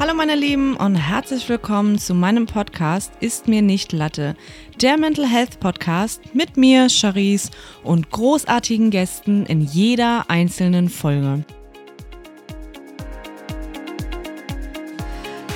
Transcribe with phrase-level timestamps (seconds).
[0.00, 4.34] Hallo meine Lieben und herzlich willkommen zu meinem Podcast Ist mir nicht Latte,
[4.80, 7.50] der Mental Health Podcast mit mir, Charisse
[7.84, 11.44] und großartigen Gästen in jeder einzelnen Folge.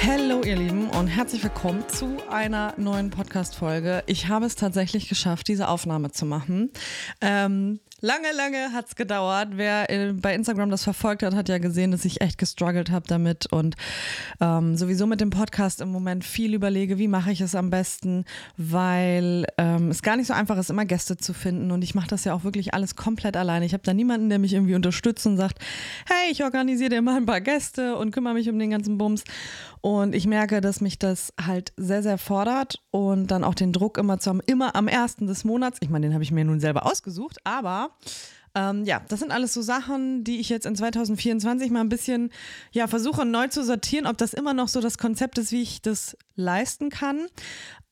[0.07, 4.03] Hallo ihr Lieben und herzlich willkommen zu einer neuen Podcast-Folge.
[4.05, 6.71] Ich habe es tatsächlich geschafft, diese Aufnahme zu machen.
[7.23, 9.53] Ähm, Lange, lange hat es gedauert.
[9.53, 13.51] Wer bei Instagram das verfolgt hat, hat ja gesehen, dass ich echt gestruggelt habe damit
[13.51, 13.77] und
[14.43, 18.27] ähm, sowieso mit dem Podcast im Moment viel überlege, wie mache ich es am besten,
[18.59, 22.09] weil ähm, es gar nicht so einfach ist, immer Gäste zu finden und ich mache
[22.09, 23.65] das ja auch wirklich alles komplett alleine.
[23.65, 25.59] Ich habe da niemanden, der mich irgendwie unterstützt und sagt,
[26.05, 29.25] hey, ich organisiere dir mal ein paar Gäste und kümmere mich um den ganzen Bums.
[29.85, 33.99] Und ich merke, dass mich das halt sehr, sehr fordert und dann auch den Druck
[33.99, 35.77] immer zu immer am ersten des Monats.
[35.83, 37.91] Ich meine, den habe ich mir nun selber ausgesucht, aber
[38.55, 42.31] ähm, ja, das sind alles so Sachen, die ich jetzt in 2024 mal ein bisschen
[42.73, 45.83] ja, versuche neu zu sortieren, ob das immer noch so das Konzept ist, wie ich
[45.83, 47.27] das leisten kann.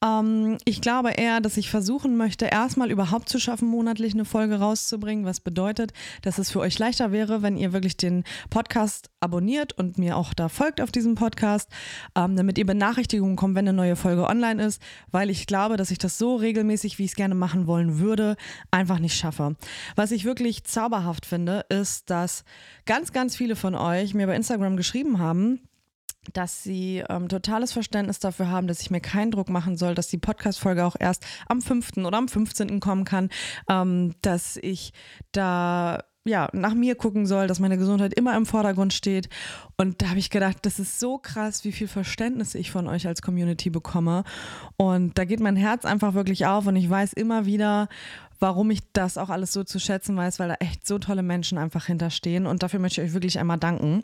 [0.03, 4.59] Ähm, ich glaube eher, dass ich versuchen möchte, erstmal überhaupt zu schaffen, monatlich eine Folge
[4.59, 9.73] rauszubringen, was bedeutet, dass es für euch leichter wäre, wenn ihr wirklich den Podcast abonniert
[9.79, 11.71] und mir auch da folgt auf diesem Podcast,
[12.17, 15.91] ähm, damit ihr Benachrichtigungen kommt, wenn eine neue Folge online ist, weil ich glaube, dass
[15.91, 18.37] ich das so regelmäßig, wie ich es gerne machen wollen würde,
[18.71, 19.57] einfach nicht schaffe.
[19.95, 22.45] Was ich wirklich zauberhaft finde, ist, dass
[22.87, 25.61] ganz, ganz viele von euch mir bei Instagram geschrieben haben,
[26.33, 30.09] dass sie ähm, totales Verständnis dafür haben, dass ich mir keinen Druck machen soll, dass
[30.09, 31.99] die Podcast-Folge auch erst am 5.
[31.99, 32.81] oder am 15.
[32.81, 33.29] kommen kann,
[33.69, 34.93] ähm, dass ich
[35.33, 39.29] da ja, nach mir gucken soll, dass meine Gesundheit immer im Vordergrund steht.
[39.77, 43.07] Und da habe ich gedacht, das ist so krass, wie viel Verständnis ich von euch
[43.09, 44.23] als Community bekomme.
[44.77, 47.89] Und da geht mein Herz einfach wirklich auf und ich weiß immer wieder,
[48.43, 51.59] warum ich das auch alles so zu schätzen weiß, weil da echt so tolle Menschen
[51.59, 52.47] einfach hinterstehen.
[52.47, 54.03] Und dafür möchte ich euch wirklich einmal danken.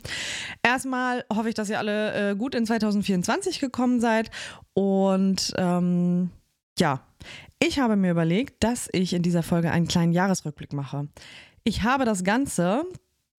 [0.63, 4.31] Erstmal hoffe ich, dass ihr alle äh, gut in 2024 gekommen seid.
[4.73, 6.31] Und ähm,
[6.79, 7.01] ja,
[7.59, 11.09] ich habe mir überlegt, dass ich in dieser Folge einen kleinen Jahresrückblick mache.
[11.65, 12.85] Ich habe das Ganze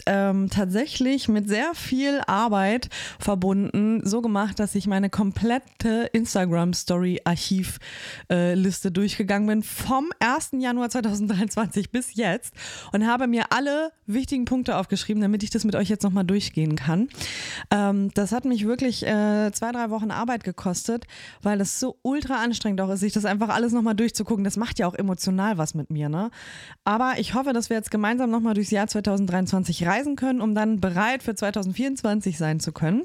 [0.07, 2.89] ähm, tatsächlich mit sehr viel Arbeit
[3.19, 10.51] verbunden, so gemacht, dass ich meine komplette Instagram-Story-Archivliste äh, durchgegangen bin vom 1.
[10.59, 12.55] Januar 2023 bis jetzt
[12.93, 16.77] und habe mir alle wichtigen Punkte aufgeschrieben, damit ich das mit euch jetzt nochmal durchgehen
[16.77, 17.09] kann.
[17.71, 21.07] Ähm, das hat mich wirklich äh, zwei, drei Wochen Arbeit gekostet,
[21.43, 24.45] weil das so ultra anstrengend auch ist, sich das einfach alles nochmal durchzugucken.
[24.45, 26.31] Das macht ja auch emotional was mit mir, ne?
[26.85, 30.81] Aber ich hoffe, dass wir jetzt gemeinsam nochmal durchs Jahr 2023 reisen können, um dann
[30.81, 33.03] bereit für 2024 sein zu können.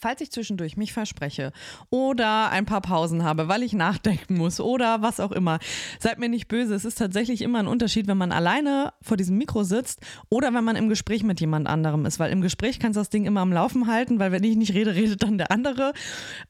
[0.00, 1.52] Falls ich zwischendurch mich verspreche
[1.90, 5.58] oder ein paar Pausen habe, weil ich nachdenken muss oder was auch immer,
[5.98, 6.72] seid mir nicht böse.
[6.76, 10.62] Es ist tatsächlich immer ein Unterschied, wenn man alleine vor diesem Mikro sitzt oder wenn
[10.62, 13.40] man im Gespräch mit jemand anderem ist, weil im Gespräch kannst du das Ding immer
[13.40, 15.92] am Laufen halten, weil wenn ich nicht rede, redet dann der andere.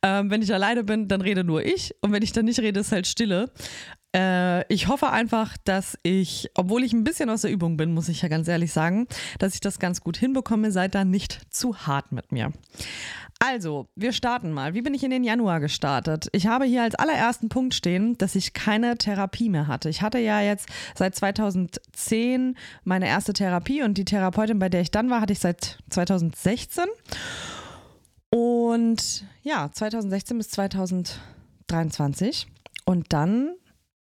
[0.02, 2.80] Ähm, wenn ich alleine bin, dann rede nur ich und wenn ich dann nicht rede,
[2.80, 3.50] ist halt Stille.
[4.14, 8.08] Äh, ich hoffe einfach, dass ich, obwohl ich ein bisschen aus der Übung bin, muss
[8.08, 9.06] ich ja ganz ehrlich sagen,
[9.38, 10.72] dass ich das ganz gut hinbekomme.
[10.72, 12.52] Seid da nicht zu hart mit mir.
[13.40, 14.74] Also, wir starten mal.
[14.74, 16.28] Wie bin ich in den Januar gestartet?
[16.32, 19.88] Ich habe hier als allerersten Punkt stehen, dass ich keine Therapie mehr hatte.
[19.88, 24.90] Ich hatte ja jetzt seit 2010 meine erste Therapie und die Therapeutin, bei der ich
[24.90, 26.86] dann war, hatte ich seit 2016.
[28.30, 32.48] Und ja, 2016 bis 2023.
[32.84, 33.54] Und dann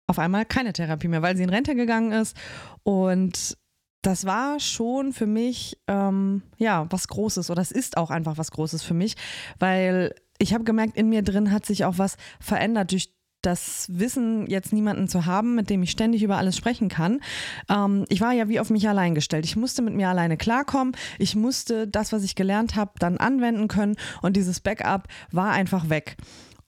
[0.07, 2.35] auf einmal keine Therapie mehr, weil sie in Rente gegangen ist.
[2.83, 3.57] Und
[4.01, 8.51] das war schon für mich ähm, ja was Großes oder es ist auch einfach was
[8.51, 9.15] Großes für mich,
[9.57, 14.47] weil ich habe gemerkt, in mir drin hat sich auch was verändert durch das Wissen,
[14.47, 17.21] jetzt niemanden zu haben, mit dem ich ständig über alles sprechen kann.
[17.69, 19.45] Ähm, ich war ja wie auf mich allein gestellt.
[19.45, 20.95] Ich musste mit mir alleine klarkommen.
[21.19, 23.97] Ich musste das, was ich gelernt habe, dann anwenden können.
[24.21, 26.17] Und dieses Backup war einfach weg.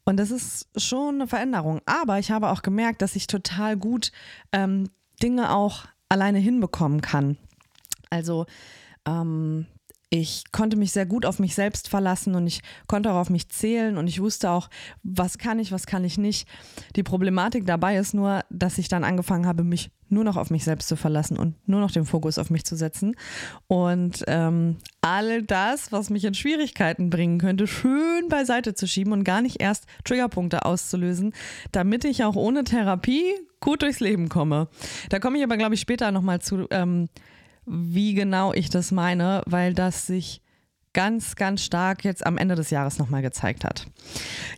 [0.07, 1.81] Und das ist schon eine Veränderung.
[1.85, 4.13] Aber ich habe auch gemerkt, dass ich total gut
[4.53, 4.90] ähm,
[5.22, 7.35] Dinge auch alleine hinbekommen kann.
[8.09, 8.45] Also
[9.06, 9.66] ähm,
[10.09, 13.50] ich konnte mich sehr gut auf mich selbst verlassen und ich konnte auch auf mich
[13.50, 14.69] zählen und ich wusste auch,
[15.04, 16.48] was kann ich, was kann ich nicht.
[16.95, 20.63] Die Problematik dabei ist nur, dass ich dann angefangen habe, mich nur noch auf mich
[20.63, 23.15] selbst zu verlassen und nur noch den Fokus auf mich zu setzen
[23.68, 29.25] und ähm, all das, was mich in Schwierigkeiten bringen könnte, schön beiseite zu schieben und
[29.25, 31.33] gar nicht erst Triggerpunkte auszulösen,
[31.74, 34.69] damit ich auch ohne Therapie gut durchs Leben komme.
[35.09, 36.68] Da komme ich aber, glaube ich, später nochmal zu.
[36.69, 37.09] Ähm,
[37.68, 40.42] wie genau ich das meine, weil das sich
[40.94, 43.86] ganz, ganz stark jetzt am Ende des Jahres nochmal gezeigt hat.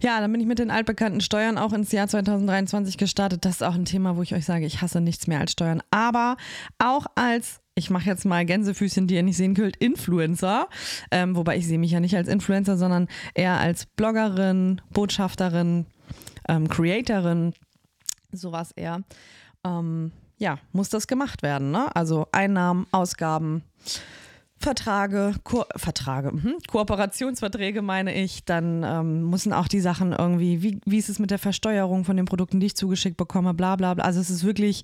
[0.01, 3.43] Ja, dann bin ich mit den altbekannten Steuern auch ins Jahr 2023 gestartet.
[3.43, 5.83] Das ist auch ein Thema, wo ich euch sage, ich hasse nichts mehr als Steuern.
[5.91, 6.37] Aber
[6.77, 10.67] auch als ich mache jetzt mal Gänsefüßchen, die ihr nicht sehen könnt, Influencer.
[11.11, 15.85] Ähm, wobei ich sehe mich ja nicht als Influencer, sondern eher als Bloggerin, Botschafterin,
[16.47, 17.53] ähm, Creatorin,
[18.31, 19.01] sowas eher.
[19.65, 21.71] Ähm, ja, muss das gemacht werden.
[21.71, 21.95] Ne?
[21.95, 23.63] Also Einnahmen, Ausgaben,
[24.61, 30.81] Vertrage, Ko Vertrage, mh, Kooperationsverträge meine ich, dann ähm, müssen auch die Sachen irgendwie, wie,
[30.85, 33.93] wie ist es mit der Versteuerung von den Produkten, die ich zugeschickt bekomme, bla bla
[33.93, 34.03] bla.
[34.03, 34.83] Also es ist wirklich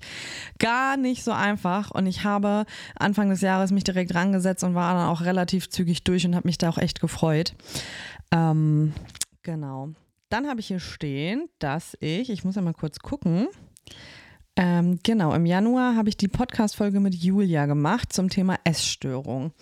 [0.58, 2.64] gar nicht so einfach und ich habe
[2.98, 6.48] Anfang des Jahres mich direkt rangesetzt und war dann auch relativ zügig durch und habe
[6.48, 7.54] mich da auch echt gefreut.
[8.30, 8.94] Ähm,
[9.42, 9.90] genau.
[10.30, 13.46] Dann habe ich hier stehen, dass ich, ich muss ja mal kurz gucken,
[14.56, 19.52] ähm, genau, im Januar habe ich die Podcast-Folge mit Julia gemacht zum Thema Essstörung.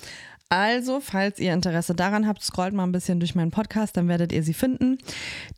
[0.48, 4.30] Also, falls ihr Interesse daran habt, scrollt mal ein bisschen durch meinen Podcast, dann werdet
[4.30, 4.98] ihr sie finden.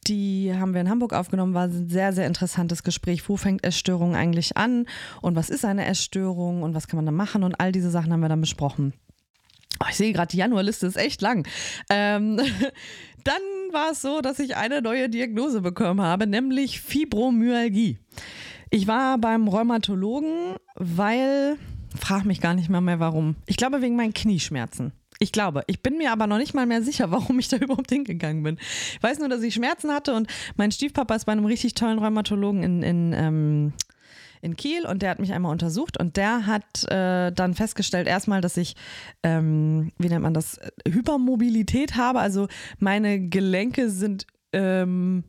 [0.06, 3.28] Die haben wir in Hamburg aufgenommen, war ein sehr, sehr interessantes Gespräch.
[3.28, 4.86] Wo fängt Essstörung eigentlich an
[5.20, 8.10] und was ist eine Essstörung und was kann man da machen und all diese Sachen
[8.10, 8.94] haben wir dann besprochen.
[9.80, 11.46] Oh, ich sehe gerade, die Januarliste ist echt lang.
[11.90, 12.40] Ähm,
[13.24, 13.42] dann
[13.72, 17.98] war es so, dass ich eine neue Diagnose bekommen habe, nämlich Fibromyalgie.
[18.70, 21.56] Ich war beim Rheumatologen, weil,
[21.98, 23.36] frag mich gar nicht mal mehr warum.
[23.46, 24.92] Ich glaube wegen meinen Knieschmerzen.
[25.18, 27.90] Ich glaube, ich bin mir aber noch nicht mal mehr sicher, warum ich da überhaupt
[27.90, 28.58] hingegangen bin.
[28.92, 31.98] Ich weiß nur, dass ich Schmerzen hatte und mein Stiefpapa ist bei einem richtig tollen
[31.98, 33.72] Rheumatologen in, in, ähm,
[34.42, 38.40] in Kiel und der hat mich einmal untersucht und der hat äh, dann festgestellt, erstmal,
[38.40, 38.76] dass ich,
[39.22, 42.20] ähm, wie nennt man das, Hypermobilität habe.
[42.20, 42.48] Also
[42.78, 44.26] meine Gelenke sind.
[44.52, 45.24] Ähm,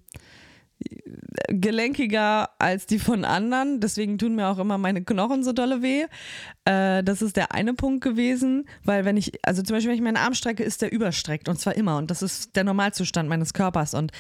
[1.50, 3.80] gelenkiger als die von anderen.
[3.80, 6.06] Deswegen tun mir auch immer meine Knochen so dolle weh.
[6.66, 10.04] Äh, das ist der eine Punkt gewesen, weil wenn ich, also zum Beispiel, wenn ich
[10.04, 11.98] meinen Arm strecke, ist der überstreckt und zwar immer.
[11.98, 13.94] Und das ist der Normalzustand meines Körpers.
[13.94, 14.12] Und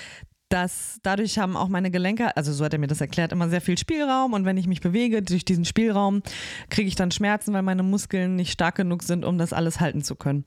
[0.49, 3.61] das, dadurch haben auch meine Gelenke, also so hat er mir das erklärt, immer sehr
[3.61, 4.33] viel Spielraum.
[4.33, 6.21] Und wenn ich mich bewege durch diesen Spielraum,
[6.69, 10.03] kriege ich dann Schmerzen, weil meine Muskeln nicht stark genug sind, um das alles halten
[10.03, 10.45] zu können.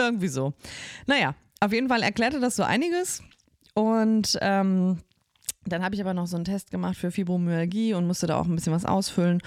[0.00, 0.54] Irgendwie so.
[1.06, 3.22] Naja, auf jeden Fall erklärte das so einiges.
[3.74, 4.98] Und ähm,
[5.66, 8.46] dann habe ich aber noch so einen Test gemacht für Fibromyalgie und musste da auch
[8.46, 9.40] ein bisschen was ausfüllen.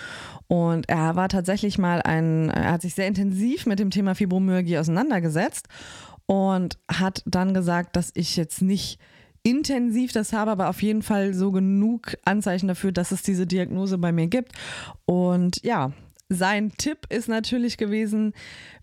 [0.47, 4.77] Und er war tatsächlich mal ein, er hat sich sehr intensiv mit dem Thema Fibromyalgie
[4.77, 5.67] auseinandergesetzt
[6.25, 8.99] und hat dann gesagt, dass ich jetzt nicht
[9.43, 13.99] intensiv das habe, aber auf jeden Fall so genug Anzeichen dafür, dass es diese Diagnose
[13.99, 14.53] bei mir gibt.
[15.05, 15.91] Und ja,
[16.29, 18.33] sein Tipp ist natürlich gewesen,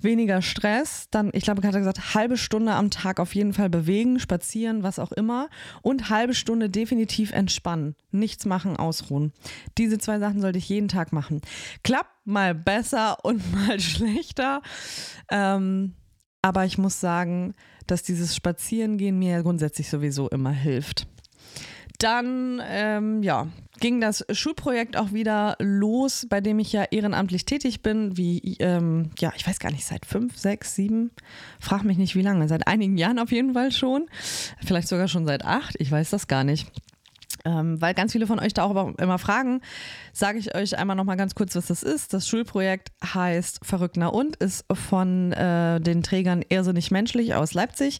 [0.00, 1.08] weniger Stress.
[1.10, 4.82] Dann, ich glaube, hat er gesagt, halbe Stunde am Tag auf jeden Fall bewegen, spazieren,
[4.82, 5.48] was auch immer.
[5.82, 7.96] Und halbe Stunde definitiv entspannen.
[8.12, 9.32] Nichts machen, ausruhen.
[9.76, 11.40] Diese zwei Sachen sollte ich jeden Tag machen.
[11.82, 14.62] Klappt mal besser und mal schlechter.
[15.28, 15.94] Ähm,
[16.42, 17.54] aber ich muss sagen,
[17.86, 21.06] dass dieses Spazierengehen mir grundsätzlich sowieso immer hilft.
[21.98, 23.46] Dann, ähm, ja,
[23.82, 29.10] ging das Schulprojekt auch wieder los, bei dem ich ja ehrenamtlich tätig bin, wie, ähm,
[29.18, 31.10] ja, ich weiß gar nicht, seit fünf, sechs, sieben,
[31.60, 34.06] frag mich nicht wie lange, seit einigen Jahren auf jeden Fall schon,
[34.64, 36.68] vielleicht sogar schon seit acht, ich weiß das gar nicht.
[37.44, 39.62] Ähm, weil ganz viele von euch da auch immer fragen,
[40.12, 42.12] sage ich euch einmal noch mal ganz kurz, was das ist.
[42.12, 47.98] Das Schulprojekt heißt Verrückter und ist von äh, den Trägern Irrsinnig Menschlich aus Leipzig.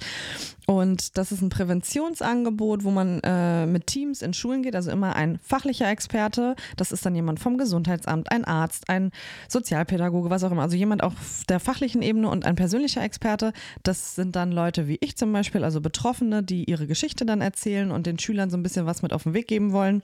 [0.66, 5.16] Und das ist ein Präventionsangebot, wo man äh, mit Teams in Schulen geht, also immer
[5.16, 6.54] ein fachlicher Experte.
[6.76, 9.10] Das ist dann jemand vom Gesundheitsamt, ein Arzt, ein
[9.48, 10.62] Sozialpädagoge, was auch immer.
[10.62, 13.52] Also jemand auf der fachlichen Ebene und ein persönlicher Experte.
[13.82, 17.90] Das sind dann Leute wie ich zum Beispiel, also Betroffene, die ihre Geschichte dann erzählen
[17.90, 20.02] und den Schülern so ein bisschen was mit auf den Weg geben wollen.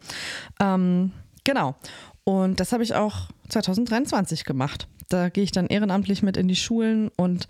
[0.60, 1.12] Ähm,
[1.48, 1.74] genau.
[2.24, 4.86] Und das habe ich auch 2023 gemacht.
[5.08, 7.48] Da gehe ich dann ehrenamtlich mit in die Schulen und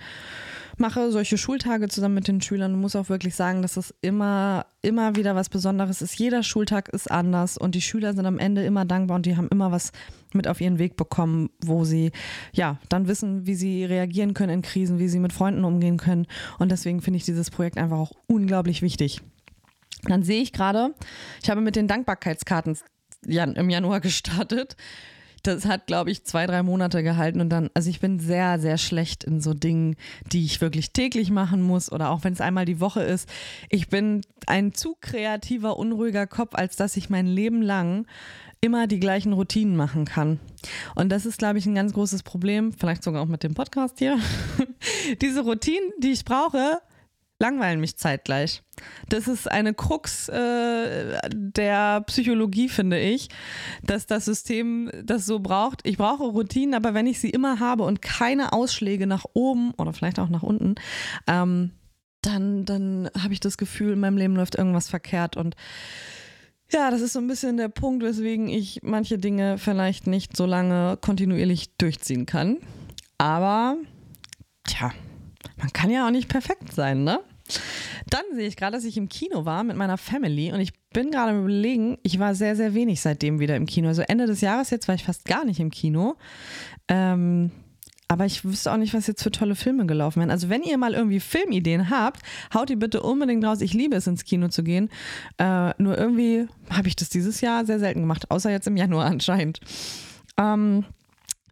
[0.77, 4.67] mache solche Schultage zusammen mit den Schülern und muss auch wirklich sagen, dass es immer,
[4.83, 6.17] immer wieder was Besonderes ist.
[6.17, 9.49] Jeder Schultag ist anders und die Schüler sind am Ende immer dankbar und die haben
[9.49, 9.91] immer was
[10.33, 12.13] mit auf ihren Weg bekommen, wo sie
[12.53, 16.29] ja dann wissen, wie sie reagieren können in Krisen, wie sie mit Freunden umgehen können.
[16.61, 19.21] Und deswegen finde ich dieses Projekt einfach auch unglaublich wichtig.
[20.05, 20.95] Dann sehe ich gerade,
[21.43, 22.79] ich habe mit den Dankbarkeitskarten
[23.27, 24.77] im Januar gestartet
[25.43, 28.79] das hat, glaube ich, zwei, drei Monate gehalten und dann, also ich bin sehr, sehr
[28.79, 29.97] schlecht in so Dingen,
[30.33, 33.29] die ich wirklich täglich machen muss oder auch wenn es einmal die Woche ist.
[33.69, 38.07] Ich bin ein zu kreativer, unruhiger Kopf, als dass ich mein Leben lang
[38.61, 40.41] immer die gleichen Routinen machen kann.
[40.97, 44.01] Und das ist, glaube ich, ein ganz großes Problem, vielleicht sogar auch mit dem Podcast
[44.01, 44.19] hier.
[45.21, 46.81] Diese Routinen, die ich brauche,
[47.39, 48.63] langweilen mich zeitgleich.
[49.09, 53.29] Das ist eine Krux äh, der Psychologie, finde ich,
[53.83, 55.87] dass das System das so braucht.
[55.87, 59.93] Ich brauche Routinen, aber wenn ich sie immer habe und keine Ausschläge nach oben oder
[59.93, 60.75] vielleicht auch nach unten,
[61.27, 61.73] ähm,
[62.23, 65.55] dann, dann habe ich das Gefühl, in meinem Leben läuft irgendwas verkehrt und
[66.71, 70.45] ja, das ist so ein bisschen der Punkt, weswegen ich manche Dinge vielleicht nicht so
[70.45, 72.59] lange kontinuierlich durchziehen kann.
[73.17, 73.77] Aber,
[74.65, 74.93] tja,
[75.57, 77.21] man kann ja auch nicht perfekt sein, ne?
[78.09, 81.11] Dann sehe ich gerade, dass ich im Kino war mit meiner Family und ich bin
[81.11, 83.89] gerade am überlegen, ich war sehr, sehr wenig seitdem wieder im Kino.
[83.89, 86.17] Also Ende des Jahres jetzt war ich fast gar nicht im Kino.
[86.89, 87.51] Ähm,
[88.11, 90.31] aber ich wüsste auch nicht, was jetzt für tolle Filme gelaufen wären.
[90.31, 92.23] Also wenn ihr mal irgendwie Filmideen habt,
[92.55, 93.61] haut die bitte unbedingt raus.
[93.61, 94.89] Ich liebe es, ins Kino zu gehen.
[95.37, 99.05] Äh, nur irgendwie habe ich das dieses Jahr sehr selten gemacht, außer jetzt im Januar
[99.05, 99.61] anscheinend.
[100.39, 100.87] Ähm,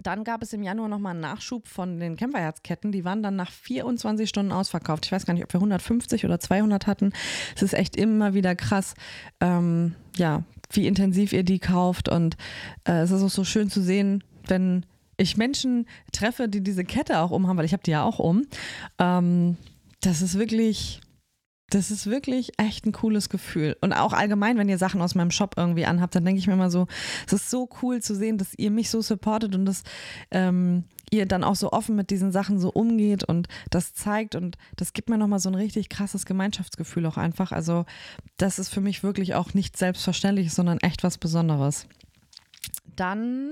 [0.07, 2.93] dann gab es im Januar nochmal einen Nachschub von den Kämpferherzketten.
[2.93, 5.05] Die waren dann nach 24 Stunden ausverkauft.
[5.05, 7.13] Ich weiß gar nicht, ob wir 150 oder 200 hatten.
[7.57, 8.95] Es ist echt immer wieder krass,
[9.41, 12.09] ähm, ja, wie intensiv ihr die kauft.
[12.09, 12.37] Und
[12.85, 14.87] äh, es ist auch so schön zu sehen, wenn
[15.17, 18.47] ich Menschen treffe, die diese Kette auch umhaben, weil ich habe die ja auch um.
[18.99, 19.57] Ähm,
[20.03, 21.01] das ist wirklich
[21.71, 23.77] das ist wirklich echt ein cooles Gefühl.
[23.81, 26.53] Und auch allgemein, wenn ihr Sachen aus meinem Shop irgendwie anhabt, dann denke ich mir
[26.53, 26.87] immer so,
[27.27, 29.83] es ist so cool zu sehen, dass ihr mich so supportet und dass
[30.31, 34.37] ähm, ihr dann auch so offen mit diesen Sachen so umgeht und das zeigt.
[34.37, 37.51] Und das gibt mir nochmal so ein richtig krasses Gemeinschaftsgefühl auch einfach.
[37.51, 37.85] Also
[38.37, 41.89] das ist für mich wirklich auch nicht selbstverständlich, sondern echt was Besonderes.
[42.95, 43.51] Dann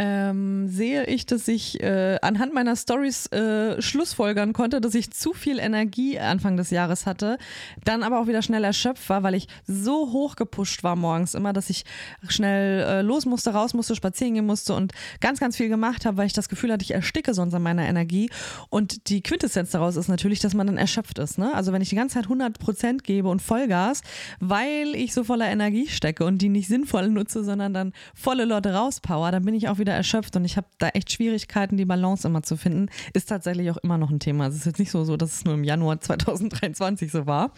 [0.00, 5.34] ähm, sehe ich, dass ich äh, anhand meiner Stories äh, schlussfolgern konnte, dass ich zu
[5.34, 7.36] viel Energie Anfang des Jahres hatte,
[7.84, 11.52] dann aber auch wieder schnell erschöpft war, weil ich so hoch gepusht war morgens immer,
[11.52, 11.84] dass ich
[12.28, 16.16] schnell äh, los musste, raus musste, spazieren gehen musste und ganz, ganz viel gemacht habe,
[16.16, 18.30] weil ich das Gefühl hatte, ich ersticke sonst an meiner Energie.
[18.70, 21.36] Und die Quintessenz daraus ist natürlich, dass man dann erschöpft ist.
[21.36, 21.52] Ne?
[21.52, 24.00] Also wenn ich die ganze Zeit 100 Prozent gebe und Vollgas,
[24.38, 28.72] weil ich so voller Energie stecke und die nicht sinnvoll nutze, sondern dann volle Leute
[28.72, 31.84] rauspower, dann bin ich auch wieder wieder erschöpft und ich habe da echt Schwierigkeiten, die
[31.84, 32.88] Balance immer zu finden.
[33.12, 34.46] Ist tatsächlich auch immer noch ein Thema.
[34.46, 37.52] Es ist jetzt nicht so, so, dass es nur im Januar 2023 so war.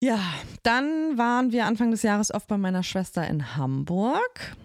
[0.00, 0.18] Ja,
[0.64, 4.56] dann waren wir Anfang des Jahres oft bei meiner Schwester in Hamburg.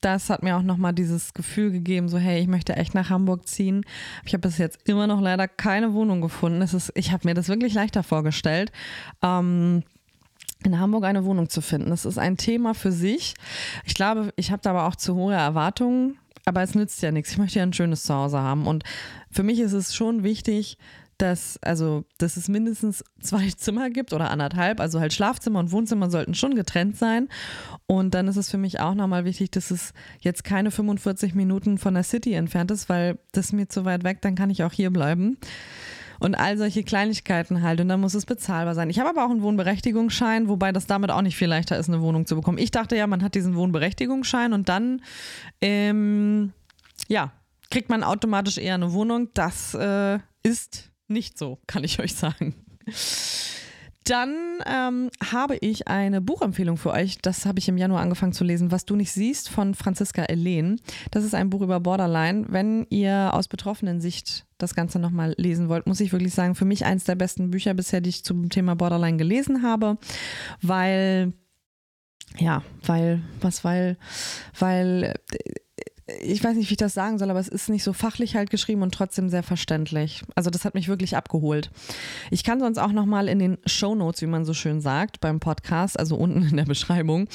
[0.00, 3.46] Das hat mir auch nochmal dieses Gefühl gegeben, so hey, ich möchte echt nach Hamburg
[3.46, 3.84] ziehen.
[4.24, 6.62] Ich habe bis jetzt immer noch leider keine Wohnung gefunden.
[6.62, 8.72] Es ist, ich habe mir das wirklich leichter vorgestellt.
[9.22, 9.82] Ähm,
[10.64, 11.90] in Hamburg eine Wohnung zu finden.
[11.90, 13.34] Das ist ein Thema für sich.
[13.84, 17.30] Ich glaube, ich habe da aber auch zu hohe Erwartungen, aber es nützt ja nichts.
[17.30, 18.66] Ich möchte ja ein schönes Zuhause haben.
[18.66, 18.84] Und
[19.30, 20.78] für mich ist es schon wichtig,
[21.18, 24.80] dass, also, dass es mindestens zwei Zimmer gibt oder anderthalb.
[24.80, 27.28] Also halt Schlafzimmer und Wohnzimmer sollten schon getrennt sein.
[27.86, 31.78] Und dann ist es für mich auch nochmal wichtig, dass es jetzt keine 45 Minuten
[31.78, 34.62] von der City entfernt ist, weil das ist mir zu weit weg, dann kann ich
[34.64, 35.38] auch hier bleiben
[36.20, 37.80] und all solche Kleinigkeiten halt.
[37.80, 38.90] Und dann muss es bezahlbar sein.
[38.90, 42.00] Ich habe aber auch einen Wohnberechtigungsschein, wobei das damit auch nicht viel leichter ist, eine
[42.00, 42.58] Wohnung zu bekommen.
[42.58, 45.02] Ich dachte ja, man hat diesen Wohnberechtigungsschein und dann,
[45.60, 46.52] ähm,
[47.08, 47.32] ja,
[47.70, 49.28] kriegt man automatisch eher eine Wohnung.
[49.34, 52.54] Das äh, ist nicht so, kann ich euch sagen.
[54.08, 54.34] Dann
[54.66, 57.18] ähm, habe ich eine Buchempfehlung für euch.
[57.20, 58.70] Das habe ich im Januar angefangen zu lesen.
[58.70, 60.80] Was du nicht siehst von Franziska Elen.
[61.10, 62.46] Das ist ein Buch über Borderline.
[62.48, 66.64] Wenn ihr aus betroffenen Sicht das Ganze nochmal lesen wollt, muss ich wirklich sagen, für
[66.64, 69.98] mich eins der besten Bücher bisher, die ich zum Thema Borderline gelesen habe,
[70.62, 71.34] weil
[72.36, 73.96] ja, weil, was, weil,
[74.58, 75.14] weil
[76.20, 78.50] ich weiß nicht, wie ich das sagen soll, aber es ist nicht so fachlich halt
[78.50, 80.22] geschrieben und trotzdem sehr verständlich.
[80.34, 81.70] Also das hat mich wirklich abgeholt.
[82.30, 85.40] Ich kann sonst auch nochmal in den Show Notes, wie man so schön sagt, beim
[85.40, 87.28] Podcast, also unten in der Beschreibung,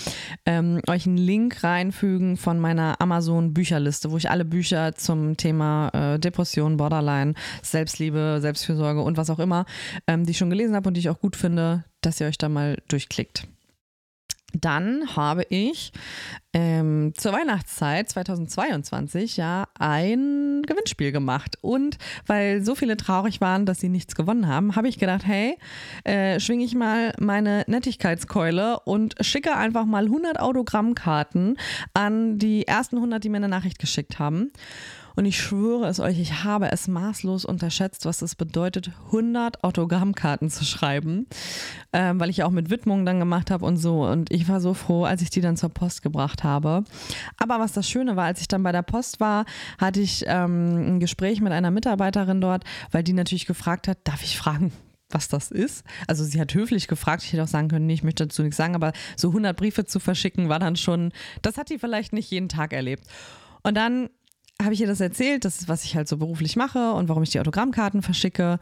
[0.46, 5.90] ähm, euch einen Link reinfügen von meiner Amazon Bücherliste, wo ich alle Bücher zum Thema
[5.90, 9.66] äh, Depression, Borderline, Selbstliebe, Selbstfürsorge und was auch immer,
[10.08, 12.38] ähm, die ich schon gelesen habe und die ich auch gut finde, dass ihr euch
[12.38, 13.48] da mal durchklickt.
[14.54, 15.92] Dann habe ich
[16.54, 21.58] ähm, zur Weihnachtszeit 2022 ja ein Gewinnspiel gemacht.
[21.62, 25.58] Und weil so viele traurig waren, dass sie nichts gewonnen haben, habe ich gedacht, hey,
[26.04, 31.58] äh, schwinge ich mal meine Nettigkeitskeule und schicke einfach mal 100 Autogrammkarten
[31.94, 34.52] an die ersten 100, die mir eine Nachricht geschickt haben.
[35.16, 40.50] Und ich schwöre es euch, ich habe es maßlos unterschätzt, was es bedeutet, 100 Autogrammkarten
[40.50, 41.28] zu schreiben,
[41.92, 44.06] ähm, weil ich auch mit Widmungen dann gemacht habe und so.
[44.06, 46.84] Und ich war so froh, als ich die dann zur Post gebracht habe.
[47.38, 49.46] Aber was das Schöne war, als ich dann bei der Post war,
[49.78, 54.24] hatte ich ähm, ein Gespräch mit einer Mitarbeiterin dort, weil die natürlich gefragt hat, darf
[54.24, 54.72] ich fragen,
[55.10, 55.86] was das ist.
[56.08, 58.58] Also sie hat höflich gefragt, ich hätte auch sagen können, nee, ich möchte dazu nichts
[58.58, 62.32] sagen, aber so 100 Briefe zu verschicken war dann schon, das hat die vielleicht nicht
[62.32, 63.06] jeden Tag erlebt.
[63.62, 64.10] Und dann
[64.62, 67.24] habe ich ihr das erzählt, das ist, was ich halt so beruflich mache und warum
[67.24, 68.60] ich die Autogrammkarten verschicke.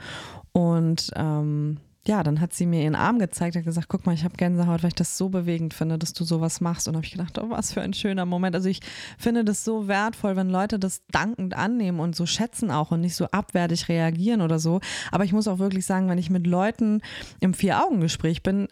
[0.51, 4.23] Und ähm, ja, dann hat sie mir ihren Arm gezeigt und gesagt, guck mal, ich
[4.23, 6.87] habe Gänsehaut, weil ich das so bewegend finde, dass du sowas machst.
[6.87, 8.55] Und habe ich gedacht, oh, was für ein schöner Moment.
[8.55, 8.79] Also ich
[9.19, 13.15] finde das so wertvoll, wenn Leute das dankend annehmen und so schätzen auch und nicht
[13.15, 14.81] so abwertig reagieren oder so.
[15.11, 17.01] Aber ich muss auch wirklich sagen, wenn ich mit Leuten
[17.39, 18.67] im Vier-Augen-Gespräch bin,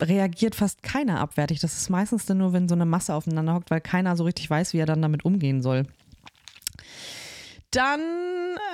[0.00, 1.60] reagiert fast keiner abwertig.
[1.60, 4.72] Das ist meistens nur, wenn so eine Masse aufeinander hockt, weil keiner so richtig weiß,
[4.72, 5.86] wie er dann damit umgehen soll.
[7.72, 8.00] Dann,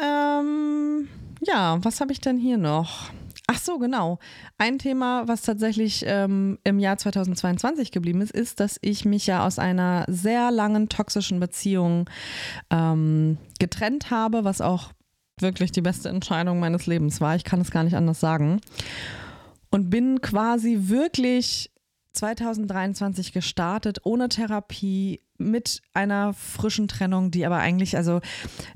[0.04, 1.08] ähm,
[1.40, 3.10] ja, was habe ich denn hier noch?
[3.46, 4.18] Ach so, genau.
[4.58, 9.46] Ein Thema, was tatsächlich ähm, im Jahr 2022 geblieben ist, ist, dass ich mich ja
[9.46, 12.10] aus einer sehr langen toxischen Beziehung
[12.70, 14.92] ähm, getrennt habe, was auch
[15.40, 17.36] wirklich die beste Entscheidung meines Lebens war.
[17.36, 18.60] Ich kann es gar nicht anders sagen.
[19.70, 21.70] Und bin quasi wirklich
[22.12, 28.20] 2023 gestartet, ohne Therapie, mit einer frischen Trennung, die aber eigentlich, also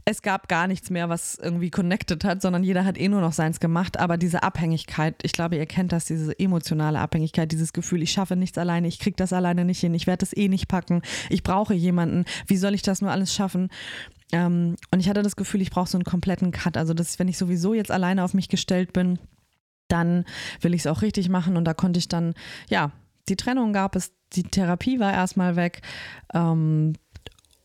[0.04, 3.32] es gab gar nichts mehr, was irgendwie connected hat, sondern jeder hat eh nur noch
[3.32, 3.98] seins gemacht.
[3.98, 8.36] Aber diese Abhängigkeit, ich glaube, ihr kennt das, diese emotionale Abhängigkeit, dieses Gefühl, ich schaffe
[8.36, 11.42] nichts alleine, ich kriege das alleine nicht hin, ich werde das eh nicht packen, ich
[11.42, 13.68] brauche jemanden, wie soll ich das nur alles schaffen?
[14.30, 16.76] Ähm, und ich hatte das Gefühl, ich brauche so einen kompletten Cut.
[16.76, 19.18] Also, dass, wenn ich sowieso jetzt alleine auf mich gestellt bin,
[19.88, 20.24] dann
[20.60, 21.56] will ich es auch richtig machen.
[21.56, 22.34] Und da konnte ich dann,
[22.70, 22.92] ja,
[23.28, 25.82] die Trennung gab es, die Therapie war erstmal weg.
[26.34, 26.94] Ähm,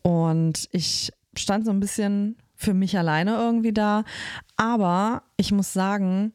[0.02, 4.04] und ich stand so ein bisschen für mich alleine irgendwie da.
[4.56, 6.32] Aber ich muss sagen,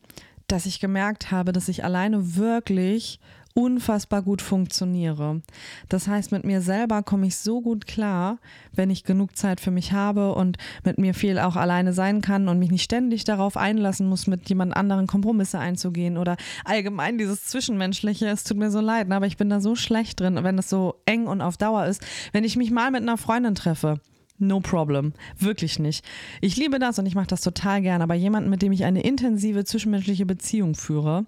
[0.48, 3.20] dass ich gemerkt habe, dass ich alleine wirklich
[3.54, 5.42] unfassbar gut funktioniere.
[5.90, 8.40] Das heißt, mit mir selber komme ich so gut klar,
[8.74, 12.48] wenn ich genug Zeit für mich habe und mit mir viel auch alleine sein kann
[12.48, 17.46] und mich nicht ständig darauf einlassen muss, mit jemand anderen Kompromisse einzugehen oder allgemein dieses
[17.46, 18.28] Zwischenmenschliche.
[18.28, 20.96] Es tut mir so leid, aber ich bin da so schlecht drin, wenn es so
[21.06, 22.02] eng und auf Dauer ist.
[22.32, 24.00] Wenn ich mich mal mit einer Freundin treffe,
[24.40, 25.14] No problem.
[25.38, 26.04] Wirklich nicht.
[26.42, 29.04] Ich liebe das und ich mache das total gern, aber jemanden, mit dem ich eine
[29.04, 31.26] intensive zwischenmenschliche Beziehung führe,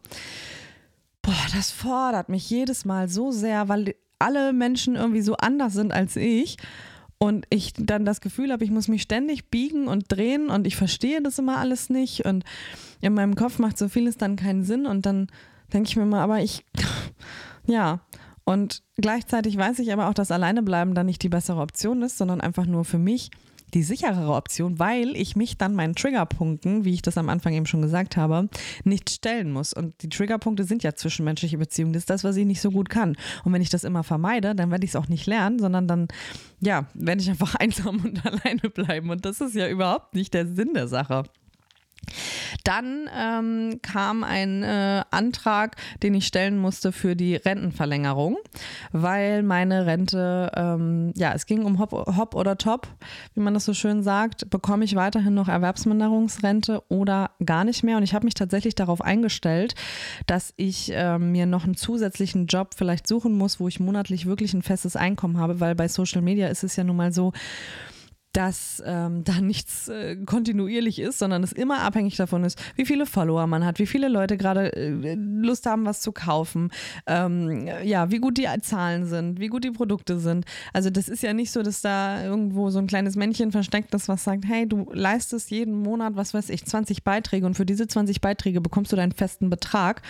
[1.26, 5.92] boah, das fordert mich jedes Mal so sehr, weil alle Menschen irgendwie so anders sind
[5.92, 6.58] als ich.
[7.18, 10.76] Und ich dann das Gefühl habe, ich muss mich ständig biegen und drehen und ich
[10.76, 12.26] verstehe das immer alles nicht.
[12.26, 12.44] Und
[13.02, 14.86] in meinem Kopf macht so vieles dann keinen Sinn.
[14.86, 15.28] Und dann
[15.74, 16.66] denke ich mir mal, aber ich,
[17.66, 18.02] ja.
[18.44, 22.42] Und gleichzeitig weiß ich aber auch, dass Alleinebleiben dann nicht die bessere Option ist, sondern
[22.42, 23.32] einfach nur für mich
[23.76, 27.66] die sicherere Option, weil ich mich dann meinen Triggerpunkten, wie ich das am Anfang eben
[27.66, 28.50] schon gesagt habe,
[28.86, 29.74] nicht stellen muss.
[29.74, 31.92] Und die Triggerpunkte sind ja zwischenmenschliche Beziehungen.
[31.92, 33.18] Das ist das, was ich nicht so gut kann.
[33.44, 36.08] Und wenn ich das immer vermeide, dann werde ich es auch nicht lernen, sondern dann,
[36.62, 39.10] ja, werde ich einfach einsam und alleine bleiben.
[39.10, 41.24] Und das ist ja überhaupt nicht der Sinn der Sache.
[42.64, 48.38] Dann ähm, kam ein äh, Antrag, den ich stellen musste für die Rentenverlängerung,
[48.92, 52.88] weil meine Rente, ähm, ja, es ging um Hop, Hop oder Top,
[53.34, 54.50] wie man das so schön sagt.
[54.50, 57.98] Bekomme ich weiterhin noch Erwerbsminderungsrente oder gar nicht mehr?
[57.98, 59.76] Und ich habe mich tatsächlich darauf eingestellt,
[60.28, 64.54] dass ich äh, mir noch einen zusätzlichen Job vielleicht suchen muss, wo ich monatlich wirklich
[64.54, 67.34] ein festes Einkommen habe, weil bei Social Media ist es ja nun mal so,
[68.36, 73.06] dass ähm, da nichts äh, kontinuierlich ist, sondern es immer abhängig davon ist, wie viele
[73.06, 76.72] Follower man hat, wie viele Leute gerade äh, Lust haben, was zu kaufen,
[77.08, 80.46] ähm, ja, wie gut die Zahlen sind, wie gut die Produkte sind.
[80.74, 84.08] Also das ist ja nicht so, dass da irgendwo so ein kleines Männchen versteckt ist,
[84.08, 87.88] was sagt, hey, du leistest jeden Monat, was weiß ich, 20 Beiträge und für diese
[87.88, 90.02] 20 Beiträge bekommst du deinen festen Betrag,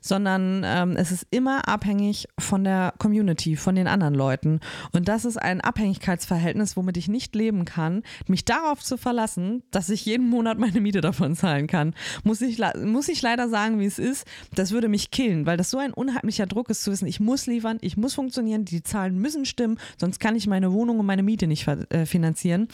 [0.00, 4.60] sondern ähm, es ist immer abhängig von der Community, von den anderen Leuten.
[4.92, 9.88] Und das ist ein Abhängigkeitsverhältnis, womit ich nicht leben kann, mich darauf zu verlassen, dass
[9.88, 13.86] ich jeden Monat meine Miete davon zahlen kann, muss ich, muss ich leider sagen, wie
[13.86, 14.26] es ist.
[14.54, 17.46] Das würde mich killen, weil das so ein unheimlicher Druck ist zu wissen, ich muss
[17.46, 21.22] liefern, ich muss funktionieren, die Zahlen müssen stimmen, sonst kann ich meine Wohnung und meine
[21.22, 22.68] Miete nicht äh, finanzieren.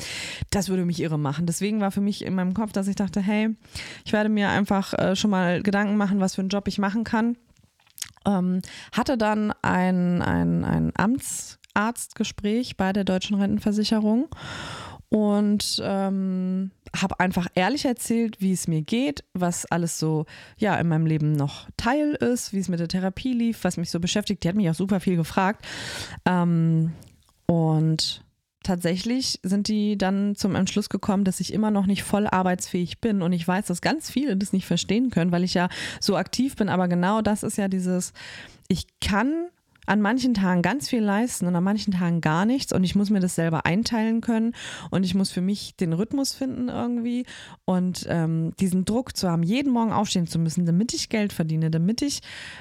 [0.51, 1.47] Das würde mich irre machen.
[1.47, 3.55] Deswegen war für mich in meinem Kopf, dass ich dachte, hey,
[4.05, 7.05] ich werde mir einfach äh, schon mal Gedanken machen, was für einen Job ich machen
[7.05, 7.37] kann.
[8.27, 8.61] Ähm,
[8.93, 14.29] hatte dann ein, ein, ein Amts Arztgespräch bei der Deutschen Rentenversicherung
[15.11, 20.25] und ähm, habe einfach ehrlich erzählt, wie es mir geht, was alles so
[20.57, 23.91] ja in meinem Leben noch Teil ist, wie es mit der Therapie lief, was mich
[23.91, 24.45] so beschäftigt.
[24.45, 25.67] Die hat mich auch super viel gefragt.
[26.25, 26.93] Ähm,
[27.47, 28.25] und
[28.63, 33.21] tatsächlich sind die dann zum Entschluss gekommen, dass ich immer noch nicht voll arbeitsfähig bin.
[33.23, 36.55] Und ich weiß, dass ganz viele das nicht verstehen können, weil ich ja so aktiv
[36.55, 38.13] bin, aber genau das ist ja dieses
[38.69, 39.49] ich kann
[39.87, 43.11] an manchen Tagen ganz viel leisten und an manchen Tagen gar nichts und ich muss
[43.11, 44.55] mir das selber einteilen können
[44.91, 47.27] und ich muss für mich den Rhythmus finden irgendwie
[47.65, 51.71] und ähm, diesen Druck zu haben, jeden Morgen aufstehen zu müssen, damit ich Geld verdiene,
[51.71, 52.21] damit ich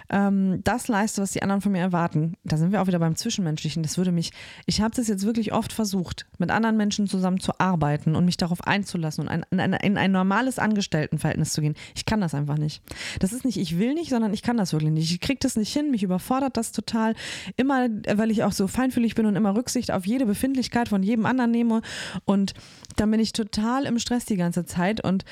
[0.10, 2.34] ähm, das leiste, was die anderen von mir erwarten.
[2.44, 3.84] Da sind wir auch wieder beim Zwischenmenschlichen.
[3.84, 4.32] Das würde mich,
[4.66, 8.38] ich habe das jetzt wirklich oft versucht, mit anderen Menschen zusammen zu arbeiten und mich
[8.38, 11.76] darauf einzulassen und ein, in, ein, in ein normales Angestelltenverhältnis zu gehen.
[11.96, 12.82] Ich kann das einfach nicht.
[13.20, 15.12] Das ist nicht, ich will nicht, sondern ich kann das wirklich nicht.
[15.12, 17.16] Ich kriege das nicht hin, mich überfordert das total total
[17.58, 21.26] immer, weil ich auch so feinfühlig bin und immer Rücksicht auf jede Befindlichkeit von jedem
[21.26, 21.82] anderen nehme
[22.26, 22.54] und
[22.96, 25.26] dann bin ich total im Stress die ganze Zeit und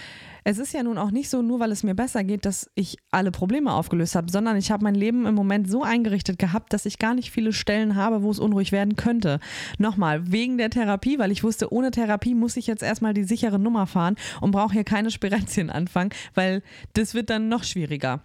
[0.44, 2.98] es ist ja nun auch nicht so, nur weil es mir besser geht, dass ich
[3.12, 6.86] alle Probleme aufgelöst habe, sondern ich habe mein Leben im Moment so eingerichtet gehabt, dass
[6.86, 9.42] ich gar nicht viele Stellen habe, wo es unruhig werden könnte.
[9.78, 13.60] Nochmal, wegen der Therapie, weil ich wusste, ohne Therapie muss ich jetzt erstmal die sichere
[13.60, 16.64] Nummer fahren und brauche hier keine Spirenzien anfangen, weil
[16.94, 18.22] das wird dann noch schwieriger.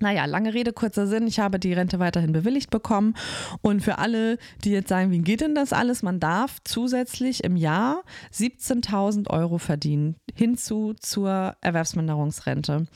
[0.00, 1.26] Naja, lange Rede, kurzer Sinn.
[1.26, 3.14] Ich habe die Rente weiterhin bewilligt bekommen.
[3.60, 6.02] Und für alle, die jetzt sagen, wie geht denn das alles?
[6.02, 8.02] Man darf zusätzlich im Jahr
[8.34, 12.86] 17.000 Euro verdienen, hinzu zur Erwerbsminderungsrente.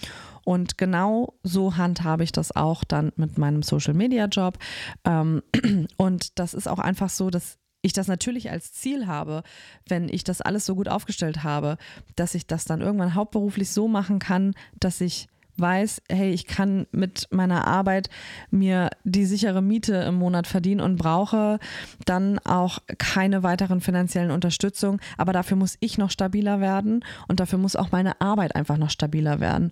[0.45, 4.59] Und genau so handhabe ich das auch dann mit meinem Social-Media-Job.
[5.05, 5.43] Ähm,
[5.97, 9.43] und das ist auch einfach so, dass ich das natürlich als Ziel habe,
[9.89, 11.79] wenn ich das alles so gut aufgestellt habe,
[12.17, 15.29] dass ich das dann irgendwann hauptberuflich so machen kann, dass ich
[15.59, 18.09] weiß, hey, ich kann mit meiner Arbeit
[18.51, 21.59] mir die sichere Miete im Monat verdienen und brauche
[22.05, 25.01] dann auch keine weiteren finanziellen Unterstützung.
[25.17, 28.91] Aber dafür muss ich noch stabiler werden und dafür muss auch meine Arbeit einfach noch
[28.91, 29.71] stabiler werden.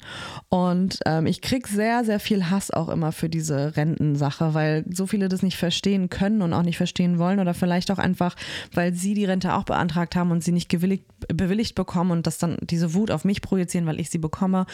[0.49, 5.07] Und ähm, ich kriege sehr, sehr viel Hass auch immer für diese Rentensache, weil so
[5.07, 8.37] viele das nicht verstehen können und auch nicht verstehen wollen oder vielleicht auch einfach,
[8.73, 12.39] weil sie die Rente auch beantragt haben und sie nicht gewilligt, bewilligt bekommen und das
[12.39, 14.67] dann diese Wut auf mich projizieren, weil ich sie bekomme.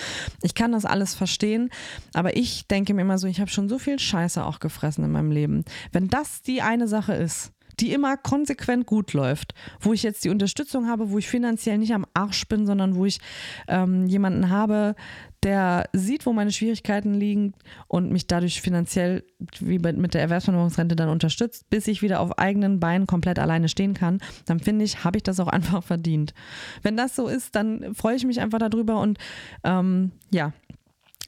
[0.42, 1.70] Ich kann das alles verstehen.
[2.14, 5.12] Aber ich denke mir immer so, ich habe schon so viel Scheiße auch gefressen in
[5.12, 5.64] meinem Leben.
[5.92, 10.30] Wenn das die eine Sache ist, die immer konsequent gut läuft, wo ich jetzt die
[10.30, 13.20] Unterstützung habe, wo ich finanziell nicht am Arsch bin, sondern wo ich
[13.68, 14.94] ähm, jemanden habe,
[15.42, 17.54] der sieht, wo meine Schwierigkeiten liegen
[17.88, 19.24] und mich dadurch finanziell
[19.58, 23.94] wie mit der Erwerbsminderungsrente dann unterstützt, bis ich wieder auf eigenen Beinen komplett alleine stehen
[23.94, 26.34] kann, dann finde ich, habe ich das auch einfach verdient.
[26.82, 29.18] Wenn das so ist, dann freue ich mich einfach darüber und
[29.64, 30.52] ähm, ja,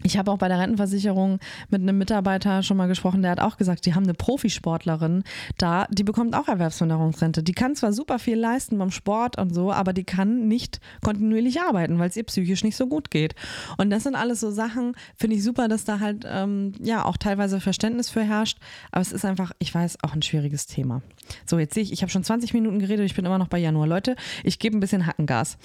[0.03, 1.39] ich habe auch bei der Rentenversicherung
[1.71, 5.25] mit einem Mitarbeiter schon mal gesprochen, der hat auch gesagt, die haben eine Profisportlerin
[5.59, 7.43] da, die bekommt auch Erwerbsminderungsrente.
[7.43, 11.61] Die kann zwar super viel leisten beim Sport und so, aber die kann nicht kontinuierlich
[11.61, 13.35] arbeiten, weil es ihr psychisch nicht so gut geht.
[13.79, 17.17] Und das sind alles so Sachen, finde ich super, dass da halt ähm, ja auch
[17.17, 18.59] teilweise Verständnis für herrscht.
[18.91, 21.03] Aber es ist einfach, ich weiß, auch ein schwieriges Thema.
[21.47, 23.59] So, jetzt sehe ich, ich habe schon 20 Minuten geredet, ich bin immer noch bei
[23.59, 23.87] Januar.
[23.87, 25.59] Leute, ich gebe ein bisschen Hackengas.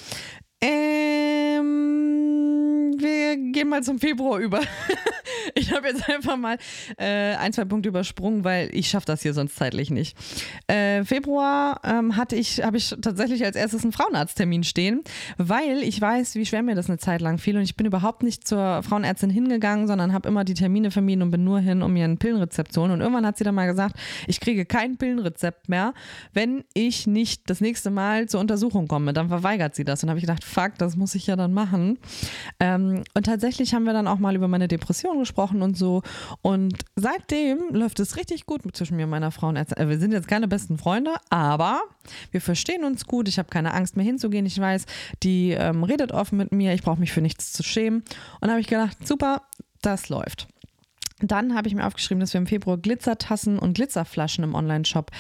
[0.62, 1.07] Ähm
[3.46, 4.62] wir gehen mal zum Februar über.
[5.56, 6.58] ich habe jetzt einfach mal
[6.98, 10.18] äh, ein, zwei Punkte übersprungen, weil ich schaffe das hier sonst zeitlich nicht.
[10.68, 15.04] Äh, Februar ähm, hatte ich, habe ich tatsächlich als erstes einen Frauenarzttermin stehen,
[15.38, 18.24] weil ich weiß, wie schwer mir das eine Zeit lang fiel und ich bin überhaupt
[18.24, 21.94] nicht zur Frauenärztin hingegangen, sondern habe immer die Termine vermieden und bin nur hin, um
[21.94, 22.92] mir ein Pillenrezept zu holen.
[22.92, 23.96] Und irgendwann hat sie dann mal gesagt,
[24.28, 25.94] ich kriege kein Pillenrezept mehr,
[26.34, 29.14] wenn ich nicht das nächste Mal zur Untersuchung komme.
[29.14, 30.04] Dann verweigert sie das.
[30.04, 32.00] Und habe ich gedacht, fuck, das muss ich ja dann machen.
[32.60, 36.02] Ähm, und tatsächlich haben wir dann auch mal über meine Depression gesprochen und so.
[36.42, 39.52] Und seitdem läuft es richtig gut zwischen mir und meiner Frau.
[39.54, 41.82] Äh, wir sind jetzt keine besten Freunde, aber
[42.32, 43.28] wir verstehen uns gut.
[43.28, 44.46] Ich habe keine Angst mehr hinzugehen.
[44.46, 44.86] Ich weiß,
[45.24, 46.74] die ähm, redet offen mit mir.
[46.74, 48.04] Ich brauche mich für nichts zu schämen.
[48.42, 49.44] Und habe ich gedacht, super,
[49.82, 50.48] das läuft.
[51.20, 55.12] Dann habe ich mir aufgeschrieben, dass wir im Februar Glitzertassen und Glitzerflaschen im Online-Shop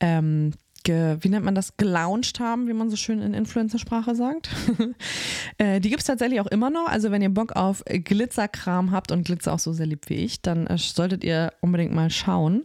[0.00, 0.52] ähm,
[0.84, 4.50] ge, wie nennt man das, gelauncht haben, wie man so schön in Influencer-Sprache sagt.
[5.58, 6.88] äh, die gibt es tatsächlich auch immer noch.
[6.88, 10.42] Also wenn ihr Bock auf Glitzerkram habt und Glitzer auch so sehr lieb wie ich,
[10.42, 12.64] dann äh, solltet ihr unbedingt mal schauen.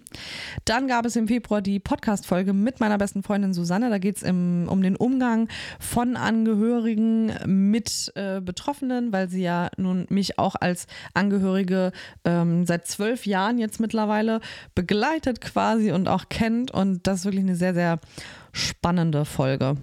[0.66, 3.90] Dann gab es im Februar die Podcast-Folge mit meiner besten Freundin Susanne.
[3.90, 5.48] Da geht es um den Umgang
[5.80, 11.92] von Angehörigen mit äh, Betroffenen, weil sie ja nun mich auch als Angehörige
[12.24, 14.42] ähm, seit zwölf Jahren jetzt mittlerweile
[14.76, 16.72] begleitet quasi und auch kennt.
[16.72, 18.00] Und das ist wirklich eine sehr, sehr
[18.52, 19.76] spannende Folge.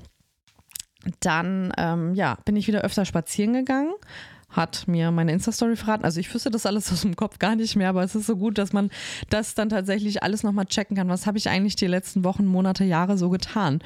[1.21, 3.93] Dann ähm, ja, bin ich wieder öfter spazieren gegangen,
[4.49, 6.05] hat mir meine Insta-Story verraten.
[6.05, 8.37] Also ich wüsste das alles aus dem Kopf gar nicht mehr, aber es ist so
[8.37, 8.91] gut, dass man
[9.31, 11.09] das dann tatsächlich alles nochmal checken kann.
[11.09, 13.81] Was habe ich eigentlich die letzten Wochen, Monate, Jahre so getan?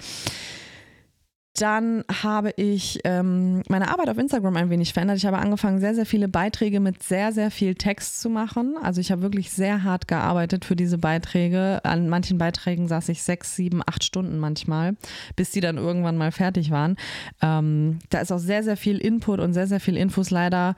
[1.55, 5.17] Dann habe ich ähm, meine Arbeit auf Instagram ein wenig verändert.
[5.17, 8.77] Ich habe angefangen, sehr, sehr viele Beiträge mit sehr, sehr viel Text zu machen.
[8.81, 11.81] Also ich habe wirklich sehr hart gearbeitet für diese Beiträge.
[11.85, 14.97] An manchen Beiträgen saß ich sechs, sieben, acht Stunden manchmal,
[15.35, 16.97] bis die dann irgendwann mal fertig waren.
[17.43, 20.77] Ähm, da ist auch sehr, sehr viel Input und sehr, sehr viel Infos leider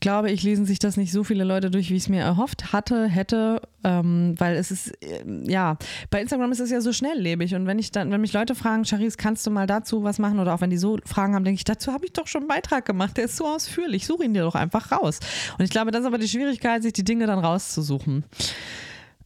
[0.00, 2.72] glaube ich, lesen sich das nicht so viele Leute durch, wie ich es mir erhofft
[2.72, 5.76] hatte, hätte, ähm, weil es ist, äh, ja,
[6.10, 8.84] bei Instagram ist es ja so schnelllebig und wenn ich dann, wenn mich Leute fragen,
[8.84, 11.56] Charis, kannst du mal dazu was machen oder auch wenn die so Fragen haben, denke
[11.56, 14.34] ich, dazu habe ich doch schon einen Beitrag gemacht, der ist so ausführlich, such ihn
[14.34, 15.20] dir doch einfach raus.
[15.58, 18.24] Und ich glaube, das ist aber die Schwierigkeit, sich die Dinge dann rauszusuchen.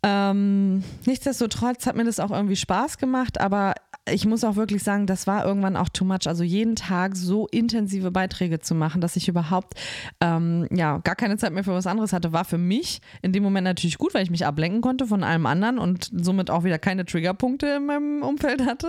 [0.02, 3.74] Ähm, nichtsdestotrotz hat mir das auch irgendwie Spaß gemacht, aber
[4.12, 6.26] ich muss auch wirklich sagen, das war irgendwann auch too much.
[6.26, 9.74] Also jeden Tag so intensive Beiträge zu machen, dass ich überhaupt
[10.20, 13.42] ähm, ja gar keine Zeit mehr für was anderes hatte, war für mich in dem
[13.42, 16.78] Moment natürlich gut, weil ich mich ablenken konnte von allem anderen und somit auch wieder
[16.78, 18.88] keine Triggerpunkte in meinem Umfeld hatte.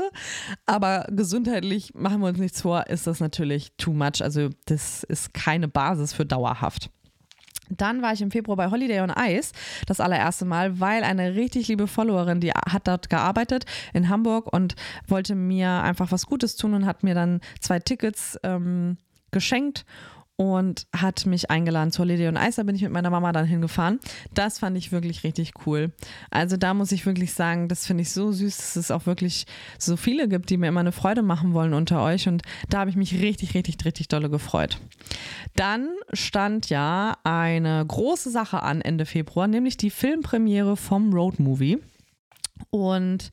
[0.65, 4.21] Aber gesundheitlich machen wir uns nichts vor, ist das natürlich too much.
[4.21, 6.89] Also das ist keine Basis für dauerhaft.
[7.69, 9.51] Dann war ich im Februar bei Holiday on Ice
[9.86, 14.75] das allererste Mal, weil eine richtig liebe Followerin, die hat dort gearbeitet in Hamburg und
[15.08, 18.97] wollte mir einfach was Gutes tun und hat mir dann zwei Tickets ähm,
[19.32, 19.86] geschenkt
[20.39, 22.56] und hat mich eingeladen zur Lady und Eis.
[22.56, 23.99] Da bin ich mit meiner Mama dann hingefahren.
[24.34, 25.91] Das fand ich wirklich richtig cool.
[26.32, 29.47] Also da muss ich wirklich sagen, das finde ich so süß, dass es auch wirklich
[29.78, 32.30] so viele gibt, die mir immer eine Freude machen wollen unter euch.
[32.30, 34.80] Und da habe ich mich richtig, richtig, richtig dolle gefreut.
[35.58, 41.80] Dann stand ja eine große Sache an Ende Februar, nämlich die Filmpremiere vom Road Movie.
[42.69, 43.32] Und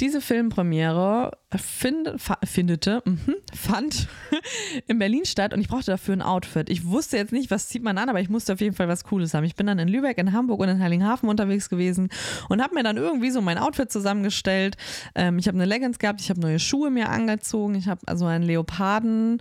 [0.00, 3.18] diese Filmpremiere find, findete, mh,
[3.54, 4.08] fand
[4.86, 6.68] in Berlin statt und ich brauchte dafür ein Outfit.
[6.68, 9.04] Ich wusste jetzt nicht, was zieht man an, aber ich musste auf jeden Fall was
[9.04, 9.44] Cooles haben.
[9.44, 12.10] Ich bin dann in Lübeck, in Hamburg und in Heiligenhafen unterwegs gewesen
[12.48, 14.76] und habe mir dann irgendwie so mein Outfit zusammengestellt.
[15.14, 18.26] Ähm, ich habe eine Leggings gehabt, ich habe neue Schuhe mir angezogen, ich habe also
[18.26, 19.40] einen Leoparden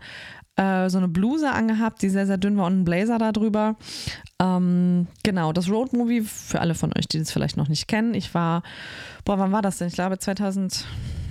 [0.56, 3.76] äh, so eine Bluse angehabt, die sehr, sehr dünn war und einen Blazer darüber.
[4.39, 8.13] Ähm, genau, das Road Movie, für alle von euch, die das vielleicht noch nicht kennen.
[8.13, 8.63] Ich war,
[9.24, 9.88] boah, wann war das denn?
[9.88, 10.86] Ich glaube 2000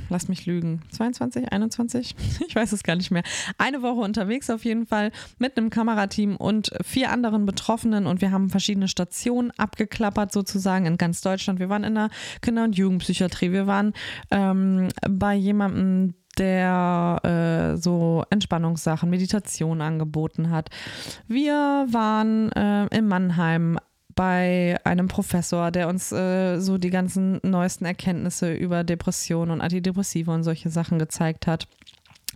[0.09, 2.15] lass mich lügen, 22, 21?
[2.47, 3.23] Ich weiß es gar nicht mehr.
[3.59, 8.31] Eine Woche unterwegs auf jeden Fall mit einem Kamerateam und vier anderen Betroffenen und wir
[8.31, 11.59] haben verschiedene Stationen abgeklappert sozusagen in ganz Deutschland.
[11.59, 12.11] Wir waren in der
[12.43, 13.93] Kinder- und Jugendpsychiatrie, wir waren
[14.31, 17.21] ähm, bei jemandem, der
[17.75, 20.71] äh, so Entspannungssachen, Meditation angeboten hat.
[21.29, 23.79] Wir waren äh, in Mannheim
[24.15, 30.31] bei einem Professor, der uns äh, so die ganzen neuesten Erkenntnisse über Depressionen und Antidepressive
[30.31, 31.67] und solche Sachen gezeigt hat.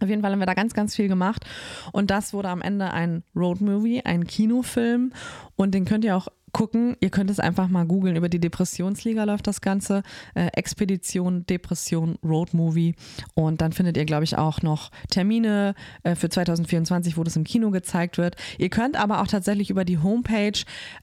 [0.00, 1.44] Auf jeden Fall haben wir da ganz, ganz viel gemacht.
[1.92, 5.12] Und das wurde am Ende ein Roadmovie, ein Kinofilm.
[5.56, 6.96] Und den könnt ihr auch gucken.
[6.98, 8.16] Ihr könnt es einfach mal googeln.
[8.16, 10.02] Über die Depressionsliga läuft das Ganze.
[10.34, 12.96] Äh, Expedition, Depression, Road Movie.
[13.34, 17.44] Und dann findet ihr, glaube ich, auch noch Termine äh, für 2024, wo das im
[17.44, 18.34] Kino gezeigt wird.
[18.58, 20.58] Ihr könnt aber auch tatsächlich über die Homepage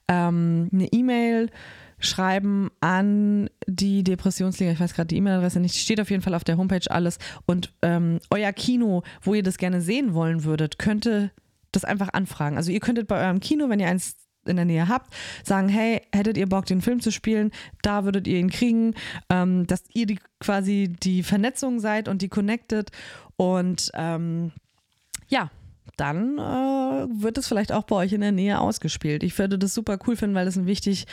[0.08, 1.48] ähm, eine E-Mail
[2.00, 4.72] schreiben an die Depressionsliga.
[4.72, 5.76] Ich weiß gerade die E-Mail-Adresse nicht.
[5.76, 7.16] Steht auf jeden Fall auf der Homepage alles.
[7.46, 11.30] Und ähm, euer Kino, wo ihr das gerne sehen wollen würdet, könnte
[11.72, 12.58] das einfach anfragen.
[12.58, 14.16] Also ihr könntet bei eurem Kino, wenn ihr eins
[14.48, 17.50] in der Nähe habt, sagen, hey, hättet ihr Bock, den Film zu spielen,
[17.82, 18.94] da würdet ihr ihn kriegen,
[19.30, 22.90] ähm, dass ihr die, quasi die Vernetzung seid und die connected
[23.36, 24.52] und ähm,
[25.28, 25.50] ja,
[25.96, 29.22] dann äh, wird es vielleicht auch bei euch in der Nähe ausgespielt.
[29.22, 31.06] Ich würde das super cool finden, weil das ein wichtig,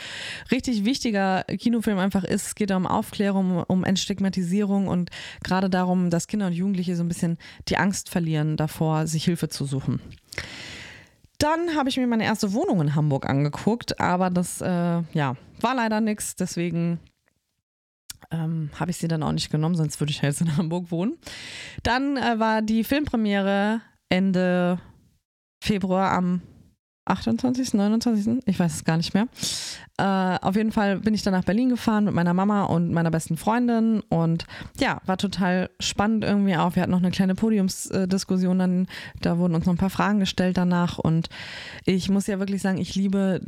[0.50, 2.48] richtig wichtiger Kinofilm einfach ist.
[2.48, 5.10] Es geht um Aufklärung, um Entstigmatisierung und
[5.42, 9.48] gerade darum, dass Kinder und Jugendliche so ein bisschen die Angst verlieren davor, sich Hilfe
[9.48, 10.00] zu suchen.
[11.38, 15.74] Dann habe ich mir meine erste Wohnung in Hamburg angeguckt, aber das äh, ja, war
[15.74, 17.00] leider nichts, deswegen
[18.30, 21.16] ähm, habe ich sie dann auch nicht genommen, sonst würde ich jetzt in Hamburg wohnen.
[21.82, 24.78] Dann äh, war die Filmpremiere Ende
[25.62, 26.42] Februar am
[27.06, 29.26] 28., 29., ich weiß es gar nicht mehr.
[29.98, 33.10] Äh, auf jeden Fall bin ich dann nach Berlin gefahren mit meiner Mama und meiner
[33.10, 34.44] besten Freundin und
[34.78, 36.74] ja, war total spannend irgendwie auch.
[36.74, 38.86] Wir hatten noch eine kleine Podiumsdiskussion, dann
[39.20, 41.28] da wurden uns noch ein paar Fragen gestellt danach und
[41.84, 43.40] ich muss ja wirklich sagen, ich liebe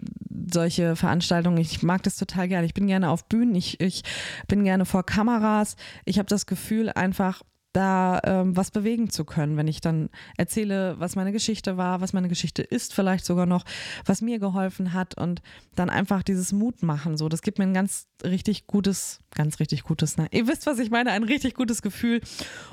[0.53, 1.59] solche Veranstaltungen.
[1.59, 2.67] Ich mag das total gerne.
[2.67, 4.03] Ich bin gerne auf Bühnen, ich, ich
[4.47, 5.77] bin gerne vor Kameras.
[6.05, 7.43] Ich habe das Gefühl einfach,
[7.77, 10.09] da ähm, was bewegen zu können, wenn ich dann
[10.39, 13.65] erzähle, was meine Geschichte war, was meine Geschichte ist, vielleicht sogar noch,
[14.07, 15.43] was mir geholfen hat und
[15.75, 17.19] dann einfach dieses Mut machen.
[17.19, 20.27] So, das gibt mir ein ganz richtig gutes, ganz richtig gutes, ne?
[20.31, 22.23] Ihr wisst, was ich meine, ein richtig gutes Gefühl.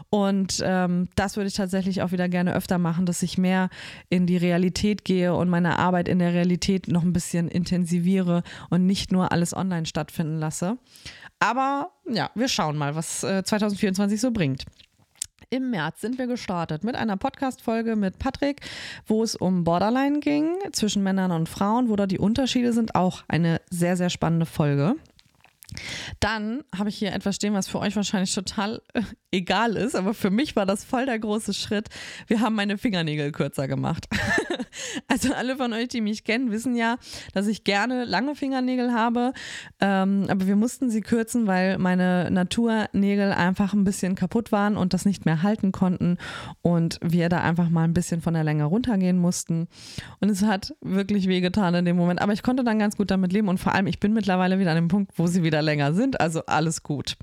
[0.10, 3.70] Und ähm, das würde ich tatsächlich auch wieder gerne öfter machen, dass ich mehr
[4.08, 8.86] in die Realität gehe und meine Arbeit in der Realität noch ein bisschen intensiviere und
[8.86, 10.78] nicht nur alles online stattfinden lasse.
[11.40, 14.64] Aber ja, wir schauen mal, was äh, 2024 so bringt.
[15.54, 18.62] Im März sind wir gestartet mit einer Podcast-Folge mit Patrick,
[19.06, 22.96] wo es um Borderline ging zwischen Männern und Frauen, wo da die Unterschiede sind.
[22.96, 24.96] Auch eine sehr, sehr spannende Folge.
[26.20, 30.14] Dann habe ich hier etwas stehen, was für euch wahrscheinlich total äh, egal ist, aber
[30.14, 31.90] für mich war das voll der große Schritt.
[32.28, 34.08] Wir haben meine Fingernägel kürzer gemacht.
[35.08, 36.98] also alle von euch, die mich kennen, wissen ja,
[37.34, 39.34] dass ich gerne lange Fingernägel habe,
[39.82, 44.94] ähm, aber wir mussten sie kürzen, weil meine Naturnägel einfach ein bisschen kaputt waren und
[44.94, 46.18] das nicht mehr halten konnten
[46.62, 49.68] und wir da einfach mal ein bisschen von der Länge runtergehen mussten.
[50.20, 53.34] Und es hat wirklich wehgetan in dem Moment, aber ich konnte dann ganz gut damit
[53.34, 55.94] leben und vor allem, ich bin mittlerweile wieder an dem Punkt, wo sie wieder länger
[55.94, 57.18] sind, also alles gut.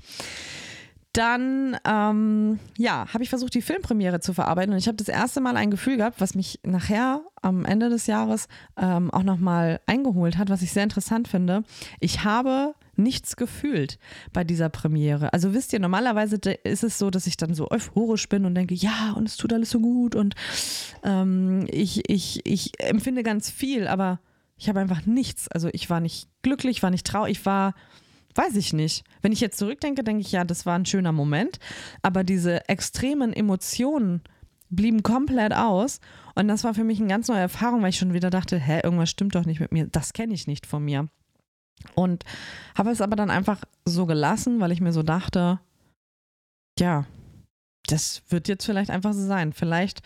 [1.13, 5.41] Dann, ähm, ja, habe ich versucht, die Filmpremiere zu verarbeiten und ich habe das erste
[5.41, 8.47] Mal ein Gefühl gehabt, was mich nachher am Ende des Jahres
[8.77, 11.63] ähm, auch nochmal eingeholt hat, was ich sehr interessant finde.
[11.99, 13.99] Ich habe nichts gefühlt
[14.31, 15.33] bei dieser Premiere.
[15.33, 18.75] Also wisst ihr, normalerweise ist es so, dass ich dann so euphorisch bin und denke,
[18.75, 20.35] ja, und es tut alles so gut und
[21.03, 24.19] ähm, ich, ich, ich empfinde ganz viel, aber
[24.57, 25.47] ich habe einfach nichts.
[25.47, 27.73] Also ich war nicht glücklich, war nicht traurig, ich war
[28.35, 29.03] weiß ich nicht.
[29.21, 31.59] Wenn ich jetzt zurückdenke, denke ich, ja, das war ein schöner Moment.
[32.01, 34.21] Aber diese extremen Emotionen
[34.69, 35.99] blieben komplett aus.
[36.35, 38.81] Und das war für mich eine ganz neue Erfahrung, weil ich schon wieder dachte, hä,
[38.83, 39.87] irgendwas stimmt doch nicht mit mir.
[39.87, 41.07] Das kenne ich nicht von mir.
[41.95, 42.23] Und
[42.77, 45.59] habe es aber dann einfach so gelassen, weil ich mir so dachte,
[46.79, 47.05] ja,
[47.91, 49.53] das wird jetzt vielleicht einfach so sein.
[49.53, 50.01] Vielleicht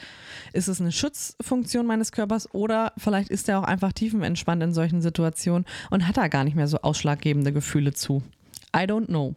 [0.54, 5.02] ist es eine Schutzfunktion meines Körpers oder vielleicht ist er auch einfach tiefenentspannt in solchen
[5.02, 8.24] Situationen und hat da gar nicht mehr so ausschlaggebende Gefühle zu.
[8.76, 9.36] I don't know.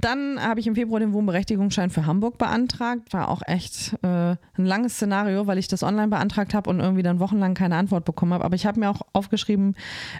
[0.00, 3.12] Dann habe ich im Februar den Wohnberechtigungsschein für Hamburg beantragt.
[3.12, 7.04] War auch echt äh, ein langes Szenario, weil ich das online beantragt habe und irgendwie
[7.04, 8.44] dann wochenlang keine Antwort bekommen habe.
[8.44, 9.76] Aber ich habe mir auch aufgeschrieben,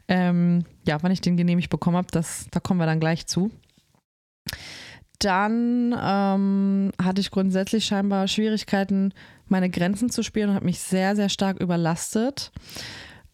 [0.06, 2.06] ähm, ja, wann ich den genehmigt bekommen habe.
[2.12, 3.50] da kommen wir dann gleich zu
[5.18, 9.12] dann ähm, hatte ich grundsätzlich scheinbar Schwierigkeiten,
[9.48, 12.52] meine Grenzen zu spielen und habe mich sehr, sehr stark überlastet.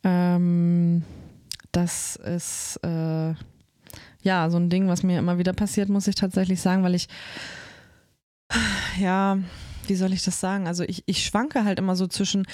[0.04, 1.02] Ähm,
[1.72, 3.34] das ist äh,
[4.22, 7.08] ja so ein Ding, was mir immer wieder passiert, muss ich tatsächlich sagen, weil ich,
[8.98, 9.38] ja,
[9.86, 10.66] wie soll ich das sagen?
[10.66, 12.46] Also ich, ich schwanke halt immer so zwischen,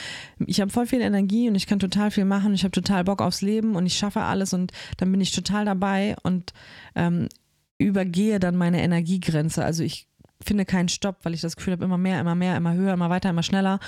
[0.47, 3.21] ich habe voll viel Energie und ich kann total viel machen, ich habe total Bock
[3.21, 6.53] aufs Leben und ich schaffe alles und dann bin ich total dabei und
[6.95, 7.29] ähm,
[7.79, 9.65] übergehe dann meine Energiegrenze.
[9.65, 10.09] Also ich
[10.45, 13.11] finde keinen Stopp, weil ich das Gefühl habe, immer mehr, immer mehr, immer höher, immer
[13.11, 13.81] weiter, immer schneller.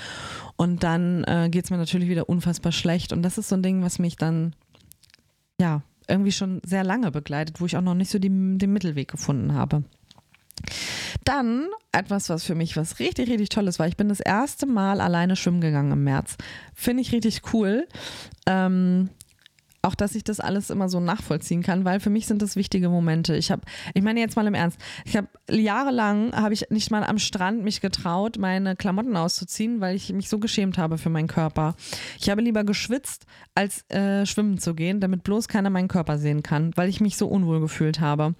[0.55, 3.13] Und dann äh, geht es mir natürlich wieder unfassbar schlecht.
[3.13, 4.55] Und das ist so ein Ding, was mich dann,
[5.59, 9.09] ja, irgendwie schon sehr lange begleitet, wo ich auch noch nicht so die, den Mittelweg
[9.09, 9.83] gefunden habe.
[11.23, 13.87] Dann etwas, was für mich was richtig, richtig Tolles war.
[13.87, 16.37] Ich bin das erste Mal alleine schwimmen gegangen im März.
[16.73, 17.87] Finde ich richtig cool.
[18.45, 19.09] Ähm,
[19.81, 22.89] auch dass ich das alles immer so nachvollziehen kann, weil für mich sind das wichtige
[22.89, 23.35] Momente.
[23.35, 23.63] Ich habe,
[23.93, 27.63] ich meine jetzt mal im Ernst, ich habe jahrelang habe ich nicht mal am Strand
[27.63, 31.75] mich getraut, meine Klamotten auszuziehen, weil ich mich so geschämt habe für meinen Körper.
[32.19, 36.43] Ich habe lieber geschwitzt, als äh, schwimmen zu gehen, damit bloß keiner meinen Körper sehen
[36.43, 38.35] kann, weil ich mich so unwohl gefühlt habe.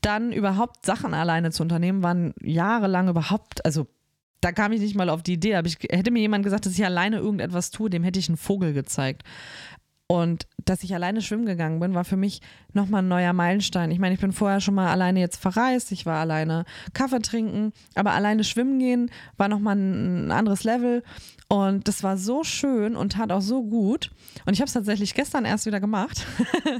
[0.00, 3.86] Dann überhaupt Sachen alleine zu unternehmen, waren jahrelang überhaupt, also
[4.40, 5.56] da kam ich nicht mal auf die Idee.
[5.56, 8.38] Aber ich, hätte mir jemand gesagt, dass ich alleine irgendetwas tue, dem hätte ich einen
[8.38, 9.22] Vogel gezeigt.
[10.06, 12.40] Und dass ich alleine schwimmen gegangen bin, war für mich
[12.72, 13.90] nochmal ein neuer Meilenstein.
[13.90, 17.72] Ich meine, ich bin vorher schon mal alleine jetzt verreist, ich war alleine Kaffee trinken,
[17.94, 21.02] aber alleine schwimmen gehen war nochmal ein anderes Level.
[21.52, 24.12] Und das war so schön und tat auch so gut.
[24.46, 26.24] Und ich habe es tatsächlich gestern erst wieder gemacht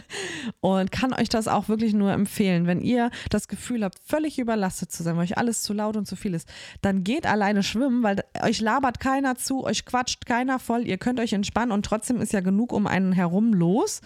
[0.60, 2.68] und kann euch das auch wirklich nur empfehlen.
[2.68, 6.06] Wenn ihr das Gefühl habt, völlig überlastet zu sein, weil euch alles zu laut und
[6.06, 6.48] zu viel ist,
[6.82, 11.18] dann geht alleine schwimmen, weil euch labert keiner zu, euch quatscht keiner voll, ihr könnt
[11.18, 14.00] euch entspannen und trotzdem ist ja genug um einen herum los.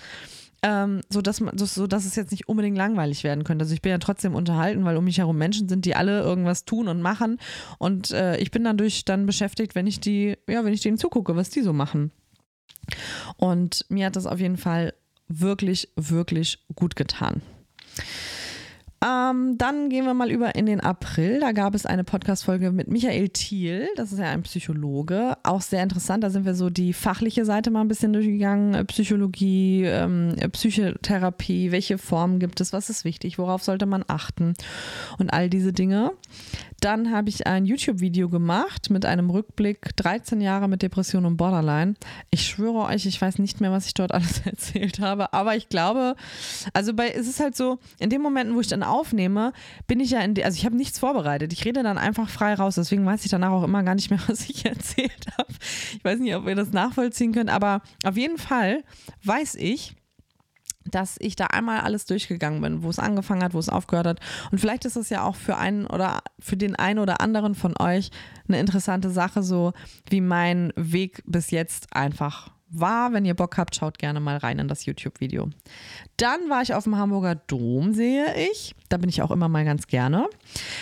[0.62, 3.64] Ähm, so, dass man, so, dass es jetzt nicht unbedingt langweilig werden könnte.
[3.64, 6.64] Also ich bin ja trotzdem unterhalten, weil um mich herum Menschen sind, die alle irgendwas
[6.64, 7.38] tun und machen.
[7.78, 11.36] Und äh, ich bin dadurch dann beschäftigt, wenn ich die, ja, wenn ich denen zugucke,
[11.36, 12.12] was die so machen.
[13.36, 14.94] Und mir hat das auf jeden Fall
[15.28, 17.42] wirklich, wirklich gut getan.
[19.04, 21.40] Ähm, dann gehen wir mal über in den April.
[21.40, 23.88] Da gab es eine Podcast-Folge mit Michael Thiel.
[23.96, 25.36] Das ist ja ein Psychologe.
[25.42, 26.24] Auch sehr interessant.
[26.24, 28.86] Da sind wir so die fachliche Seite mal ein bisschen durchgegangen.
[28.86, 31.70] Psychologie, ähm, Psychotherapie.
[31.70, 32.72] Welche Formen gibt es?
[32.72, 33.38] Was ist wichtig?
[33.38, 34.54] Worauf sollte man achten?
[35.18, 36.12] Und all diese Dinge.
[36.80, 41.94] Dann habe ich ein YouTube-Video gemacht mit einem Rückblick 13 Jahre mit Depression und Borderline.
[42.30, 45.70] Ich schwöre euch, ich weiß nicht mehr, was ich dort alles erzählt habe, aber ich
[45.70, 46.14] glaube,
[46.74, 49.52] also bei es ist halt so, in den Momenten, wo ich dann aufnehme,
[49.86, 51.52] bin ich ja in, also ich habe nichts vorbereitet.
[51.52, 54.20] Ich rede dann einfach frei raus, deswegen weiß ich danach auch immer gar nicht mehr,
[54.26, 55.52] was ich erzählt habe.
[55.96, 58.84] Ich weiß nicht, ob ihr das nachvollziehen könnt, aber auf jeden Fall
[59.24, 59.94] weiß ich,
[60.84, 64.20] dass ich da einmal alles durchgegangen bin, wo es angefangen hat, wo es aufgehört hat.
[64.50, 67.74] Und vielleicht ist es ja auch für einen oder für den einen oder anderen von
[67.78, 68.10] euch
[68.46, 69.72] eine interessante Sache, so
[70.08, 73.12] wie mein Weg bis jetzt einfach war.
[73.12, 75.50] Wenn ihr Bock habt, schaut gerne mal rein in das YouTube-Video.
[76.16, 78.74] Dann war ich auf dem Hamburger Dom, sehe ich.
[78.88, 80.28] Da bin ich auch immer mal ganz gerne.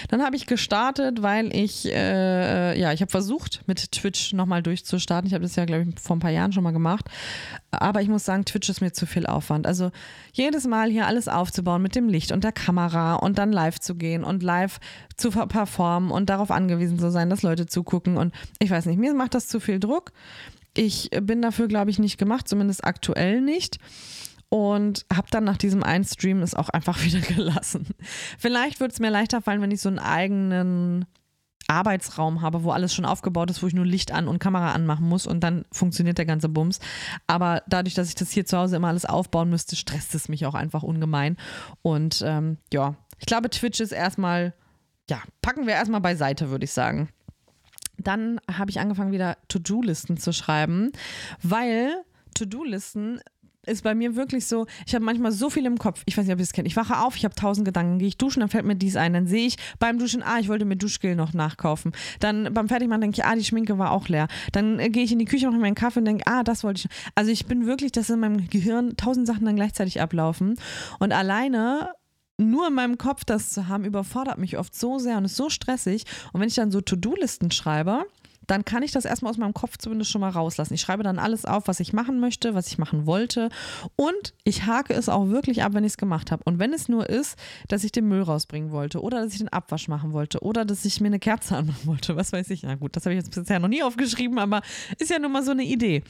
[0.08, 5.26] Dann habe ich gestartet, weil ich, äh, ja, ich habe versucht, mit Twitch nochmal durchzustarten.
[5.26, 7.08] Ich habe das ja, glaube ich, vor ein paar Jahren schon mal gemacht.
[7.70, 9.66] Aber ich muss sagen, Twitch ist mir zu viel Aufwand.
[9.66, 9.90] Also
[10.32, 13.94] jedes Mal hier alles aufzubauen mit dem Licht und der Kamera und dann live zu
[13.94, 14.78] gehen und live
[15.16, 18.16] zu performen und darauf angewiesen zu sein, dass Leute zugucken.
[18.18, 20.12] Und ich weiß nicht, mir macht das zu viel Druck.
[20.74, 23.78] Ich bin dafür, glaube ich, nicht gemacht, zumindest aktuell nicht.
[24.48, 27.86] und habe dann nach diesem einen Stream es auch einfach wieder gelassen.
[28.38, 31.06] Vielleicht würde es mir leichter fallen, wenn ich so einen eigenen
[31.68, 35.08] Arbeitsraum habe, wo alles schon aufgebaut ist, wo ich nur Licht an und Kamera anmachen
[35.08, 36.80] muss und dann funktioniert der ganze Bums.
[37.26, 40.44] Aber dadurch, dass ich das hier zu Hause immer alles aufbauen müsste, stresst es mich
[40.44, 41.38] auch einfach ungemein.
[41.80, 44.52] Und ähm, ja, ich glaube, Twitch ist erstmal,
[45.08, 47.08] ja, packen wir erstmal beiseite, würde ich sagen.
[48.02, 50.92] Dann habe ich angefangen, wieder To-Do-Listen zu schreiben,
[51.42, 51.94] weil
[52.34, 53.20] To-Do-Listen
[53.66, 56.02] ist bei mir wirklich so, ich habe manchmal so viel im Kopf.
[56.06, 56.66] Ich weiß nicht, ob ihr es kennt.
[56.66, 59.12] Ich wache auf, ich habe tausend Gedanken, gehe ich duschen, dann fällt mir dies ein.
[59.12, 61.92] Dann sehe ich beim Duschen, ah, ich wollte mir Duschgel noch nachkaufen.
[62.20, 64.26] Dann beim Fertigmachen denke ich, ah, die Schminke war auch leer.
[64.50, 66.64] Dann äh, gehe ich in die Küche, mache mir einen Kaffee und denke, ah, das
[66.64, 67.10] wollte ich.
[67.14, 70.56] Also ich bin wirklich, dass in meinem Gehirn tausend Sachen dann gleichzeitig ablaufen.
[70.98, 71.90] Und alleine
[72.38, 75.50] nur in meinem Kopf das zu haben, überfordert mich oft so sehr und ist so
[75.50, 76.04] stressig.
[76.32, 78.04] Und wenn ich dann so To-Do-Listen schreibe,
[78.46, 80.74] dann kann ich das erstmal aus meinem Kopf zumindest schon mal rauslassen.
[80.74, 83.48] Ich schreibe dann alles auf, was ich machen möchte, was ich machen wollte
[83.96, 86.42] und ich hake es auch wirklich ab, wenn ich es gemacht habe.
[86.44, 87.38] Und wenn es nur ist,
[87.68, 90.84] dass ich den Müll rausbringen wollte oder dass ich den Abwasch machen wollte oder dass
[90.84, 92.62] ich mir eine Kerze anmachen wollte, was weiß ich.
[92.62, 94.62] Na gut, das habe ich jetzt bisher noch nie aufgeschrieben, aber
[94.98, 96.02] ist ja nun mal so eine Idee.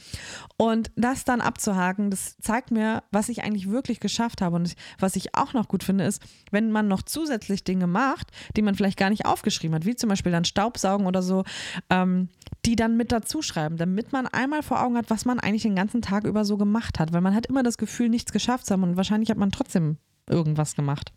[0.57, 4.55] Und das dann abzuhaken, das zeigt mir, was ich eigentlich wirklich geschafft habe.
[4.55, 6.21] Und was ich auch noch gut finde, ist,
[6.51, 10.09] wenn man noch zusätzlich Dinge macht, die man vielleicht gar nicht aufgeschrieben hat, wie zum
[10.09, 11.43] Beispiel dann Staubsaugen oder so,
[11.89, 12.22] ähm,
[12.65, 15.75] die dann mit dazu schreiben, damit man einmal vor Augen hat, was man eigentlich den
[15.75, 17.11] ganzen Tag über so gemacht hat.
[17.13, 19.97] Weil man hat immer das Gefühl, nichts geschafft zu haben und wahrscheinlich hat man trotzdem
[20.29, 21.11] irgendwas gemacht.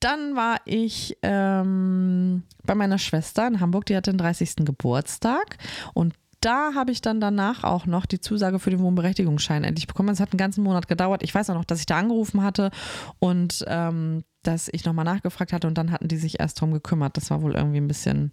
[0.00, 4.56] Dann war ich ähm, bei meiner Schwester in Hamburg, die hatte den 30.
[4.56, 5.58] Geburtstag
[5.94, 10.10] und da habe ich dann danach auch noch die Zusage für den Wohnberechtigungsschein endlich bekommen.
[10.10, 11.22] Es hat einen ganzen Monat gedauert.
[11.22, 12.70] Ich weiß auch noch, dass ich da angerufen hatte
[13.18, 17.16] und ähm, dass ich nochmal nachgefragt hatte und dann hatten die sich erst drum gekümmert.
[17.16, 18.32] Das war wohl irgendwie ein bisschen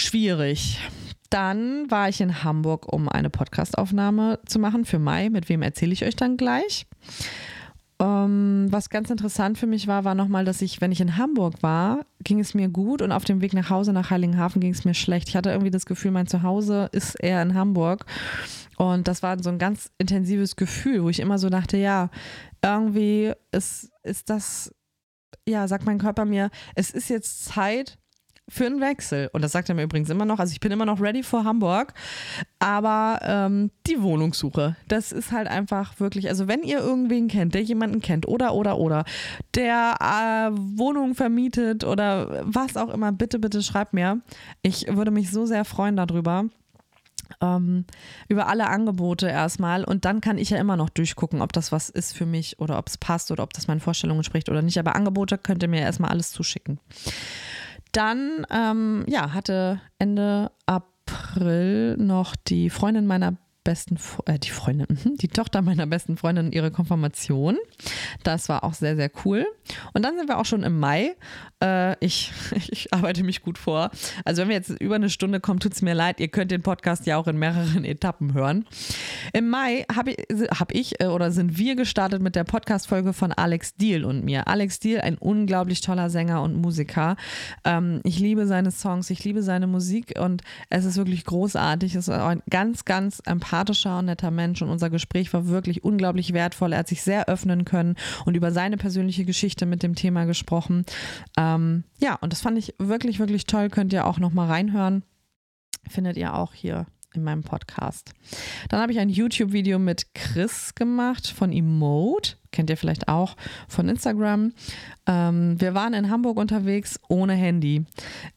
[0.00, 0.80] schwierig.
[1.30, 5.28] Dann war ich in Hamburg, um eine Podcastaufnahme zu machen für Mai.
[5.28, 6.86] Mit wem erzähle ich euch dann gleich?
[8.00, 11.62] Ähm, was ganz interessant für mich war, war nochmal, dass ich, wenn ich in Hamburg
[11.62, 14.84] war, ging es mir gut und auf dem Weg nach Hause nach Heiligenhafen ging es
[14.84, 15.28] mir schlecht.
[15.28, 18.06] Ich hatte irgendwie das Gefühl, mein Zuhause ist eher in Hamburg.
[18.76, 22.10] Und das war so ein ganz intensives Gefühl, wo ich immer so dachte, ja,
[22.62, 24.72] irgendwie ist, ist das,
[25.46, 27.98] ja, sagt mein Körper mir, es ist jetzt Zeit,
[28.48, 29.28] für einen Wechsel.
[29.32, 30.38] Und das sagt er mir übrigens immer noch.
[30.38, 31.92] Also ich bin immer noch ready for Hamburg.
[32.58, 37.62] Aber ähm, die Wohnungssuche, das ist halt einfach wirklich, also wenn ihr irgendwen kennt, der
[37.62, 39.04] jemanden kennt oder, oder, oder,
[39.54, 44.20] der äh, Wohnungen vermietet oder was auch immer, bitte, bitte schreibt mir.
[44.62, 46.46] Ich würde mich so sehr freuen darüber.
[47.42, 47.84] Ähm,
[48.28, 51.90] über alle Angebote erstmal und dann kann ich ja immer noch durchgucken, ob das was
[51.90, 54.78] ist für mich oder ob es passt oder ob das meinen Vorstellungen entspricht oder nicht.
[54.78, 56.80] Aber Angebote könnt ihr mir erstmal alles zuschicken.
[57.92, 65.16] Dann, ähm, ja, hatte Ende April noch die Freundin meiner besten, äh, die Freundin, mhm,
[65.18, 67.58] die Tochter meiner besten Freundin ihre Konfirmation.
[68.22, 69.46] Das war auch sehr, sehr cool.
[69.92, 71.16] Und dann sind wir auch schon im Mai.
[71.62, 72.32] Äh, ich,
[72.70, 73.90] ich arbeite mich gut vor.
[74.24, 76.20] Also wenn wir jetzt über eine Stunde kommen, tut es mir leid.
[76.20, 78.64] Ihr könnt den Podcast ja auch in mehreren Etappen hören.
[79.32, 83.32] Im Mai habe ich, hab ich äh, oder sind wir gestartet mit der Podcast-Folge von
[83.32, 84.48] Alex Deal und mir.
[84.48, 87.16] Alex Deal, ein unglaublich toller Sänger und Musiker.
[87.64, 91.94] Ähm, ich liebe seine Songs, ich liebe seine Musik und es ist wirklich großartig.
[91.94, 95.82] Es ist ein ganz, ganz empathischer sympathischer und netter Mensch und unser Gespräch war wirklich
[95.82, 96.72] unglaublich wertvoll.
[96.72, 100.84] Er hat sich sehr öffnen können und über seine persönliche Geschichte mit dem Thema gesprochen.
[101.36, 103.70] Ähm, ja, und das fand ich wirklich, wirklich toll.
[103.70, 105.02] Könnt ihr auch nochmal reinhören.
[105.88, 108.12] Findet ihr auch hier in meinem Podcast.
[108.68, 112.36] Dann habe ich ein YouTube-Video mit Chris gemacht von Emote.
[112.50, 113.36] Kennt ihr vielleicht auch
[113.68, 114.52] von Instagram.
[115.06, 117.84] Ähm, wir waren in Hamburg unterwegs ohne Handy.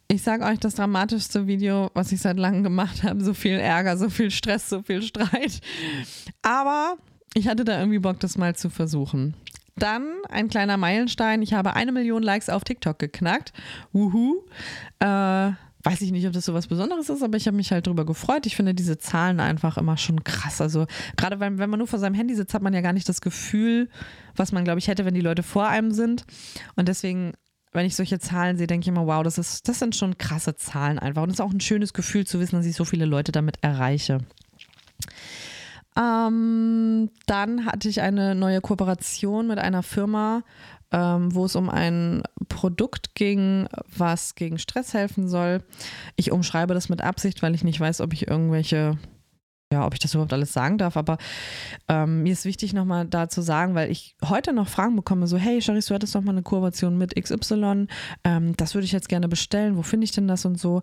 [0.07, 3.23] Ich sage euch das dramatischste Video, was ich seit langem gemacht habe.
[3.23, 5.61] So viel Ärger, so viel Stress, so viel Streit.
[6.41, 6.97] Aber
[7.33, 9.35] ich hatte da irgendwie Bock, das mal zu versuchen.
[9.77, 11.41] Dann ein kleiner Meilenstein.
[11.41, 13.53] Ich habe eine Million Likes auf TikTok geknackt.
[13.93, 14.43] Wuhu.
[14.99, 15.51] Äh,
[15.83, 18.05] weiß ich nicht, ob das so was Besonderes ist, aber ich habe mich halt darüber
[18.05, 18.45] gefreut.
[18.45, 20.61] Ich finde diese Zahlen einfach immer schon krass.
[20.61, 20.85] Also
[21.17, 23.21] gerade wenn, wenn man nur vor seinem Handy sitzt, hat man ja gar nicht das
[23.21, 23.89] Gefühl,
[24.35, 26.25] was man, glaube ich, hätte, wenn die Leute vor einem sind.
[26.75, 27.33] Und deswegen,
[27.71, 30.55] wenn ich solche Zahlen sehe, denke ich immer, wow, das, ist, das sind schon krasse
[30.55, 31.23] Zahlen einfach.
[31.23, 33.57] Und es ist auch ein schönes Gefühl zu wissen, dass ich so viele Leute damit
[33.61, 34.19] erreiche.
[35.97, 40.43] Ähm, dann hatte ich eine neue Kooperation mit einer Firma,
[40.91, 45.63] ähm, wo es um ein Produkt ging, was gegen Stress helfen soll.
[46.15, 48.97] Ich umschreibe das mit Absicht, weil ich nicht weiß, ob ich irgendwelche
[49.71, 51.17] ja, ob ich das überhaupt alles sagen darf, aber
[51.87, 55.37] ähm, mir ist wichtig nochmal da zu sagen, weil ich heute noch Fragen bekomme, so,
[55.37, 57.87] hey Charis, du hattest doch mal eine Kooperation mit XY,
[58.23, 60.81] ähm, das würde ich jetzt gerne bestellen, wo finde ich denn das und so.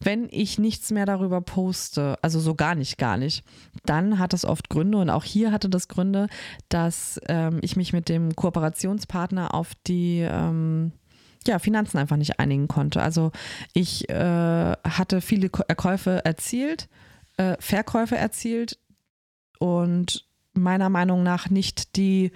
[0.00, 3.44] Wenn ich nichts mehr darüber poste, also so gar nicht, gar nicht,
[3.84, 6.28] dann hat das oft Gründe und auch hier hatte das Gründe,
[6.68, 10.92] dass ähm, ich mich mit dem Kooperationspartner auf die ähm,
[11.46, 13.02] ja, Finanzen einfach nicht einigen konnte.
[13.02, 13.32] Also
[13.72, 16.88] ich äh, hatte viele Käufe erzielt,
[17.40, 18.78] äh, Verkäufe erzielt
[19.58, 22.32] und meiner Meinung nach nicht die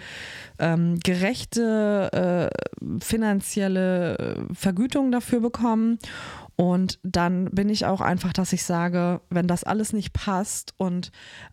[0.59, 5.99] ähm, gerechte äh, finanzielle Vergütung dafür bekommen.
[6.57, 11.11] Und dann bin ich auch einfach, dass ich sage, wenn das alles nicht passt und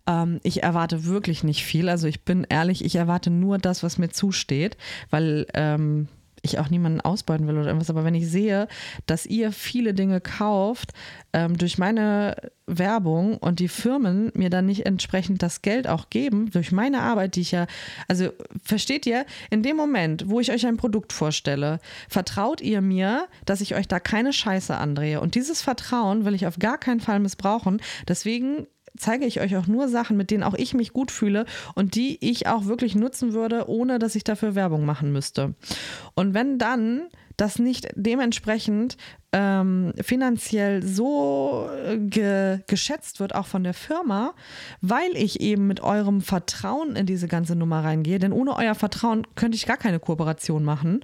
[0.08, 3.98] ähm, ich erwarte wirklich nicht viel, also ich bin ehrlich, ich erwarte nur das, was
[3.98, 4.78] mir zusteht,
[5.10, 6.08] weil ähm,
[6.42, 8.68] ich auch niemanden ausbeuten will oder irgendwas, aber wenn ich sehe,
[9.06, 10.92] dass ihr viele Dinge kauft
[11.34, 12.36] ähm, durch meine
[12.66, 17.36] Werbung und die Firmen mir dann nicht entsprechend das Geld auch geben, durch meine Arbeit,
[17.36, 17.68] die ich ja,
[18.08, 18.30] also
[18.64, 21.80] versteht ihr, in dem Moment, wo ich euch ein Produkt vorstelle,
[22.10, 25.22] vertraut ihr mir, dass ich euch da keine Scheiße andrehe.
[25.22, 27.82] Und dieses Vertrauen will ich auf gar keinen Fall missbrauchen.
[28.08, 28.68] Deswegen
[28.98, 32.18] zeige ich euch auch nur Sachen, mit denen auch ich mich gut fühle und die
[32.22, 35.56] ich auch wirklich nutzen würde, ohne dass ich dafür Werbung machen müsste.
[36.16, 38.98] Und wenn dann das nicht dementsprechend
[39.32, 44.34] ähm, finanziell so äh, ge geschätzt wird, auch von der Firma,
[44.82, 49.26] weil ich eben mit eurem Vertrauen in diese ganze Nummer reingehe, denn ohne euer Vertrauen
[49.36, 51.04] könnte ich gar keine Kooperation machen,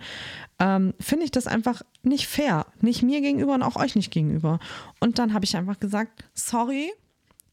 [0.60, 2.68] ähm, finde ich das einfach nicht fair.
[2.82, 4.60] Nicht mir gegenüber und auch euch nicht gegenüber.
[5.00, 6.92] Und dann habe ich einfach gesagt, sorry,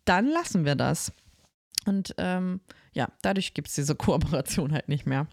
[0.04, 1.12] dann lassen wir das.
[1.86, 2.60] Und ähm,
[2.92, 5.26] ja, dadurch gibt es diese Kooperation halt nicht mehr.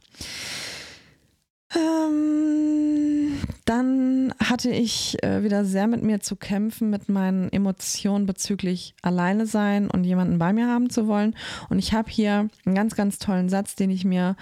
[1.76, 8.93] Ähm, dann hatte ich äh, wieder sehr mit mir zu kämpfen, mit meinen Emotionen bezüglich
[9.01, 11.36] alleine sein und jemanden bei mir haben zu wollen.
[11.69, 14.36] Und ich habe hier einen ganz, ganz tollen Satz, den ich mir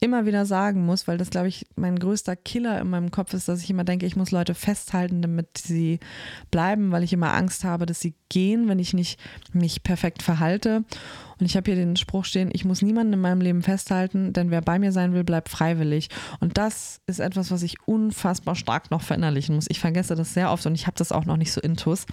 [0.00, 3.48] immer wieder sagen muss, weil das, glaube ich, mein größter Killer in meinem Kopf ist,
[3.48, 5.98] dass ich immer denke, ich muss Leute festhalten, damit sie
[6.50, 9.18] bleiben, weil ich immer Angst habe, dass sie gehen, wenn ich nicht
[9.52, 10.84] mich perfekt verhalte.
[11.40, 14.50] Und ich habe hier den Spruch stehen, ich muss niemanden in meinem Leben festhalten, denn
[14.50, 16.08] wer bei mir sein will, bleibt freiwillig.
[16.40, 19.66] Und das ist etwas, was ich unfassbar stark noch verinnerlichen muss.
[19.68, 22.06] Ich vergesse das sehr oft und ich habe das auch noch nicht so intus.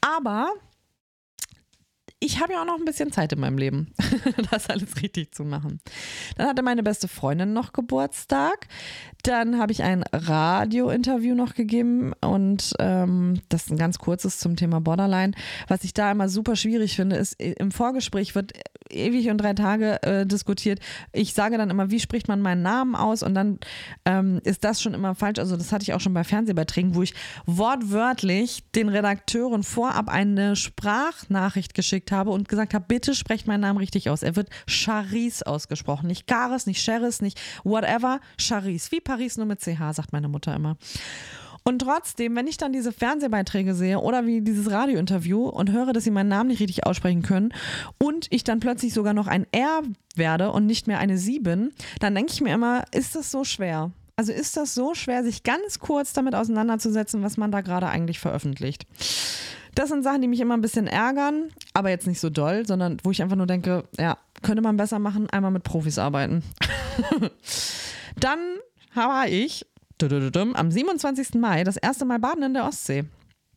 [0.00, 0.48] Aber
[2.22, 3.88] ich habe ja auch noch ein bisschen Zeit in meinem Leben,
[4.50, 5.80] das alles richtig zu machen.
[6.36, 8.68] Dann hatte meine beste Freundin noch Geburtstag.
[9.24, 14.54] Dann habe ich ein Radiointerview noch gegeben und ähm, das ist ein ganz kurzes zum
[14.54, 15.32] Thema Borderline.
[15.66, 18.52] Was ich da immer super schwierig finde, ist, im Vorgespräch wird
[18.92, 20.78] ewig und drei Tage äh, diskutiert.
[21.12, 23.22] Ich sage dann immer, wie spricht man meinen Namen aus?
[23.22, 23.58] Und dann
[24.04, 25.38] ähm, ist das schon immer falsch.
[25.38, 27.14] Also, das hatte ich auch schon bei Fernsehbeiträgen, wo ich
[27.46, 33.78] wortwörtlich den Redakteuren vorab eine Sprachnachricht geschickt habe und gesagt habe, bitte sprecht meinen Namen
[33.78, 34.22] richtig aus.
[34.22, 36.06] Er wird Charis ausgesprochen.
[36.06, 38.20] Nicht Garis, nicht Sheris, nicht whatever.
[38.38, 38.92] Charis.
[38.92, 40.76] Wie Paris nur mit CH, sagt meine Mutter immer.
[41.64, 46.04] Und trotzdem, wenn ich dann diese Fernsehbeiträge sehe oder wie dieses Radiointerview und höre, dass
[46.04, 47.54] sie meinen Namen nicht richtig aussprechen können
[47.98, 49.82] und ich dann plötzlich sogar noch ein R
[50.16, 53.44] werde und nicht mehr eine Sie bin, dann denke ich mir immer, ist das so
[53.44, 53.92] schwer?
[54.16, 58.18] Also ist das so schwer, sich ganz kurz damit auseinanderzusetzen, was man da gerade eigentlich
[58.18, 58.86] veröffentlicht?
[59.74, 62.98] Das sind Sachen, die mich immer ein bisschen ärgern, aber jetzt nicht so doll, sondern
[63.04, 66.42] wo ich einfach nur denke, ja, könnte man besser machen, einmal mit Profis arbeiten.
[68.20, 68.38] Dann
[68.94, 69.66] habe ich
[70.02, 71.34] am 27.
[71.34, 73.04] Mai das erste Mal baden in der Ostsee.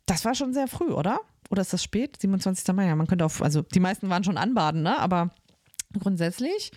[0.06, 1.20] Das war schon sehr früh, oder?
[1.50, 2.16] Oder ist das spät?
[2.20, 2.74] 27.
[2.74, 4.98] Mai, ja, man könnte auf, also die meisten waren schon anbaden, ne?
[4.98, 5.30] Aber
[5.98, 6.70] grundsätzlich,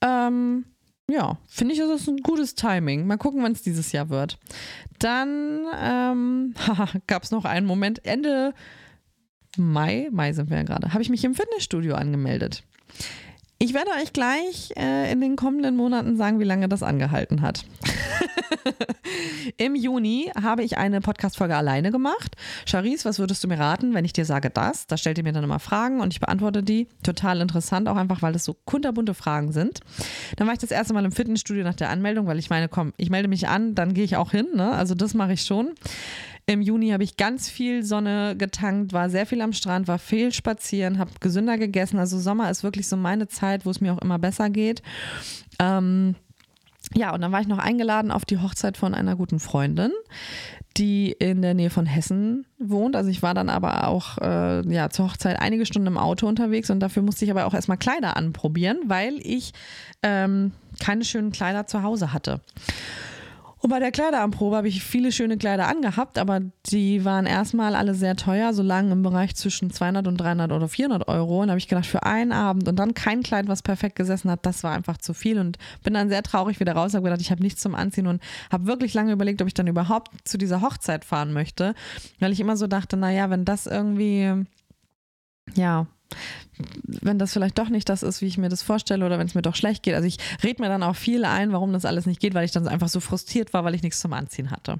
[0.00, 0.64] ähm,
[1.08, 3.06] ja, finde ich, ist das ein gutes Timing.
[3.06, 4.38] Mal gucken, wann es dieses Jahr wird.
[4.98, 6.54] Dann ähm,
[7.06, 8.54] gab es noch einen Moment, Ende
[9.56, 12.64] Mai, Mai sind wir ja gerade, habe ich mich im Fitnessstudio angemeldet.
[13.64, 17.64] Ich werde euch gleich äh, in den kommenden Monaten sagen, wie lange das angehalten hat.
[19.56, 22.36] Im Juni habe ich eine Podcast-Folge alleine gemacht.
[22.66, 24.86] Charisse, was würdest du mir raten, wenn ich dir sage das?
[24.86, 26.88] Da stellt ihr mir dann immer Fragen und ich beantworte die.
[27.02, 29.80] Total interessant, auch einfach, weil das so kunterbunte Fragen sind.
[30.36, 32.92] Dann war ich das erste Mal im Fitnessstudio nach der Anmeldung, weil ich meine, komm,
[32.98, 34.48] ich melde mich an, dann gehe ich auch hin.
[34.54, 34.72] Ne?
[34.72, 35.70] Also das mache ich schon.
[36.46, 40.32] Im Juni habe ich ganz viel Sonne getankt, war sehr viel am Strand, war viel
[40.32, 41.98] spazieren, habe gesünder gegessen.
[41.98, 44.82] Also Sommer ist wirklich so meine Zeit, wo es mir auch immer besser geht.
[45.58, 46.16] Ähm,
[46.92, 49.90] ja, und dann war ich noch eingeladen auf die Hochzeit von einer guten Freundin,
[50.76, 52.94] die in der Nähe von Hessen wohnt.
[52.94, 56.68] Also ich war dann aber auch äh, ja, zur Hochzeit einige Stunden im Auto unterwegs
[56.68, 59.52] und dafür musste ich aber auch erstmal Kleider anprobieren, weil ich
[60.02, 62.40] ähm, keine schönen Kleider zu Hause hatte.
[63.64, 67.94] Und bei der Kleideranprobe habe ich viele schöne Kleider angehabt, aber die waren erstmal alle
[67.94, 71.40] sehr teuer, so lang im Bereich zwischen 200 und 300 oder 400 Euro.
[71.40, 74.30] Und da habe ich gedacht, für einen Abend und dann kein Kleid, was perfekt gesessen
[74.30, 75.38] hat, das war einfach zu viel.
[75.38, 78.22] Und bin dann sehr traurig wieder raus, habe gedacht, ich habe nichts zum Anziehen und
[78.52, 81.74] habe wirklich lange überlegt, ob ich dann überhaupt zu dieser Hochzeit fahren möchte,
[82.20, 84.44] weil ich immer so dachte, naja, wenn das irgendwie,
[85.54, 85.86] ja,
[86.86, 89.34] wenn das vielleicht doch nicht das ist, wie ich mir das vorstelle oder wenn es
[89.34, 89.94] mir doch schlecht geht.
[89.94, 92.52] Also ich rede mir dann auch viel ein, warum das alles nicht geht, weil ich
[92.52, 94.76] dann einfach so frustriert war, weil ich nichts zum Anziehen hatte.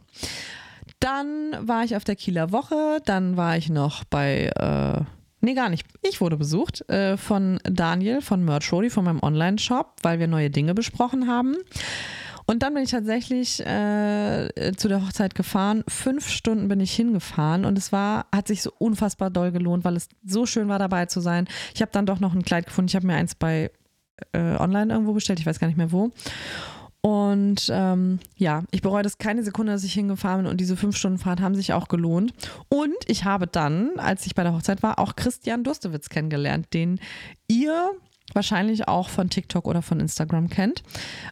[1.01, 5.05] Dann war ich auf der Kieler Woche, dann war ich noch bei, äh,
[5.41, 9.97] nee gar nicht, ich wurde besucht äh, von Daniel von Merch Rody, von meinem Online-Shop,
[10.03, 11.57] weil wir neue Dinge besprochen haben.
[12.47, 15.82] Und dann bin ich tatsächlich äh, zu der Hochzeit gefahren.
[15.88, 19.97] Fünf Stunden bin ich hingefahren und es war, hat sich so unfassbar doll gelohnt, weil
[19.97, 21.49] es so schön war, dabei zu sein.
[21.74, 22.88] Ich habe dann doch noch ein Kleid gefunden.
[22.88, 23.70] Ich habe mir eins bei
[24.32, 26.11] äh, online irgendwo bestellt, ich weiß gar nicht mehr wo.
[27.01, 30.97] Und ähm, ja, ich bereue das keine Sekunde, dass ich hingefahren bin und diese fünf
[30.97, 32.32] Stunden Fahrt haben sich auch gelohnt.
[32.70, 36.99] Und ich habe dann, als ich bei der Hochzeit war, auch Christian Durstewitz kennengelernt, den
[37.47, 37.90] ihr
[38.33, 40.83] wahrscheinlich auch von TikTok oder von Instagram kennt.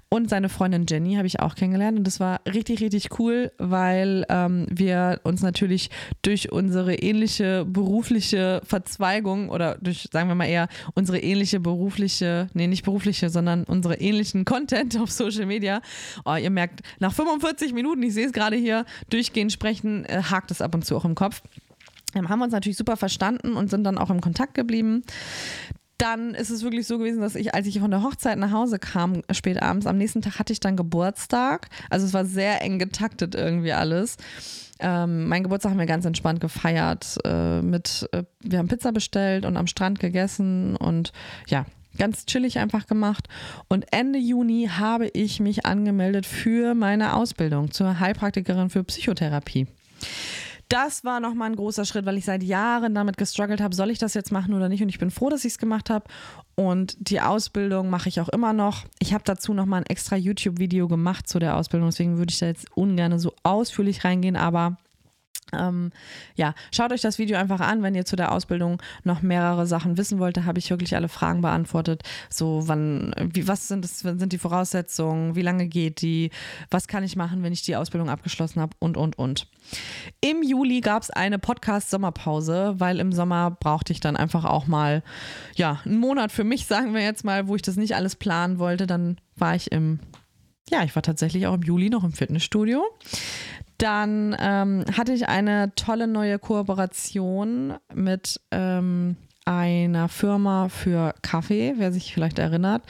[0.09, 1.99] Und seine Freundin Jenny habe ich auch kennengelernt.
[1.99, 5.91] Und das war richtig, richtig cool, weil ähm, wir uns natürlich
[6.21, 12.67] durch unsere ähnliche berufliche Verzweigung oder durch, sagen wir mal eher, unsere ähnliche berufliche, nee,
[12.67, 15.81] nicht berufliche, sondern unsere ähnlichen Content auf Social Media,
[16.25, 20.51] oh, ihr merkt, nach 45 Minuten, ich sehe es gerade hier, durchgehend sprechen, äh, hakt
[20.51, 21.43] es ab und zu auch im Kopf.
[22.15, 25.03] Haben wir uns natürlich super verstanden und sind dann auch im Kontakt geblieben
[26.03, 28.81] dann ist es wirklich so gewesen, dass ich, als ich von der Hochzeit nach Hause
[28.81, 31.69] kam, spät abends, am nächsten Tag hatte ich dann Geburtstag.
[31.91, 34.17] Also es war sehr eng getaktet irgendwie alles.
[34.81, 37.19] Ähm, mein Geburtstag haben wir ganz entspannt gefeiert.
[37.25, 41.13] Äh, mit, äh, wir haben Pizza bestellt und am Strand gegessen und
[41.47, 43.29] ja, ganz chillig einfach gemacht.
[43.69, 49.69] Und Ende Juni habe ich mich angemeldet für meine Ausbildung zur Heilpraktikerin für Psychotherapie
[50.73, 53.99] das war nochmal ein großer Schritt, weil ich seit Jahren damit gestruggelt habe, soll ich
[53.99, 54.83] das jetzt machen oder nicht?
[54.83, 56.07] Und ich bin froh, dass ich es gemacht habe.
[56.55, 58.85] Und die Ausbildung mache ich auch immer noch.
[58.99, 62.47] Ich habe dazu nochmal ein extra YouTube-Video gemacht zu der Ausbildung, deswegen würde ich da
[62.47, 64.79] jetzt ungern so ausführlich reingehen, aber
[65.53, 65.91] ähm,
[66.35, 69.97] ja, schaut euch das Video einfach an, wenn ihr zu der Ausbildung noch mehrere Sachen
[69.97, 70.37] wissen wollt.
[70.37, 72.03] Da habe ich wirklich alle Fragen beantwortet.
[72.31, 75.37] So, wann, wie, was sind, das, sind die Voraussetzungen?
[75.37, 76.31] Wie lange geht die?
[76.71, 78.77] Was kann ich machen, wenn ich die Ausbildung abgeschlossen habe?
[78.79, 79.49] Und, und, und.
[80.21, 85.03] Im Juli gab es eine Podcast-Sommerpause, weil im Sommer brauchte ich dann einfach auch mal,
[85.55, 88.59] ja, einen Monat für mich, sagen wir jetzt mal, wo ich das nicht alles planen
[88.59, 88.87] wollte.
[88.87, 90.01] Dann war ich im
[90.71, 92.83] ja, ich war tatsächlich auch im Juli noch im Fitnessstudio.
[93.83, 101.91] Dann ähm, hatte ich eine tolle neue Kooperation mit ähm, einer Firma für Kaffee, wer
[101.91, 102.85] sich vielleicht erinnert.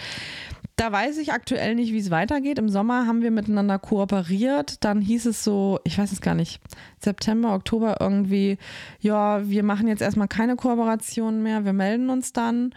[0.77, 2.59] Da weiß ich aktuell nicht, wie es weitergeht.
[2.59, 4.85] Im Sommer haben wir miteinander kooperiert.
[4.85, 6.61] Dann hieß es so, ich weiß es gar nicht,
[7.01, 8.59] September, Oktober irgendwie,
[9.01, 12.75] ja, wir machen jetzt erstmal keine Kooperation mehr, wir melden uns dann.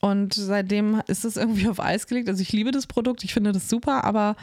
[0.00, 2.28] Und seitdem ist es irgendwie auf Eis gelegt.
[2.28, 4.34] Also ich liebe das Produkt, ich finde das super, aber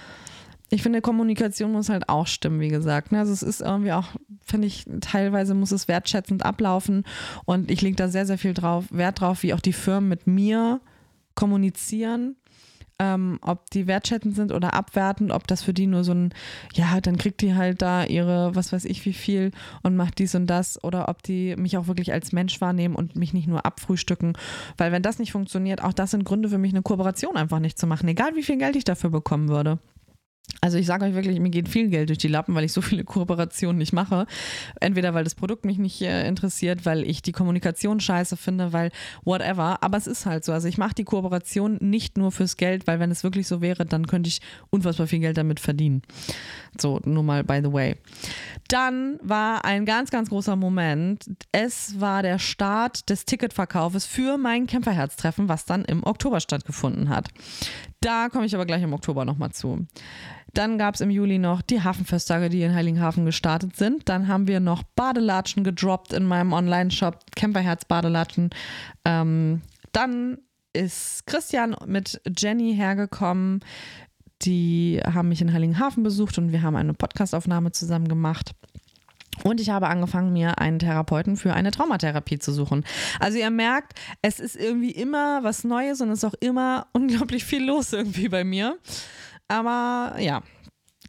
[0.72, 3.12] ich finde, Kommunikation muss halt auch stimmen, wie gesagt.
[3.12, 3.20] Ne?
[3.20, 4.08] Also es ist irgendwie auch,
[4.42, 7.04] finde ich, teilweise muss es wertschätzend ablaufen
[7.46, 10.28] und ich lege da sehr, sehr viel drauf, Wert drauf, wie auch die Firmen mit
[10.28, 10.82] mir
[11.36, 12.36] kommunizieren.
[13.02, 16.34] Ähm, ob die wertschätzend sind oder abwertend, ob das für die nur so ein,
[16.74, 19.52] ja, dann kriegt die halt da ihre, was weiß ich, wie viel
[19.84, 23.16] und macht dies und das oder ob die mich auch wirklich als Mensch wahrnehmen und
[23.16, 24.38] mich nicht nur abfrühstücken.
[24.76, 27.80] Weil wenn das nicht funktioniert, auch das sind Gründe für mich, eine Kooperation einfach nicht
[27.80, 29.80] zu machen, egal wie viel Geld ich dafür bekommen würde.
[30.62, 32.82] Also ich sage euch wirklich, mir geht viel Geld durch die Lappen, weil ich so
[32.82, 34.26] viele Kooperationen nicht mache.
[34.80, 38.92] Entweder weil das Produkt mich nicht äh, interessiert, weil ich die Kommunikation scheiße finde, weil
[39.24, 39.82] whatever.
[39.82, 40.52] Aber es ist halt so.
[40.52, 43.86] Also ich mache die Kooperation nicht nur fürs Geld, weil wenn es wirklich so wäre,
[43.86, 46.02] dann könnte ich unfassbar viel Geld damit verdienen.
[46.78, 47.96] So, nur mal by the way.
[48.68, 51.26] Dann war ein ganz, ganz großer Moment.
[51.52, 57.30] Es war der Start des Ticketverkaufes für mein Kämpferherztreffen, was dann im Oktober stattgefunden hat.
[58.02, 59.86] Da komme ich aber gleich im Oktober nochmal zu.
[60.54, 64.10] Dann gab es im Juli noch die Hafenfesttage, die in Heiligenhafen gestartet sind.
[64.10, 68.50] Dann haben wir noch Badelatschen gedroppt in meinem Online-Shop, Camperherz Badelatschen.
[69.06, 70.40] Ähm, dann
[70.74, 73.60] ist Christian mit Jenny hergekommen.
[74.44, 78.54] Die haben mich in Heiligenhafen besucht und wir haben eine Podcastaufnahme zusammen gemacht.
[79.44, 82.84] Und ich habe angefangen, mir einen Therapeuten für eine Traumatherapie zu suchen.
[83.20, 87.46] Also ihr merkt, es ist irgendwie immer was Neues und es ist auch immer unglaublich
[87.46, 88.78] viel los irgendwie bei mir.
[89.48, 90.44] Aber ja,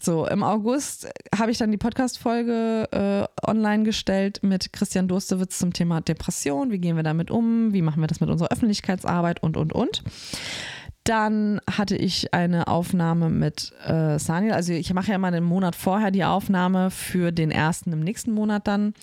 [0.02, 5.74] so, im August habe ich dann die Podcast-Folge äh, online gestellt mit Christian Durstewitz zum
[5.74, 6.70] Thema Depression.
[6.70, 7.74] Wie gehen wir damit um?
[7.74, 10.02] Wie machen wir das mit unserer Öffentlichkeitsarbeit und, und, und.
[11.04, 14.52] Dann hatte ich eine Aufnahme mit äh, Saniel.
[14.52, 18.32] Also ich mache ja immer einen Monat vorher die Aufnahme für den ersten im nächsten
[18.32, 18.94] Monat dann.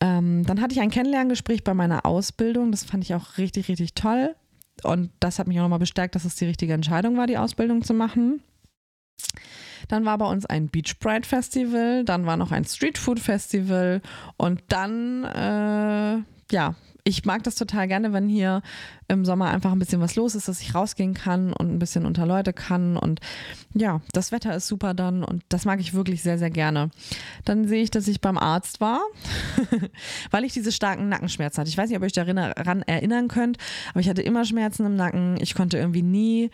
[0.00, 2.70] Ähm, dann hatte ich ein Kennenlerngespräch bei meiner Ausbildung.
[2.70, 4.34] Das fand ich auch richtig, richtig toll.
[4.82, 7.82] Und das hat mich auch nochmal bestärkt, dass es die richtige Entscheidung war, die Ausbildung
[7.82, 8.42] zu machen.
[9.88, 14.00] Dann war bei uns ein Beach Pride Festival, dann war noch ein Street Food Festival
[14.36, 16.74] und dann, äh, ja,
[17.06, 18.62] ich mag das total gerne, wenn hier
[19.08, 22.06] im Sommer einfach ein bisschen was los ist, dass ich rausgehen kann und ein bisschen
[22.06, 22.96] unter Leute kann.
[22.96, 23.20] Und
[23.74, 26.90] ja, das Wetter ist super dann und das mag ich wirklich sehr, sehr gerne.
[27.44, 29.02] Dann sehe ich, dass ich beim Arzt war,
[30.30, 31.68] weil ich diese starken Nackenschmerzen hatte.
[31.68, 33.58] Ich weiß nicht, ob ihr euch daran erinnern könnt,
[33.90, 35.36] aber ich hatte immer Schmerzen im Nacken.
[35.40, 36.50] Ich konnte irgendwie nie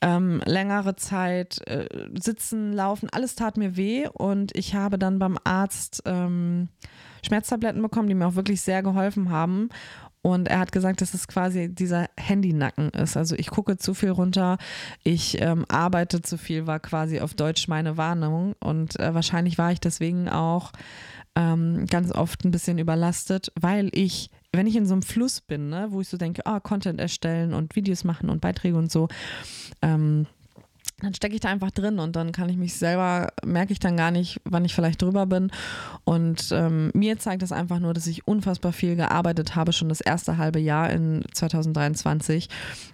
[0.00, 5.38] ähm, längere Zeit äh, sitzen, laufen, alles tat mir weh und ich habe dann beim
[5.42, 6.68] Arzt ähm,
[7.24, 9.68] Schmerztabletten bekommen, die mir auch wirklich sehr geholfen haben.
[10.20, 13.16] Und er hat gesagt, dass es quasi dieser Handynacken ist.
[13.16, 14.58] Also ich gucke zu viel runter,
[15.04, 18.54] ich ähm, arbeite zu viel, war quasi auf Deutsch meine Warnung.
[18.60, 20.72] Und äh, wahrscheinlich war ich deswegen auch
[21.36, 25.68] ähm, ganz oft ein bisschen überlastet, weil ich, wenn ich in so einem Fluss bin,
[25.68, 29.08] ne, wo ich so denke, ah, Content erstellen und Videos machen und Beiträge und so,
[29.82, 30.26] ähm,
[31.00, 33.96] dann stecke ich da einfach drin und dann kann ich mich selber, merke ich dann
[33.96, 35.50] gar nicht, wann ich vielleicht drüber bin.
[36.04, 40.00] Und ähm, mir zeigt das einfach nur, dass ich unfassbar viel gearbeitet habe, schon das
[40.00, 42.48] erste halbe Jahr in 2023.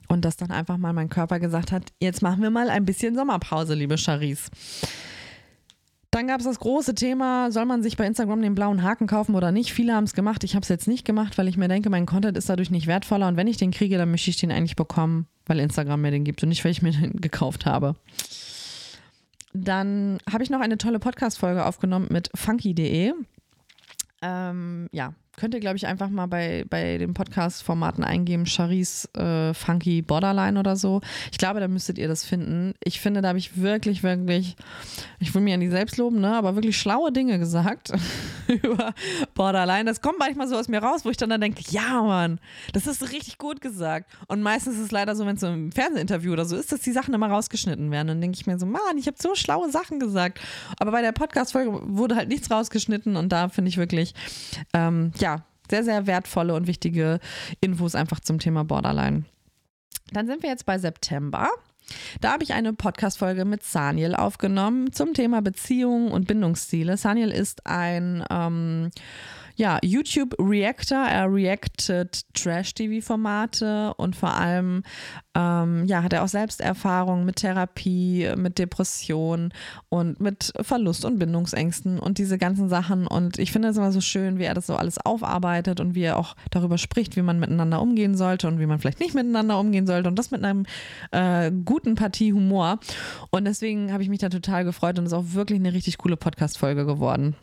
[0.08, 3.14] Und dass dann einfach mal mein Körper gesagt hat, jetzt machen wir mal ein bisschen
[3.14, 4.50] Sommerpause, liebe Charisse.
[6.14, 9.34] Dann gab es das große Thema, soll man sich bei Instagram den blauen Haken kaufen
[9.34, 9.72] oder nicht?
[9.72, 10.44] Viele haben es gemacht.
[10.44, 12.86] Ich habe es jetzt nicht gemacht, weil ich mir denke, mein Content ist dadurch nicht
[12.86, 13.26] wertvoller.
[13.26, 16.22] Und wenn ich den kriege, dann möchte ich den eigentlich bekommen, weil Instagram mir den
[16.22, 17.96] gibt und nicht, weil ich mir den gekauft habe.
[19.54, 23.12] Dann habe ich noch eine tolle Podcast-Folge aufgenommen mit funky.de.
[24.22, 29.52] Ähm, ja, könnt ihr, glaube ich, einfach mal bei, bei den Podcast-Formaten eingeben, Charis äh,
[29.54, 31.00] Funky Borderline oder so.
[31.32, 32.74] Ich glaube, da müsstet ihr das finden.
[32.82, 34.56] Ich finde, da habe ich wirklich, wirklich,
[35.18, 37.92] ich will mir ja nicht selbst loben, ne, aber wirklich schlaue Dinge gesagt
[38.48, 38.94] über
[39.34, 39.84] Borderline.
[39.84, 42.38] Das kommt manchmal so aus mir raus, wo ich dann, dann denke, ja, Mann,
[42.72, 44.10] das ist richtig gut gesagt.
[44.28, 46.80] Und meistens ist es leider so, wenn es so im Fernsehinterview oder so ist, dass
[46.80, 48.08] die Sachen immer rausgeschnitten werden.
[48.08, 50.40] Dann denke ich mir so, Mann, ich habe so schlaue Sachen gesagt.
[50.78, 54.14] Aber bei der Podcast-Folge wurde halt nichts rausgeschnitten und da finde ich wirklich,
[54.72, 55.23] ähm, ja,
[55.70, 57.20] sehr, sehr wertvolle und wichtige
[57.60, 59.24] Infos einfach zum Thema Borderline.
[60.12, 61.48] Dann sind wir jetzt bei September.
[62.20, 66.96] Da habe ich eine Podcast-Folge mit Saniel aufgenommen zum Thema Beziehungen und Bindungsstile.
[66.96, 68.90] Saniel ist ein ähm,
[69.56, 70.98] ja, YouTube-Reactor.
[70.98, 74.82] Er reactet Trash-TV-Formate und vor allem
[75.36, 79.52] ähm, ja, hat er auch Selbsterfahrungen mit Therapie, mit Depression
[79.88, 83.06] und mit Verlust und Bindungsängsten und diese ganzen Sachen.
[83.06, 86.02] Und ich finde es immer so schön, wie er das so alles aufarbeitet und wie
[86.02, 89.58] er auch darüber spricht, wie man miteinander umgehen sollte und wie man vielleicht nicht miteinander
[89.58, 90.08] umgehen sollte.
[90.08, 90.66] Und das mit einem
[91.10, 92.78] äh, guten Partie Humor.
[93.30, 95.98] Und deswegen habe ich mich da total gefreut und es ist auch wirklich eine richtig
[95.98, 97.34] coole Podcast-Folge geworden.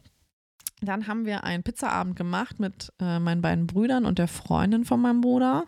[0.83, 4.99] Dann haben wir einen Pizzaabend gemacht mit äh, meinen beiden Brüdern und der Freundin von
[4.99, 5.65] meinem Bruder.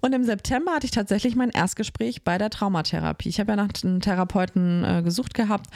[0.00, 3.28] Und im September hatte ich tatsächlich mein Erstgespräch bei der Traumatherapie.
[3.28, 5.68] Ich habe ja nach einem Therapeuten äh, gesucht gehabt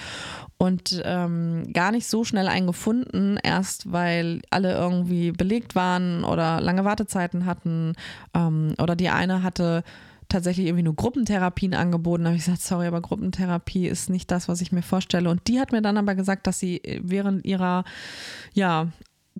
[0.58, 6.60] und ähm, gar nicht so schnell einen gefunden, erst weil alle irgendwie belegt waren oder
[6.60, 7.94] lange Wartezeiten hatten
[8.34, 9.84] ähm, oder die eine hatte
[10.32, 12.24] tatsächlich irgendwie nur Gruppentherapien angeboten.
[12.24, 15.30] Da habe ich gesagt, sorry, aber Gruppentherapie ist nicht das, was ich mir vorstelle.
[15.30, 17.84] Und die hat mir dann aber gesagt, dass sie während ihrer
[18.52, 18.88] ja,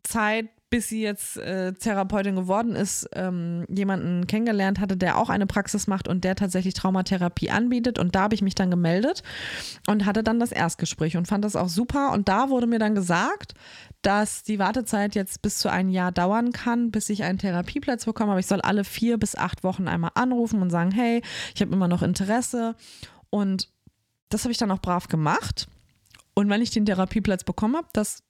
[0.03, 5.47] Zeit bis sie jetzt äh, Therapeutin geworden ist, ähm, jemanden kennengelernt hatte, der auch eine
[5.47, 7.99] Praxis macht und der tatsächlich Traumatherapie anbietet.
[7.99, 9.23] Und da habe ich mich dann gemeldet
[9.87, 12.13] und hatte dann das Erstgespräch und fand das auch super.
[12.13, 13.53] Und da wurde mir dann gesagt,
[14.01, 18.33] dass die Wartezeit jetzt bis zu ein Jahr dauern kann, bis ich einen Therapieplatz bekomme.
[18.33, 21.21] Aber ich soll alle vier bis acht Wochen einmal anrufen und sagen, hey,
[21.55, 22.77] ich habe immer noch Interesse.
[23.29, 23.69] Und
[24.31, 25.69] das habe ich dann auch brav gemacht.
[26.33, 28.23] Und wenn ich den Therapieplatz bekommen habe, das,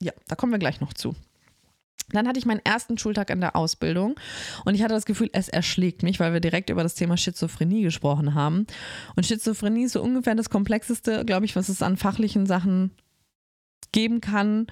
[0.00, 1.14] ja, da kommen wir gleich noch zu.
[2.08, 4.16] Dann hatte ich meinen ersten Schultag in der Ausbildung
[4.64, 7.82] und ich hatte das Gefühl, es erschlägt mich, weil wir direkt über das Thema Schizophrenie
[7.82, 8.66] gesprochen haben.
[9.16, 12.90] Und Schizophrenie ist so ungefähr das Komplexeste, glaube ich, was es an fachlichen Sachen
[13.92, 14.66] geben kann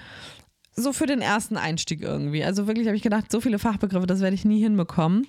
[0.79, 2.45] so für den ersten Einstieg irgendwie.
[2.45, 5.26] Also wirklich habe ich gedacht, so viele Fachbegriffe, das werde ich nie hinbekommen.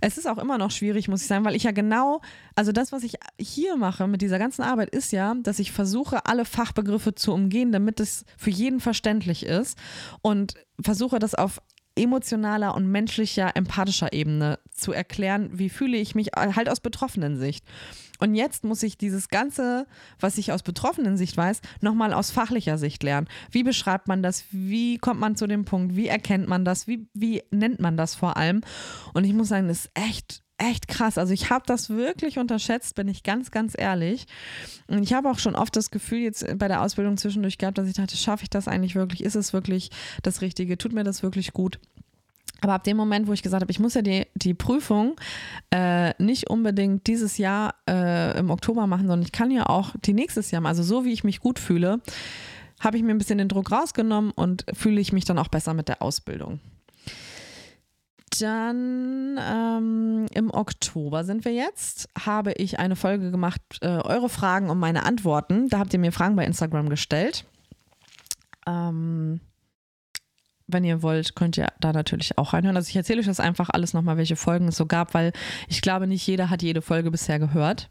[0.00, 2.20] Es ist auch immer noch schwierig, muss ich sagen, weil ich ja genau,
[2.54, 6.26] also das, was ich hier mache mit dieser ganzen Arbeit, ist ja, dass ich versuche,
[6.26, 9.78] alle Fachbegriffe zu umgehen, damit es für jeden verständlich ist
[10.20, 11.60] und versuche das auf
[11.96, 17.64] emotionaler und menschlicher, empathischer Ebene zu erklären, wie fühle ich mich halt aus betroffenen Sicht.
[18.18, 19.86] Und jetzt muss ich dieses Ganze,
[20.20, 23.26] was ich aus betroffenen Sicht weiß, nochmal aus fachlicher Sicht lernen.
[23.50, 24.44] Wie beschreibt man das?
[24.52, 25.96] Wie kommt man zu dem Punkt?
[25.96, 26.86] Wie erkennt man das?
[26.86, 28.60] Wie, wie nennt man das vor allem?
[29.12, 31.18] Und ich muss sagen, das ist echt echt krass.
[31.18, 34.26] Also ich habe das wirklich unterschätzt, bin ich ganz, ganz ehrlich.
[34.86, 37.88] Und ich habe auch schon oft das Gefühl jetzt bei der Ausbildung zwischendurch gehabt, dass
[37.88, 39.22] ich dachte, schaffe ich das eigentlich wirklich?
[39.22, 39.90] Ist es wirklich
[40.22, 40.78] das Richtige?
[40.78, 41.78] Tut mir das wirklich gut?
[42.60, 45.16] Aber ab dem Moment, wo ich gesagt habe, ich muss ja die, die Prüfung
[45.70, 50.12] äh, nicht unbedingt dieses Jahr äh, im Oktober machen, sondern ich kann ja auch die
[50.12, 50.70] nächstes Jahr machen.
[50.70, 52.00] Also so wie ich mich gut fühle,
[52.78, 55.74] habe ich mir ein bisschen den Druck rausgenommen und fühle ich mich dann auch besser
[55.74, 56.60] mit der Ausbildung.
[58.40, 64.70] Dann ähm, im Oktober sind wir jetzt, habe ich eine Folge gemacht, äh, eure Fragen
[64.70, 65.68] und meine Antworten.
[65.68, 67.44] Da habt ihr mir Fragen bei Instagram gestellt.
[68.66, 69.40] Ähm,
[70.66, 72.76] wenn ihr wollt, könnt ihr da natürlich auch reinhören.
[72.76, 75.32] Also ich erzähle euch das einfach alles nochmal, welche Folgen es so gab, weil
[75.68, 77.90] ich glaube, nicht jeder hat jede Folge bisher gehört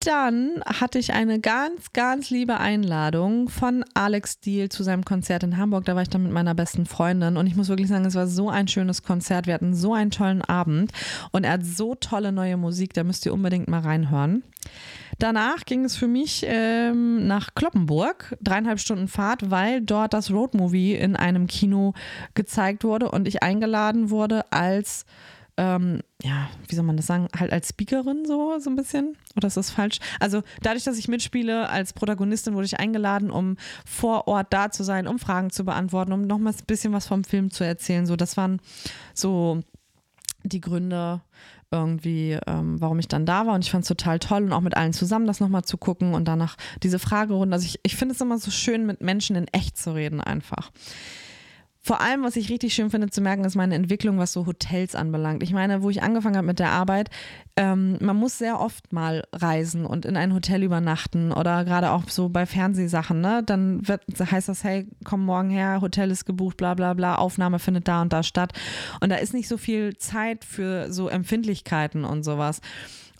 [0.00, 5.58] dann hatte ich eine ganz, ganz liebe Einladung von Alex Deal zu seinem Konzert in
[5.58, 5.84] Hamburg.
[5.84, 8.26] Da war ich dann mit meiner besten Freundin und ich muss wirklich sagen, es war
[8.26, 9.46] so ein schönes Konzert.
[9.46, 10.92] Wir hatten so einen tollen Abend
[11.32, 14.42] und er hat so tolle neue Musik, da müsst ihr unbedingt mal reinhören.
[15.18, 20.94] Danach ging es für mich ähm, nach Kloppenburg, dreieinhalb Stunden Fahrt, weil dort das Roadmovie
[20.94, 21.92] in einem Kino
[22.32, 25.04] gezeigt wurde und ich eingeladen wurde als
[25.56, 29.16] ähm, ja, wie soll man das sagen, halt als Speakerin so, so ein bisschen?
[29.36, 29.98] Oder ist das falsch?
[30.18, 34.84] Also dadurch, dass ich mitspiele als Protagonistin, wurde ich eingeladen, um vor Ort da zu
[34.84, 38.06] sein, um Fragen zu beantworten, um nochmal ein bisschen was vom Film zu erzählen.
[38.06, 38.60] So, das waren
[39.14, 39.60] so
[40.42, 41.20] die Gründe
[41.70, 43.54] irgendwie, ähm, warum ich dann da war.
[43.54, 46.14] Und ich fand es total toll und auch mit allen zusammen das nochmal zu gucken
[46.14, 47.54] und danach diese Fragerunde.
[47.54, 50.72] Also ich, ich finde es immer so schön, mit Menschen in echt zu reden einfach.
[51.82, 54.94] Vor allem, was ich richtig schön finde zu merken, ist meine Entwicklung, was so Hotels
[54.94, 55.42] anbelangt.
[55.42, 57.08] Ich meine, wo ich angefangen habe mit der Arbeit,
[57.56, 62.06] ähm, man muss sehr oft mal reisen und in ein Hotel übernachten oder gerade auch
[62.08, 63.42] so bei Fernsehsachen, ne?
[63.44, 67.58] Dann wird, heißt das, hey, komm morgen her, Hotel ist gebucht, bla bla bla, Aufnahme
[67.58, 68.52] findet da und da statt.
[69.00, 72.60] Und da ist nicht so viel Zeit für so Empfindlichkeiten und sowas.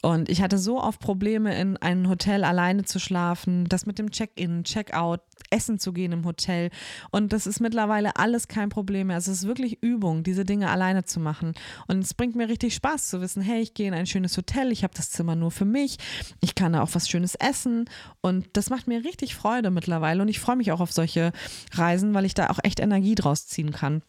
[0.02, 4.10] Und ich hatte so oft Probleme, in einem Hotel alleine zu schlafen, das mit dem
[4.10, 5.20] Check-in, Check-out,
[5.50, 6.70] essen zu gehen im Hotel.
[7.10, 9.18] Und das ist mittlerweile alles kein Problem mehr.
[9.18, 11.52] Es ist wirklich Übung, diese Dinge alleine zu machen.
[11.86, 14.72] Und es bringt mir richtig Spaß zu wissen, hey, ich gehe in ein schönes Hotel,
[14.72, 15.98] ich habe das Zimmer nur für mich,
[16.40, 17.84] ich kann da auch was Schönes essen.
[18.22, 20.22] Und das macht mir richtig Freude mittlerweile.
[20.22, 21.32] Und ich freue mich auch auf solche
[21.72, 24.02] Reisen, weil ich da auch echt Energie draus ziehen kann.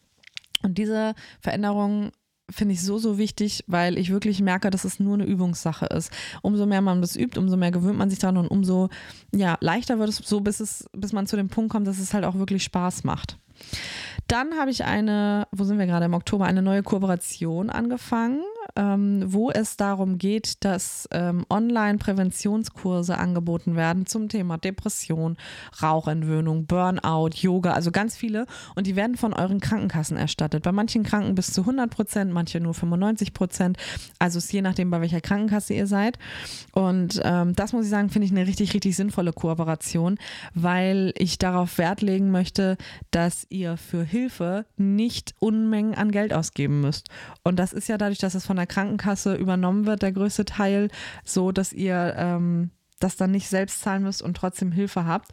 [0.62, 2.12] Und diese Veränderung
[2.52, 6.12] finde ich so, so wichtig, weil ich wirklich merke, dass es nur eine Übungssache ist.
[6.42, 8.88] Umso mehr man das übt, umso mehr gewöhnt man sich daran und umso
[9.34, 12.14] ja, leichter wird es so, bis, es, bis man zu dem Punkt kommt, dass es
[12.14, 13.38] halt auch wirklich Spaß macht.
[14.28, 18.42] Dann habe ich eine, wo sind wir gerade im Oktober, eine neue Kooperation angefangen
[18.76, 25.36] ähm, wo es darum geht, dass ähm, Online-Präventionskurse angeboten werden zum Thema Depression,
[25.82, 28.46] Rauchentwöhnung, Burnout, Yoga, also ganz viele.
[28.74, 30.62] Und die werden von euren Krankenkassen erstattet.
[30.62, 33.76] Bei manchen Kranken bis zu 100 Prozent, manche nur 95 Prozent.
[34.18, 36.18] Also es ist je nachdem, bei welcher Krankenkasse ihr seid.
[36.72, 40.18] Und ähm, das muss ich sagen, finde ich eine richtig, richtig sinnvolle Kooperation,
[40.54, 42.76] weil ich darauf Wert legen möchte,
[43.10, 47.08] dass ihr für Hilfe nicht Unmengen an Geld ausgeben müsst.
[47.42, 50.88] Und das ist ja dadurch, dass es von der Krankenkasse übernommen wird, der größte Teil,
[51.24, 52.70] so dass ihr ähm,
[53.02, 55.30] das dann nicht selbst zahlen müsst und trotzdem Hilfe habt.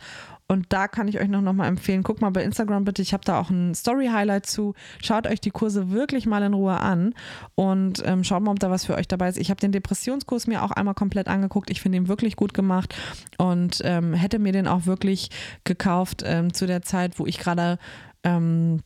[0.51, 3.13] Und da kann ich euch noch, noch mal empfehlen, guckt mal bei Instagram bitte, ich
[3.13, 4.73] habe da auch ein Story-Highlight zu.
[5.03, 7.13] Schaut euch die Kurse wirklich mal in Ruhe an
[7.53, 9.38] und ähm, schaut mal, ob da was für euch dabei ist.
[9.38, 11.69] Ich habe den Depressionskurs mir auch einmal komplett angeguckt.
[11.69, 12.95] Ich finde ihn wirklich gut gemacht
[13.38, 15.30] und ähm, hätte mir den auch wirklich
[15.65, 17.77] gekauft ähm, zu der Zeit, wo ich gerade,
[18.23, 18.82] ähm,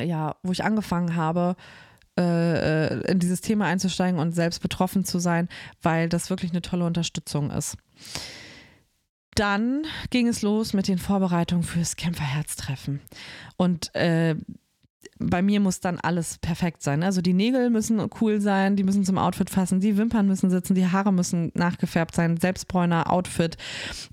[0.00, 1.54] ja, wo ich angefangen habe
[2.20, 5.48] in dieses Thema einzusteigen und selbst betroffen zu sein,
[5.80, 7.76] weil das wirklich eine tolle Unterstützung ist.
[9.34, 13.00] Dann ging es los mit den Vorbereitungen fürs Kämpferherztreffen.
[13.56, 14.36] Und äh,
[15.18, 17.02] bei mir muss dann alles perfekt sein.
[17.02, 20.74] Also die Nägel müssen cool sein, die müssen zum Outfit fassen, die Wimpern müssen sitzen,
[20.74, 23.56] die Haare müssen nachgefärbt sein, Selbstbräuner, Outfit.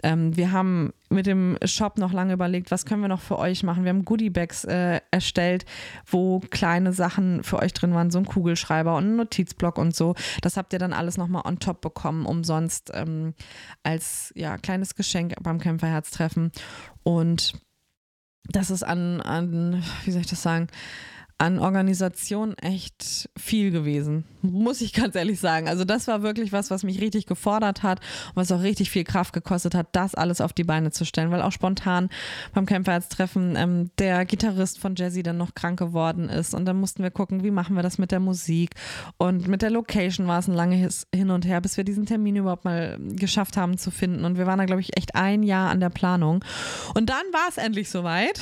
[0.04, 3.64] Ähm, wir haben mit dem Shop noch lange überlegt, was können wir noch für euch
[3.64, 3.84] machen.
[3.84, 5.66] Wir haben Goodiebags äh, erstellt,
[6.06, 10.16] wo kleine Sachen für euch drin waren, so ein Kugelschreiber und ein Notizblock und so.
[10.42, 13.34] Das habt ihr dann alles nochmal on top bekommen, umsonst ähm,
[13.84, 16.52] als ja, kleines Geschenk beim Kämpferherztreffen.
[17.04, 17.54] Und
[18.52, 20.68] das ist an, an, wie soll ich das sagen,
[21.40, 25.70] an Organisation echt viel gewesen, muss ich ganz ehrlich sagen.
[25.70, 29.06] Also das war wirklich was, was mich richtig gefordert hat und was auch richtig viel
[29.06, 32.10] Kraft gekostet hat, das alles auf die Beine zu stellen, weil auch spontan
[32.54, 37.04] beim Kämpferherztreffen ähm, der Gitarrist von Jazzy dann noch krank geworden ist und dann mussten
[37.04, 38.72] wir gucken, wie machen wir das mit der Musik
[39.18, 42.36] und mit der Location war es ein langes Hin und Her, bis wir diesen Termin
[42.36, 45.70] überhaupt mal geschafft haben zu finden und wir waren da glaube ich echt ein Jahr
[45.70, 46.44] an der Planung
[46.96, 48.42] und dann war es endlich soweit.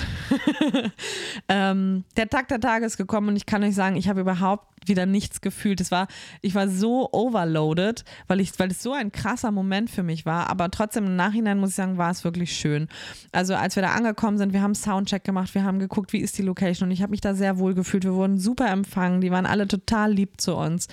[1.48, 4.68] ähm, der Tag der Tage ist gekommen und ich kann euch sagen, ich habe überhaupt
[4.88, 5.82] wieder nichts gefühlt.
[5.82, 6.08] Es war,
[6.42, 10.50] ich war so overloaded, weil ich, weil es so ein krasser Moment für mich war.
[10.50, 12.88] Aber trotzdem im Nachhinein muss ich sagen, war es wirklich schön.
[13.32, 16.38] Also als wir da angekommen sind, wir haben Soundcheck gemacht, wir haben geguckt, wie ist
[16.38, 18.04] die Location und ich habe mich da sehr wohl gefühlt.
[18.04, 20.88] Wir wurden super empfangen, die waren alle total lieb zu uns.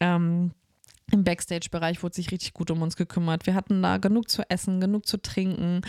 [0.00, 0.52] Ähm,
[1.12, 3.46] im Backstage-Bereich wurde sich richtig gut um uns gekümmert.
[3.46, 5.82] Wir hatten da genug zu essen, genug zu trinken.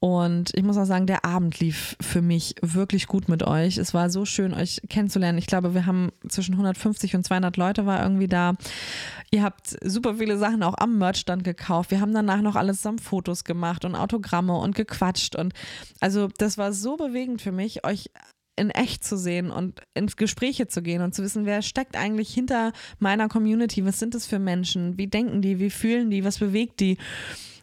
[0.00, 3.76] Und ich muss auch sagen, der Abend lief für mich wirklich gut mit euch.
[3.76, 5.38] Es war so schön, euch kennenzulernen.
[5.38, 8.54] Ich glaube, wir haben zwischen 150 und 200 Leute war irgendwie da.
[9.30, 11.90] Ihr habt super viele Sachen auch am Merchstand gekauft.
[11.90, 15.36] Wir haben danach noch alles zusammen Fotos gemacht und Autogramme und gequatscht.
[15.36, 15.52] Und
[16.00, 18.10] also, das war so bewegend für mich, euch
[18.56, 22.32] in echt zu sehen und ins Gespräche zu gehen und zu wissen, wer steckt eigentlich
[22.32, 26.38] hinter meiner Community, was sind das für Menschen, wie denken die, wie fühlen die, was
[26.38, 26.98] bewegt die.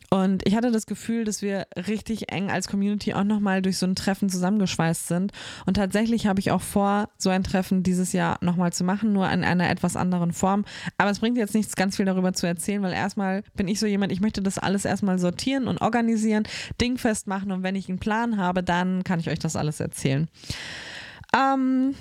[0.10, 3.86] Und ich hatte das Gefühl, dass wir richtig eng als Community auch nochmal durch so
[3.86, 5.32] ein Treffen zusammengeschweißt sind.
[5.66, 9.30] Und tatsächlich habe ich auch vor, so ein Treffen dieses Jahr nochmal zu machen, nur
[9.30, 10.66] in einer etwas anderen Form.
[10.98, 13.86] Aber es bringt jetzt nichts, ganz viel darüber zu erzählen, weil erstmal bin ich so
[13.86, 16.44] jemand, ich möchte das alles erstmal sortieren und organisieren,
[16.82, 17.52] dingfest machen.
[17.52, 20.28] Und wenn ich einen Plan habe, dann kann ich euch das alles erzählen.
[21.36, 21.94] Ähm,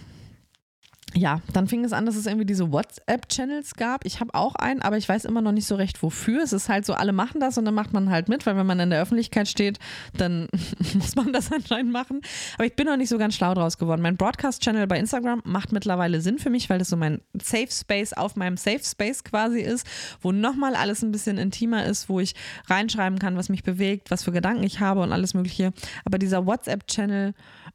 [1.14, 4.04] ja, dann fing es an, dass es irgendwie diese WhatsApp-Channels gab.
[4.04, 6.42] Ich habe auch einen, aber ich weiß immer noch nicht so recht, wofür.
[6.42, 8.66] Es ist halt so, alle machen das und dann macht man halt mit, weil wenn
[8.66, 9.78] man in der Öffentlichkeit steht,
[10.16, 10.48] dann
[10.94, 12.20] muss man das anscheinend machen.
[12.54, 14.02] Aber ich bin noch nicht so ganz schlau draus geworden.
[14.02, 18.12] Mein Broadcast-Channel bei Instagram macht mittlerweile Sinn für mich, weil das so mein Safe Space
[18.12, 19.86] auf meinem Safe Space quasi ist,
[20.20, 22.34] wo nochmal alles ein bisschen intimer ist, wo ich
[22.66, 25.72] reinschreiben kann, was mich bewegt, was für Gedanken ich habe und alles Mögliche.
[26.04, 27.34] Aber dieser WhatsApp-Channel,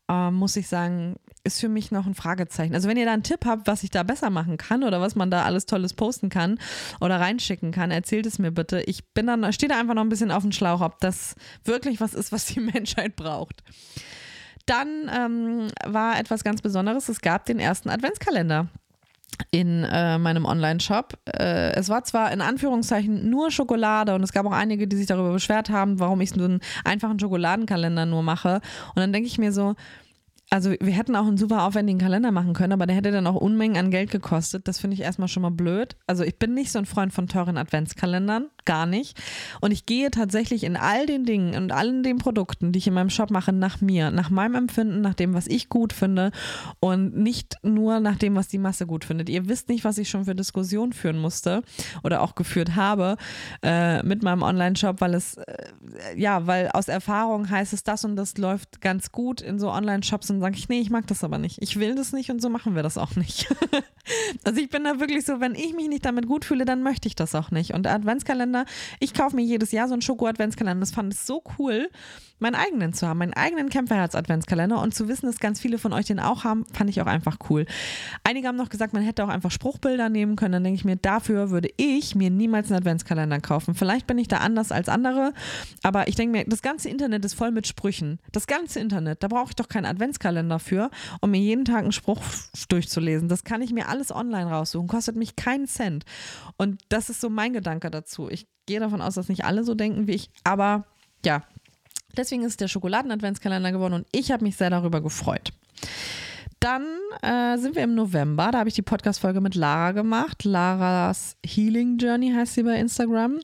[0.10, 2.74] äh, muss ich sagen, ist für mich noch ein Fragezeichen.
[2.74, 5.16] Also wenn ihr da einen Tipp habt, was ich da besser machen kann oder was
[5.16, 6.58] man da alles Tolles posten kann
[7.02, 8.82] oder reinschicken kann, erzählt es mir bitte.
[8.82, 11.36] Ich bin dann, stehe da einfach noch ein bisschen auf dem Schlauch, ob das
[11.66, 13.64] wirklich was ist, was die Menschheit braucht.
[14.66, 17.10] Dann ähm, war etwas ganz Besonderes.
[17.10, 18.70] Es gab den ersten Adventskalender
[19.52, 21.14] in äh, meinem Online-Shop.
[21.26, 25.08] Äh, es war zwar in Anführungszeichen nur Schokolade und es gab auch einige, die sich
[25.08, 28.62] darüber beschwert haben, warum ich so einen einfachen Schokoladenkalender nur mache.
[28.90, 29.76] Und dann denke ich mir so,
[30.50, 33.36] also wir hätten auch einen super aufwendigen Kalender machen können, aber der hätte dann auch
[33.36, 34.68] Unmengen an Geld gekostet.
[34.68, 35.96] Das finde ich erstmal schon mal blöd.
[36.06, 39.20] Also ich bin nicht so ein Freund von teuren Adventskalendern, gar nicht.
[39.62, 42.94] Und ich gehe tatsächlich in all den Dingen und allen den Produkten, die ich in
[42.94, 46.32] meinem Shop mache, nach mir, nach meinem Empfinden, nach dem, was ich gut finde
[46.80, 49.30] und nicht nur nach dem, was die Masse gut findet.
[49.30, 51.64] Ihr wisst nicht, was ich schon für Diskussionen führen musste
[52.04, 53.18] oder auch geführt habe
[53.62, 55.70] äh, mit meinem Online-Shop, weil es, äh,
[56.16, 60.30] ja, weil aus Erfahrung heißt es, das und das läuft ganz gut in so Online-Shops
[60.30, 61.62] und sage ich, nee, ich mag das aber nicht.
[61.62, 63.48] Ich will das nicht und so machen wir das auch nicht.
[64.44, 67.08] also ich bin da wirklich so, wenn ich mich nicht damit gut fühle, dann möchte
[67.08, 67.74] ich das auch nicht.
[67.74, 68.53] Und Adventskalender,
[69.00, 70.80] ich kaufe mir jedes Jahr so einen Schoko-Adventskalender.
[70.80, 71.90] Das fand ich so cool,
[72.44, 76.06] meinen eigenen zu haben, meinen eigenen Kämpferherz-Adventskalender und zu wissen, dass ganz viele von euch
[76.06, 77.66] den auch haben, fand ich auch einfach cool.
[78.24, 80.52] Einige haben noch gesagt, man hätte auch einfach Spruchbilder nehmen können.
[80.52, 83.74] Dann denke ich mir, dafür würde ich mir niemals einen Adventskalender kaufen.
[83.74, 85.34] Vielleicht bin ich da anders als andere,
[85.82, 88.20] aber ich denke mir, das ganze Internet ist voll mit Sprüchen.
[88.32, 90.92] Das ganze Internet, da brauche ich doch keinen Adventskalender für,
[91.22, 92.22] um mir jeden Tag einen Spruch
[92.70, 93.30] durchzulesen.
[93.30, 96.04] Das kann ich mir alles online raussuchen, kostet mich keinen Cent.
[96.58, 98.30] Und das ist so mein Gedanke dazu.
[98.30, 100.86] Ich gehe davon aus, dass nicht alle so denken wie ich, aber
[101.26, 101.44] ja,
[102.18, 105.52] deswegen ist der Schokoladen-Adventskalender geworden und ich habe mich sehr darüber gefreut.
[106.64, 106.86] Dann
[107.22, 108.50] äh, sind wir im November.
[108.52, 110.46] Da habe ich die Podcast-Folge mit Lara gemacht.
[110.46, 113.42] Laras Healing Journey heißt sie bei Instagram.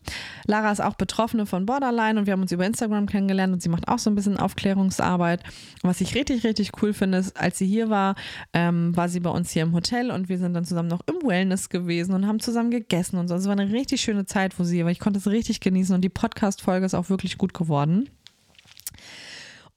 [0.47, 3.67] Lara ist auch Betroffene von Borderline und wir haben uns über Instagram kennengelernt und sie
[3.67, 5.43] macht auch so ein bisschen Aufklärungsarbeit.
[5.81, 8.15] Was ich richtig, richtig cool finde, ist, als sie hier war,
[8.53, 11.27] ähm, war sie bei uns hier im Hotel und wir sind dann zusammen noch im
[11.27, 13.33] Wellness gewesen und haben zusammen gegessen und so.
[13.33, 14.91] Also es war eine richtig schöne Zeit, wo sie war.
[14.91, 18.09] Ich konnte es richtig genießen und die Podcast-Folge ist auch wirklich gut geworden.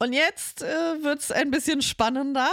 [0.03, 2.48] Und jetzt äh, wird es ein bisschen spannender.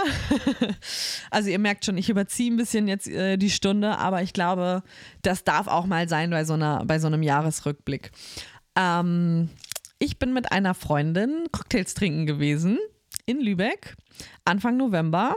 [1.32, 4.84] also ihr merkt schon, ich überziehe ein bisschen jetzt äh, die Stunde, aber ich glaube,
[5.22, 8.12] das darf auch mal sein bei so, einer, bei so einem Jahresrückblick.
[8.76, 9.50] Ähm,
[9.98, 12.78] ich bin mit einer Freundin Cocktails trinken gewesen
[13.26, 13.96] in Lübeck,
[14.44, 15.34] Anfang November.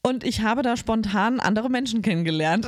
[0.00, 2.66] Und ich habe da spontan andere Menschen kennengelernt.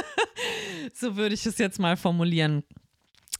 [0.94, 2.64] so würde ich es jetzt mal formulieren.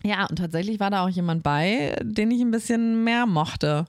[0.05, 3.87] Ja, und tatsächlich war da auch jemand bei, den ich ein bisschen mehr mochte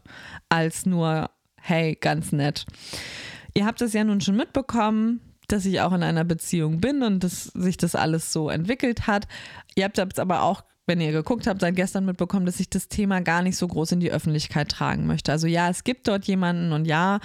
[0.49, 1.29] als nur,
[1.61, 2.65] hey, ganz nett.
[3.53, 7.23] Ihr habt es ja nun schon mitbekommen, dass ich auch in einer Beziehung bin und
[7.23, 9.27] dass sich das alles so entwickelt hat.
[9.75, 12.87] Ihr habt es aber auch, wenn ihr geguckt habt, seit gestern mitbekommen, dass ich das
[12.87, 15.31] Thema gar nicht so groß in die Öffentlichkeit tragen möchte.
[15.31, 17.19] Also ja, es gibt dort jemanden und ja,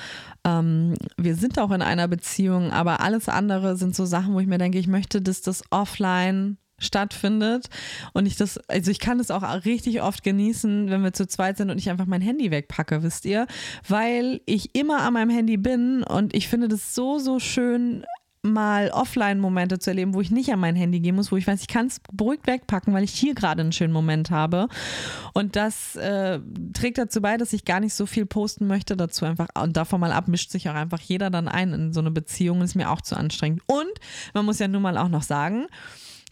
[0.44, 4.46] ähm, wir sind auch in einer Beziehung, aber alles andere sind so Sachen, wo ich
[4.46, 7.68] mir denke, ich möchte, dass das offline stattfindet
[8.12, 11.56] und ich das, also ich kann es auch richtig oft genießen, wenn wir zu zweit
[11.56, 13.46] sind und ich einfach mein Handy wegpacke, wisst ihr,
[13.88, 18.04] weil ich immer an meinem Handy bin und ich finde das so, so schön,
[18.44, 21.62] mal Offline-Momente zu erleben, wo ich nicht an mein Handy gehen muss, wo ich weiß,
[21.62, 24.68] ich kann es beruhigt wegpacken, weil ich hier gerade einen schönen Moment habe.
[25.32, 26.40] Und das äh,
[26.74, 29.48] trägt dazu bei, dass ich gar nicht so viel posten möchte dazu einfach.
[29.60, 32.60] Und davon mal ab mischt sich auch einfach jeder dann ein in so eine Beziehung.
[32.60, 33.62] ist mir auch zu anstrengend.
[33.66, 33.92] Und
[34.34, 35.66] man muss ja nun mal auch noch sagen,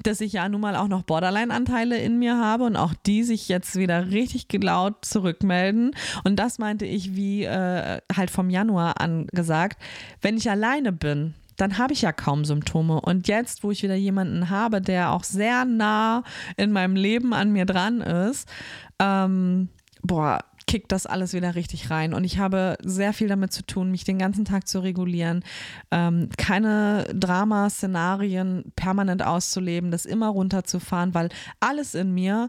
[0.02, 3.48] dass ich ja nun mal auch noch Borderline-Anteile in mir habe und auch die sich
[3.48, 5.94] jetzt wieder richtig laut zurückmelden.
[6.24, 9.80] Und das meinte ich wie äh, halt vom Januar angesagt,
[10.20, 13.00] wenn ich alleine bin, dann habe ich ja kaum Symptome.
[13.00, 16.24] Und jetzt, wo ich wieder jemanden habe, der auch sehr nah
[16.56, 18.48] in meinem Leben an mir dran ist,
[18.98, 19.68] ähm,
[20.02, 20.40] boah,
[20.72, 22.14] kickt das alles wieder richtig rein.
[22.14, 25.44] Und ich habe sehr viel damit zu tun, mich den ganzen Tag zu regulieren,
[25.90, 31.28] ähm, keine Dramaszenarien permanent auszuleben, das immer runterzufahren, weil
[31.60, 32.48] alles in mir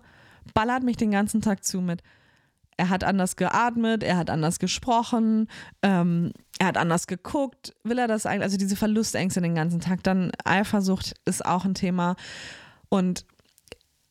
[0.53, 2.01] ballert mich den ganzen Tag zu mit
[2.78, 5.49] er hat anders geatmet, er hat anders gesprochen,
[5.82, 7.76] ähm, er hat anders geguckt.
[7.84, 8.43] Will er das eigentlich?
[8.43, 10.01] Also diese Verlustängste den ganzen Tag.
[10.01, 12.15] Dann Eifersucht ist auch ein Thema.
[12.88, 13.26] Und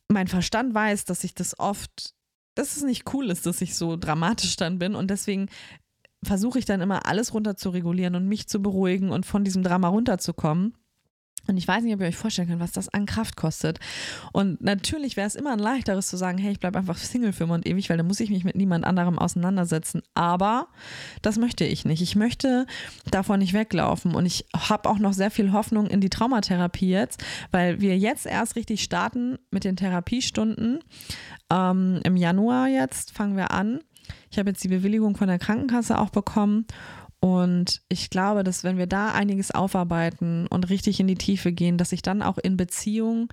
[0.06, 2.14] mein Verstand weiß, dass ich das oft,
[2.54, 4.94] dass es nicht cool ist, dass ich so dramatisch dann bin.
[4.94, 5.48] Und deswegen
[6.24, 9.62] versuche ich dann immer alles runter zu regulieren und mich zu beruhigen und von diesem
[9.62, 10.74] Drama runterzukommen.
[11.48, 13.80] Und ich weiß nicht, ob ihr euch vorstellen könnt, was das an Kraft kostet.
[14.32, 17.44] Und natürlich wäre es immer ein leichteres zu sagen, hey, ich bleibe einfach Single für
[17.44, 20.02] immer und ewig, weil dann muss ich mich mit niemand anderem auseinandersetzen.
[20.14, 20.68] Aber
[21.20, 22.02] das möchte ich nicht.
[22.02, 22.66] Ich möchte
[23.10, 24.14] davon nicht weglaufen.
[24.14, 28.26] Und ich habe auch noch sehr viel Hoffnung in die Traumatherapie jetzt, weil wir jetzt
[28.26, 30.80] erst richtig starten mit den Therapiestunden.
[31.50, 33.80] Ähm, Im Januar jetzt fangen wir an.
[34.30, 36.66] Ich habe jetzt die Bewilligung von der Krankenkasse auch bekommen.
[37.24, 41.78] Und ich glaube, dass wenn wir da einiges aufarbeiten und richtig in die Tiefe gehen,
[41.78, 43.28] dass ich dann auch in Beziehung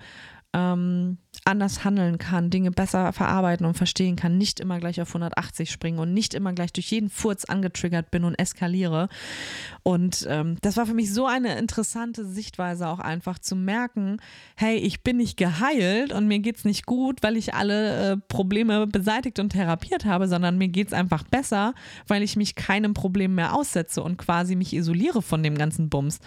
[0.52, 5.70] ähm, anders handeln kann, Dinge besser verarbeiten und verstehen kann, nicht immer gleich auf 180
[5.70, 9.08] springen und nicht immer gleich durch jeden Furz angetriggert bin und eskaliere.
[9.82, 14.18] Und ähm, das war für mich so eine interessante Sichtweise auch einfach zu merken,
[14.56, 18.16] hey, ich bin nicht geheilt und mir geht es nicht gut, weil ich alle äh,
[18.28, 21.74] Probleme beseitigt und therapiert habe, sondern mir geht es einfach besser,
[22.06, 26.20] weil ich mich keinem Problem mehr aussetze und quasi mich isoliere von dem ganzen Bums.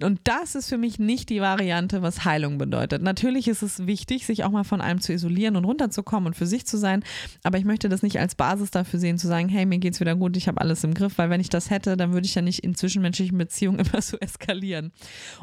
[0.00, 3.02] Und das ist für mich nicht die Variante, was Heilung bedeutet.
[3.02, 6.46] Natürlich ist es wichtig, sich auch mal von allem zu isolieren und runterzukommen und für
[6.46, 7.02] sich zu sein.
[7.42, 10.16] Aber ich möchte das nicht als Basis dafür sehen, zu sagen, hey, mir geht's wieder
[10.16, 12.42] gut, ich habe alles im Griff, weil wenn ich das hätte, dann würde ich ja
[12.42, 14.92] nicht in zwischenmenschlichen Beziehungen immer so eskalieren.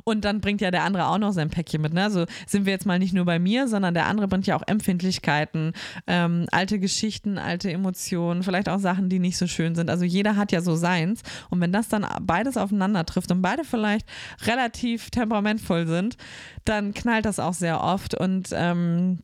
[0.04, 1.94] Und dann bringt ja der andere auch noch sein Päckchen mit.
[1.94, 2.04] Ne?
[2.04, 4.64] Also sind wir jetzt mal nicht nur bei mir, sondern der andere bringt ja auch
[4.68, 5.74] Empfindlichkeiten,
[6.08, 9.90] ähm, alte Geschichten, alte Emotionen, vielleicht auch Sachen, die nicht so schön sind.
[9.90, 11.22] Also jeder hat ja so seins.
[11.50, 14.08] Und wenn das dann beides aufeinander trifft und beide vielleicht
[14.46, 16.18] relativ temperamentvoll sind,
[16.66, 19.20] dann knallt das auch sehr oft und ähm,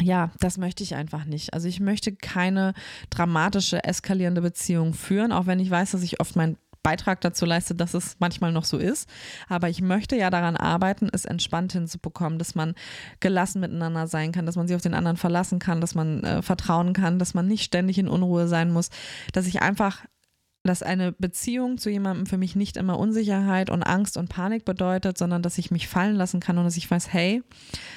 [0.00, 1.54] ja, das möchte ich einfach nicht.
[1.54, 2.74] Also ich möchte keine
[3.08, 7.74] dramatische, eskalierende Beziehung führen, auch wenn ich weiß, dass ich oft meinen Beitrag dazu leiste,
[7.74, 9.08] dass es manchmal noch so ist.
[9.48, 12.74] Aber ich möchte ja daran arbeiten, es entspannt hinzubekommen, dass man
[13.18, 16.42] gelassen miteinander sein kann, dass man sich auf den anderen verlassen kann, dass man äh,
[16.42, 18.90] vertrauen kann, dass man nicht ständig in Unruhe sein muss,
[19.32, 20.04] dass ich einfach
[20.66, 25.18] dass eine Beziehung zu jemandem für mich nicht immer Unsicherheit und Angst und Panik bedeutet,
[25.18, 27.42] sondern dass ich mich fallen lassen kann und dass ich weiß, hey,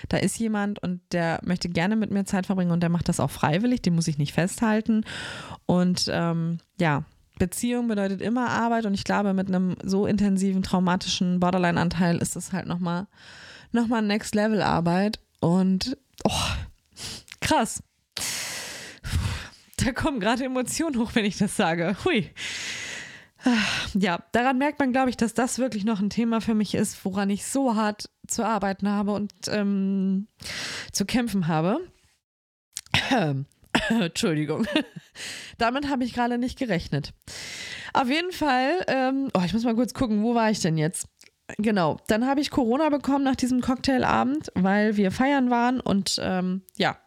[0.07, 3.19] da ist jemand und der möchte gerne mit mir Zeit verbringen und der macht das
[3.19, 5.03] auch freiwillig, den muss ich nicht festhalten.
[5.65, 7.03] Und ähm, ja,
[7.39, 12.53] Beziehung bedeutet immer Arbeit und ich glaube, mit einem so intensiven traumatischen Borderline-Anteil ist das
[12.53, 13.07] halt nochmal
[13.71, 16.31] noch Next Level Arbeit und oh,
[17.39, 17.81] krass.
[19.85, 21.95] Da kommen gerade Emotionen hoch, wenn ich das sage.
[22.03, 22.29] Hui.
[23.93, 27.05] Ja, daran merkt man, glaube ich, dass das wirklich noch ein Thema für mich ist,
[27.05, 30.27] woran ich so hart zu arbeiten habe und ähm,
[30.91, 31.79] zu kämpfen habe.
[33.89, 34.67] Entschuldigung.
[35.57, 37.13] Damit habe ich gerade nicht gerechnet.
[37.93, 41.07] Auf jeden Fall, ähm, oh, ich muss mal kurz gucken, wo war ich denn jetzt?
[41.57, 46.61] Genau, dann habe ich Corona bekommen nach diesem Cocktailabend, weil wir feiern waren und ähm,
[46.77, 46.97] ja,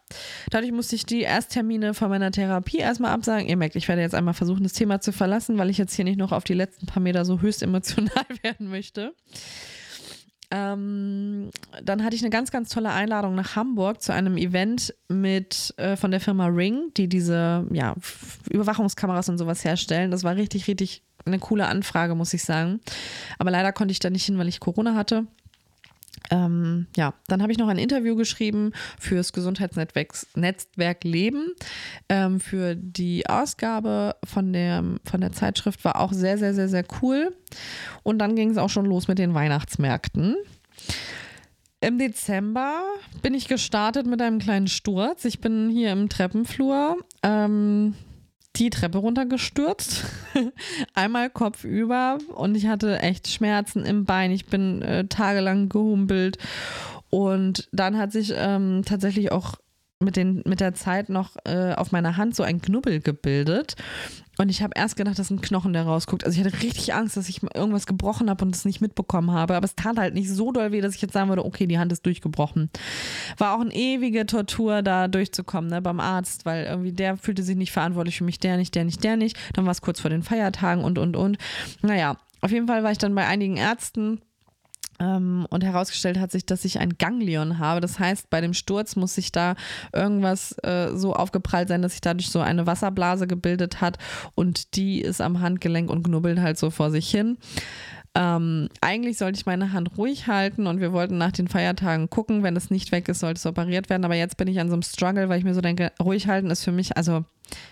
[0.49, 3.47] dadurch musste ich die Ersttermine von meiner Therapie erstmal absagen.
[3.47, 6.05] Ihr merkt, ich werde jetzt einmal versuchen, das Thema zu verlassen, weil ich jetzt hier
[6.05, 9.13] nicht noch auf die letzten paar Meter so höchst emotional werden möchte.
[10.51, 11.49] Ähm,
[11.81, 15.95] dann hatte ich eine ganz, ganz tolle Einladung nach Hamburg zu einem Event mit äh,
[15.95, 17.95] von der Firma Ring, die diese ja,
[18.51, 20.11] Überwachungskameras und sowas herstellen.
[20.11, 22.79] Das war richtig, richtig eine coole Anfrage, muss ich sagen.
[23.39, 25.25] Aber leider konnte ich da nicht hin, weil ich Corona hatte.
[26.29, 31.51] Ähm, ja, dann habe ich noch ein Interview geschrieben fürs Gesundheitsnetzwerk Leben.
[32.09, 36.85] Ähm, für die Ausgabe von der, von der Zeitschrift war auch sehr, sehr, sehr, sehr
[37.01, 37.35] cool.
[38.03, 40.35] Und dann ging es auch schon los mit den Weihnachtsmärkten.
[41.81, 42.83] im Dezember
[43.21, 45.25] bin ich gestartet mit einem kleinen Sturz.
[45.25, 47.95] Ich bin hier im Treppenflur ähm,
[48.55, 50.05] die Treppe runtergestürzt.
[50.93, 54.31] Einmal kopfüber und ich hatte echt Schmerzen im Bein.
[54.31, 56.37] Ich bin äh, tagelang gehumpelt.
[57.09, 59.55] Und dann hat sich ähm, tatsächlich auch
[59.99, 63.75] mit, den, mit der Zeit noch äh, auf meiner Hand so ein Knubbel gebildet.
[64.37, 66.25] Und ich habe erst gedacht, das ist ein Knochen, der rausguckt.
[66.25, 69.55] Also ich hatte richtig Angst, dass ich irgendwas gebrochen habe und es nicht mitbekommen habe.
[69.55, 71.77] Aber es tat halt nicht so doll weh, dass ich jetzt sagen würde, okay, die
[71.77, 72.69] Hand ist durchgebrochen.
[73.37, 77.55] War auch eine ewige Tortur, da durchzukommen ne, beim Arzt, weil irgendwie der fühlte sich
[77.55, 79.37] nicht verantwortlich für mich, der nicht, der nicht, der nicht.
[79.53, 81.37] Dann war es kurz vor den Feiertagen und, und, und.
[81.81, 84.21] Naja, auf jeden Fall war ich dann bei einigen Ärzten
[85.49, 87.81] und herausgestellt hat sich, dass ich ein Ganglion habe.
[87.81, 89.55] Das heißt, bei dem Sturz muss sich da
[89.91, 93.97] irgendwas äh, so aufgeprallt sein, dass sich dadurch so eine Wasserblase gebildet hat
[94.35, 97.37] und die ist am Handgelenk und knubbelt halt so vor sich hin.
[98.15, 102.43] Ähm, eigentlich sollte ich meine Hand ruhig halten und wir wollten nach den Feiertagen gucken.
[102.43, 104.05] Wenn es nicht weg ist, sollte es operiert werden.
[104.05, 106.51] Aber jetzt bin ich an so einem Struggle, weil ich mir so denke, ruhig halten
[106.51, 107.25] ist für mich, also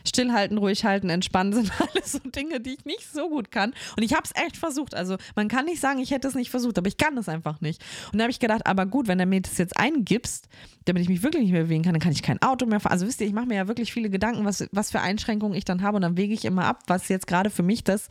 [0.05, 3.73] stillhalten, ruhig halten, entspannen sind alles so Dinge, die ich nicht so gut kann.
[3.95, 4.95] Und ich habe es echt versucht.
[4.95, 7.61] Also man kann nicht sagen, ich hätte es nicht versucht, aber ich kann es einfach
[7.61, 7.83] nicht.
[8.11, 10.47] Und da habe ich gedacht, aber gut, wenn du mir das jetzt eingibst,
[10.85, 12.93] damit ich mich wirklich nicht mehr bewegen kann, dann kann ich kein Auto mehr fahren.
[12.93, 15.65] Also wisst ihr, ich mache mir ja wirklich viele Gedanken, was, was für Einschränkungen ich
[15.65, 18.07] dann habe und dann wege ich immer ab, was jetzt gerade für mich das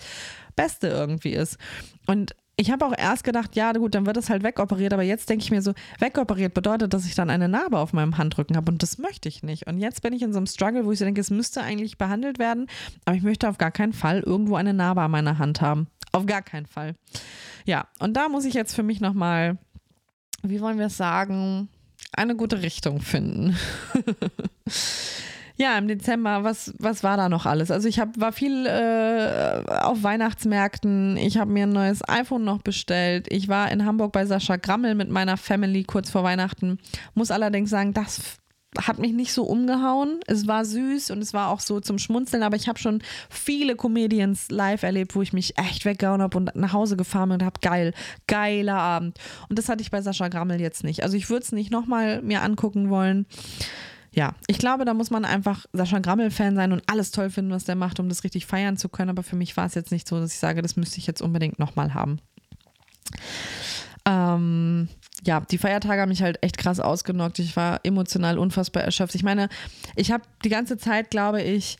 [0.60, 1.56] Beste irgendwie ist.
[2.06, 5.30] Und ich habe auch erst gedacht, ja gut, dann wird es halt wegoperiert, aber jetzt
[5.30, 8.70] denke ich mir so, wegoperiert bedeutet, dass ich dann eine Narbe auf meinem Handrücken habe
[8.70, 9.66] und das möchte ich nicht.
[9.66, 11.96] Und jetzt bin ich in so einem Struggle, wo ich so denke, es müsste eigentlich
[11.96, 12.66] behandelt werden,
[13.06, 15.86] aber ich möchte auf gar keinen Fall irgendwo eine Narbe an meiner Hand haben.
[16.12, 16.94] Auf gar keinen Fall.
[17.64, 19.56] Ja, und da muss ich jetzt für mich nochmal,
[20.42, 21.70] wie wollen wir es sagen,
[22.12, 23.56] eine gute Richtung finden.
[25.60, 27.70] Ja, im Dezember, was, was war da noch alles?
[27.70, 32.62] Also ich hab, war viel äh, auf Weihnachtsmärkten, ich habe mir ein neues iPhone noch
[32.62, 36.78] bestellt, ich war in Hamburg bei Sascha Grammel mit meiner Family kurz vor Weihnachten,
[37.12, 38.38] muss allerdings sagen, das
[38.78, 40.20] hat mich nicht so umgehauen.
[40.28, 43.74] Es war süß und es war auch so zum Schmunzeln, aber ich habe schon viele
[43.74, 47.44] Comedians live erlebt, wo ich mich echt weggehauen habe und nach Hause gefahren bin und
[47.44, 47.92] habe geil,
[48.28, 49.18] geiler Abend.
[49.48, 51.02] Und das hatte ich bei Sascha Grammel jetzt nicht.
[51.02, 53.26] Also ich würde es nicht nochmal mir angucken wollen
[54.12, 57.64] ja, ich glaube, da muss man einfach Sascha Grammel-Fan sein und alles toll finden, was
[57.64, 59.10] der macht, um das richtig feiern zu können.
[59.10, 61.22] Aber für mich war es jetzt nicht so, dass ich sage, das müsste ich jetzt
[61.22, 62.18] unbedingt nochmal haben.
[64.04, 64.88] Ähm,
[65.24, 67.38] ja, die Feiertage haben mich halt echt krass ausgenockt.
[67.38, 69.14] Ich war emotional unfassbar erschöpft.
[69.14, 69.48] Ich meine,
[69.94, 71.78] ich habe die ganze Zeit, glaube ich,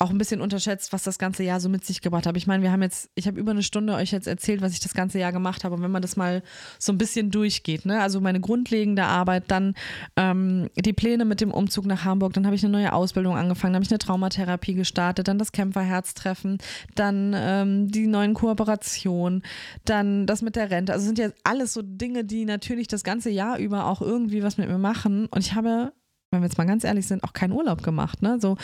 [0.00, 2.36] auch ein bisschen unterschätzt, was das ganze Jahr so mit sich gebracht hat.
[2.36, 4.80] Ich meine, wir haben jetzt, ich habe über eine Stunde euch jetzt erzählt, was ich
[4.80, 5.76] das ganze Jahr gemacht habe.
[5.76, 6.42] Und wenn man das mal
[6.78, 9.74] so ein bisschen durchgeht, ne, also meine grundlegende Arbeit, dann
[10.16, 13.72] ähm, die Pläne mit dem Umzug nach Hamburg, dann habe ich eine neue Ausbildung angefangen,
[13.72, 16.58] dann habe ich eine Traumatherapie gestartet, dann das Kämpferherztreffen,
[16.96, 19.42] dann ähm, die neuen Kooperationen,
[19.84, 20.92] dann das mit der Rente.
[20.92, 24.58] Also sind ja alles so Dinge, die natürlich das ganze Jahr über auch irgendwie was
[24.58, 25.26] mit mir machen.
[25.26, 25.92] Und ich habe
[26.34, 28.22] wenn wir jetzt mal ganz ehrlich sind, auch keinen Urlaub gemacht.
[28.22, 28.38] Ne?
[28.40, 28.56] So,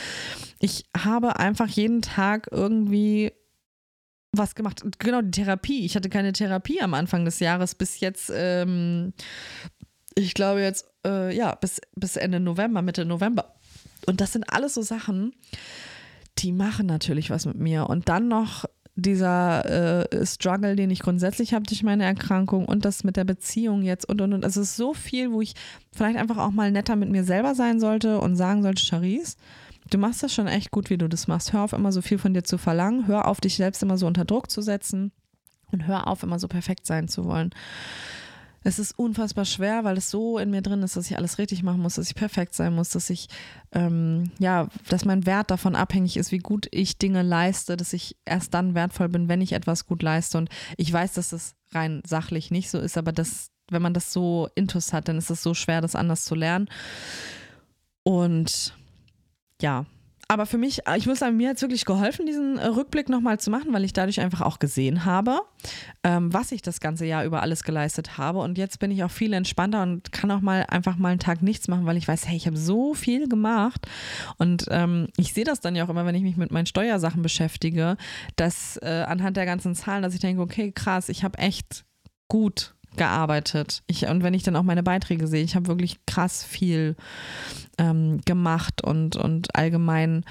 [0.59, 3.33] ich habe einfach jeden Tag irgendwie
[4.33, 4.83] was gemacht.
[4.99, 5.85] Genau, die Therapie.
[5.85, 9.13] Ich hatte keine Therapie am Anfang des Jahres bis jetzt, ähm,
[10.15, 13.55] ich glaube jetzt, äh, ja, bis, bis Ende November, Mitte November.
[14.07, 15.33] Und das sind alles so Sachen,
[16.39, 17.89] die machen natürlich was mit mir.
[17.89, 18.65] Und dann noch
[19.03, 23.83] dieser äh, Struggle, den ich grundsätzlich habe durch meine Erkrankung und das mit der Beziehung
[23.83, 24.45] jetzt und und und.
[24.45, 25.55] Es ist so viel, wo ich
[25.93, 29.37] vielleicht einfach auch mal netter mit mir selber sein sollte und sagen sollte, Charisse,
[29.91, 31.53] du machst das schon echt gut, wie du das machst.
[31.53, 33.07] Hör auf, immer so viel von dir zu verlangen.
[33.07, 35.13] Hör auf, dich selbst immer so unter Druck zu setzen.
[35.73, 37.51] Und hör auf, immer so perfekt sein zu wollen
[38.63, 41.63] es ist unfassbar schwer, weil es so in mir drin ist, dass ich alles richtig
[41.63, 43.29] machen muss, dass ich perfekt sein muss, dass ich,
[43.73, 48.17] ähm, ja, dass mein Wert davon abhängig ist, wie gut ich Dinge leiste, dass ich
[48.27, 50.37] erst dann wertvoll bin, wenn ich etwas gut leiste.
[50.37, 54.13] Und ich weiß, dass das rein sachlich nicht so ist, aber das, wenn man das
[54.13, 56.69] so intus hat, dann ist es so schwer, das anders zu lernen.
[58.03, 58.75] Und
[59.63, 59.87] ja,
[60.31, 63.09] aber für mich, äh, ich muss sagen, mir hat es wirklich geholfen, diesen äh, Rückblick
[63.09, 65.41] nochmal zu machen, weil ich dadurch einfach auch gesehen habe,
[66.05, 68.39] ähm, was ich das ganze Jahr über alles geleistet habe.
[68.39, 71.43] Und jetzt bin ich auch viel entspannter und kann auch mal einfach mal einen Tag
[71.43, 73.89] nichts machen, weil ich weiß, hey, ich habe so viel gemacht.
[74.39, 77.23] Und ähm, ich sehe das dann ja auch immer, wenn ich mich mit meinen Steuersachen
[77.23, 77.97] beschäftige,
[78.37, 81.85] dass äh, anhand der ganzen Zahlen, dass ich denke, okay, krass, ich habe echt
[82.29, 83.83] gut gearbeitet.
[83.87, 86.97] Ich, und wenn ich dann auch meine Beiträge sehe, ich habe wirklich krass viel
[87.79, 90.25] ähm, gemacht und, und allgemein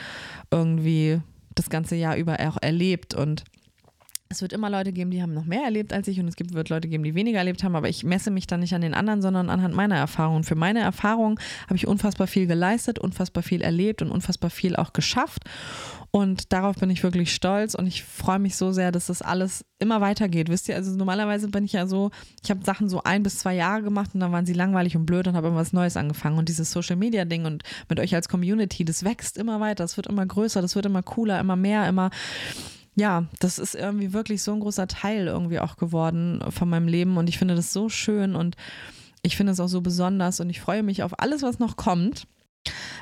[0.52, 1.22] irgendwie
[1.56, 3.14] das ganze Jahr über auch erlebt.
[3.14, 3.44] Und
[4.32, 6.54] es wird immer Leute geben, die haben noch mehr erlebt als ich und es gibt,
[6.54, 8.94] wird Leute geben, die weniger erlebt haben, aber ich messe mich dann nicht an den
[8.94, 10.44] anderen, sondern anhand meiner Erfahrungen.
[10.44, 14.94] Für meine Erfahrung habe ich unfassbar viel geleistet, unfassbar viel erlebt und unfassbar viel auch
[14.94, 15.46] geschafft
[16.12, 19.66] und darauf bin ich wirklich stolz und ich freue mich so sehr, dass das alles
[19.80, 20.50] immer weitergeht.
[20.50, 22.12] Wisst ihr, also normalerweise bin ich ja so,
[22.44, 25.08] ich habe Sachen so ein bis zwei Jahre gemacht und dann waren sie langweilig und
[25.08, 28.30] blöd und habe irgendwas Neues angefangen und dieses Social Media Ding und mit euch als
[28.30, 31.88] Community, das wächst immer weiter, das wird immer größer, das wird immer cooler, immer mehr,
[31.90, 32.12] immer
[33.00, 37.18] ja, das ist irgendwie wirklich so ein großer Teil irgendwie auch geworden von meinem Leben
[37.18, 38.58] und ich finde das so schön und
[39.22, 42.28] ich finde es auch so besonders und ich freue mich auf alles, was noch kommt.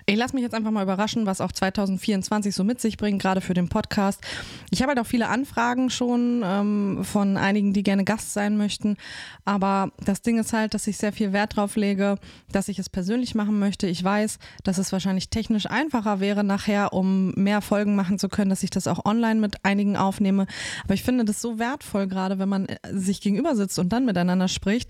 [0.09, 3.41] Ich lasse mich jetzt einfach mal überraschen, was auch 2024 so mit sich bringt, gerade
[3.41, 4.21] für den Podcast.
[4.69, 8.95] Ich habe halt auch viele Anfragen schon ähm, von einigen, die gerne Gast sein möchten.
[9.43, 12.19] Aber das Ding ist halt, dass ich sehr viel Wert drauf lege,
[12.49, 13.87] dass ich es persönlich machen möchte.
[13.87, 18.49] Ich weiß, dass es wahrscheinlich technisch einfacher wäre nachher, um mehr Folgen machen zu können,
[18.49, 20.47] dass ich das auch online mit einigen aufnehme.
[20.85, 24.05] Aber ich finde das so wertvoll, gerade wenn man äh, sich gegenüber sitzt und dann
[24.05, 24.89] miteinander spricht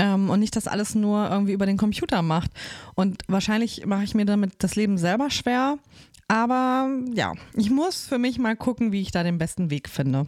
[0.00, 2.50] ähm, und nicht das alles nur irgendwie über den Computer macht.
[2.96, 5.78] Und wahrscheinlich mache ich mir damit das Leben selber schwer.
[6.28, 10.26] Aber ja, ich muss für mich mal gucken, wie ich da den besten Weg finde.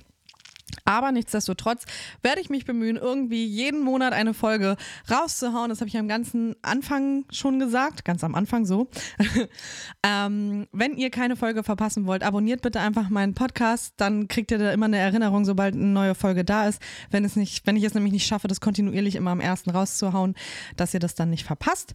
[0.85, 1.85] Aber nichtsdestotrotz
[2.23, 4.77] werde ich mich bemühen, irgendwie jeden Monat eine Folge
[5.11, 5.69] rauszuhauen.
[5.69, 8.89] Das habe ich am ganzen Anfang schon gesagt, ganz am Anfang so.
[10.03, 13.95] ähm, wenn ihr keine Folge verpassen wollt, abonniert bitte einfach meinen Podcast.
[13.97, 16.81] Dann kriegt ihr da immer eine Erinnerung, sobald eine neue Folge da ist.
[17.11, 20.35] Wenn, es nicht, wenn ich es nämlich nicht schaffe, das kontinuierlich immer am ersten rauszuhauen,
[20.77, 21.95] dass ihr das dann nicht verpasst.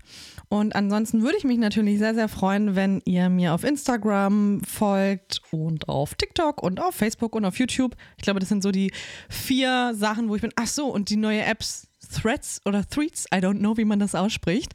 [0.49, 5.41] Und ansonsten würde ich mich natürlich sehr, sehr freuen, wenn ihr mir auf Instagram folgt
[5.51, 7.95] und auf TikTok und auf Facebook und auf YouTube.
[8.17, 8.91] Ich glaube, das sind so die
[9.30, 13.38] vier Sachen, wo ich bin, ach so, und die neue Apps Threads oder Threads, I
[13.38, 14.73] don't know, wie man das ausspricht.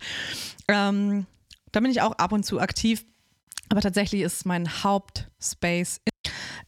[0.69, 1.27] Ähm,
[1.73, 3.05] da bin ich auch ab und zu aktiv.
[3.69, 6.01] Aber tatsächlich ist mein Hauptspace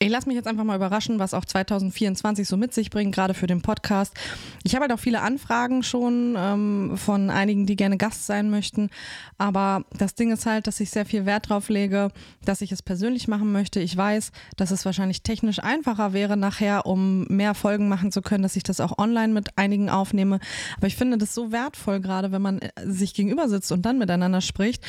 [0.02, 3.34] ich lasse mich jetzt einfach mal überraschen, was auch 2024 so mit sich bringt, gerade
[3.34, 4.14] für den Podcast.
[4.62, 8.88] Ich habe halt auch viele Anfragen schon ähm, von einigen, die gerne Gast sein möchten.
[9.36, 12.12] Aber das Ding ist halt, dass ich sehr viel Wert drauf lege,
[12.46, 13.80] dass ich es persönlich machen möchte.
[13.80, 18.42] Ich weiß, dass es wahrscheinlich technisch einfacher wäre nachher, um mehr Folgen machen zu können,
[18.42, 20.40] dass ich das auch online mit einigen aufnehme.
[20.78, 23.98] Aber ich finde das so wertvoll, gerade wenn man äh, sich gegenüber sitzt und dann
[23.98, 24.82] miteinander spricht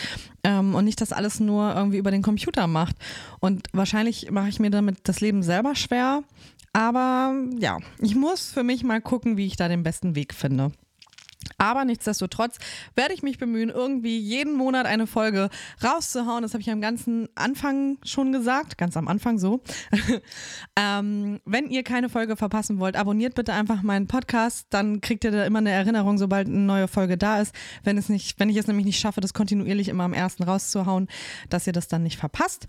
[0.45, 2.97] ähm, und nicht das alles nur irgendwie über den Computer macht.
[3.39, 6.23] Und wahrscheinlich mache ich mir damit das Leben selber schwer.
[6.73, 10.71] Aber ja, ich muss für mich mal gucken, wie ich da den besten Weg finde.
[11.57, 12.57] Aber nichtsdestotrotz
[12.95, 15.49] werde ich mich bemühen, irgendwie jeden Monat eine Folge
[15.83, 16.41] rauszuhauen.
[16.41, 19.61] Das habe ich am ganzen Anfang schon gesagt, ganz am Anfang so.
[20.75, 24.67] ähm, wenn ihr keine Folge verpassen wollt, abonniert bitte einfach meinen Podcast.
[24.69, 27.53] Dann kriegt ihr da immer eine Erinnerung, sobald eine neue Folge da ist.
[27.83, 31.07] Wenn, es nicht, wenn ich es nämlich nicht schaffe, das kontinuierlich immer am ersten rauszuhauen,
[31.49, 32.67] dass ihr das dann nicht verpasst.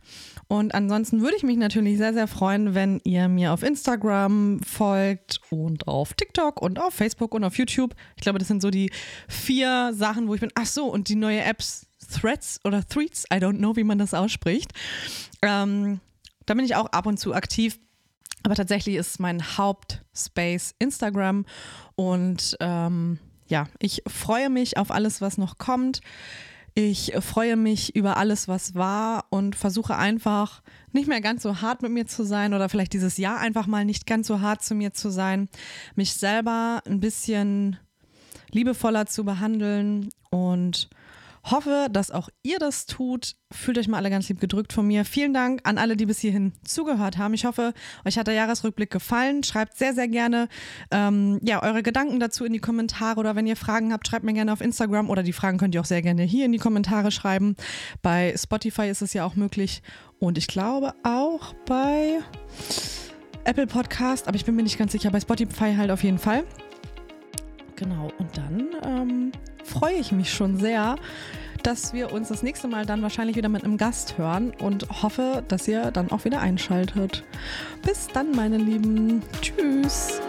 [0.48, 5.40] Und ansonsten würde ich mich natürlich sehr, sehr freuen, wenn ihr mir auf Instagram folgt
[5.50, 7.94] und auf TikTok und auf Facebook und auf YouTube.
[8.16, 8.90] Ich glaube, das sind so die
[9.28, 13.36] vier Sachen, wo ich bin, ach so, und die neue Apps Threads oder Threads, I
[13.36, 14.72] don't know, wie man das ausspricht.
[15.42, 16.00] Ähm,
[16.46, 17.78] da bin ich auch ab und zu aktiv.
[18.44, 21.46] Aber tatsächlich ist mein Hauptspace Instagram
[21.94, 26.00] und ähm, ja, ich freue mich auf alles, was noch kommt.
[26.74, 31.82] Ich freue mich über alles, was war und versuche einfach nicht mehr ganz so hart
[31.82, 34.74] mit mir zu sein oder vielleicht dieses Jahr einfach mal nicht ganz so hart zu
[34.74, 35.48] mir zu sein,
[35.94, 37.76] mich selber ein bisschen
[38.52, 40.88] liebevoller zu behandeln und
[41.44, 43.34] hoffe, dass auch ihr das tut.
[43.50, 45.04] Fühlt euch mal alle ganz lieb gedrückt von mir.
[45.04, 47.34] Vielen Dank an alle, die bis hierhin zugehört haben.
[47.34, 47.74] Ich hoffe,
[48.04, 49.42] euch hat der Jahresrückblick gefallen.
[49.42, 50.48] Schreibt sehr, sehr gerne
[50.90, 54.34] ähm, ja, eure Gedanken dazu in die Kommentare oder wenn ihr Fragen habt, schreibt mir
[54.34, 57.10] gerne auf Instagram oder die Fragen könnt ihr auch sehr gerne hier in die Kommentare
[57.10, 57.56] schreiben.
[58.02, 59.82] Bei Spotify ist es ja auch möglich
[60.18, 62.20] und ich glaube auch bei
[63.44, 65.10] Apple Podcast, aber ich bin mir nicht ganz sicher.
[65.10, 66.44] Bei Spotify halt auf jeden Fall.
[67.82, 69.32] Genau, und dann ähm,
[69.64, 70.94] freue ich mich schon sehr,
[71.64, 75.42] dass wir uns das nächste Mal dann wahrscheinlich wieder mit einem Gast hören und hoffe,
[75.48, 77.24] dass ihr dann auch wieder einschaltet.
[77.84, 79.22] Bis dann, meine Lieben.
[79.40, 80.20] Tschüss.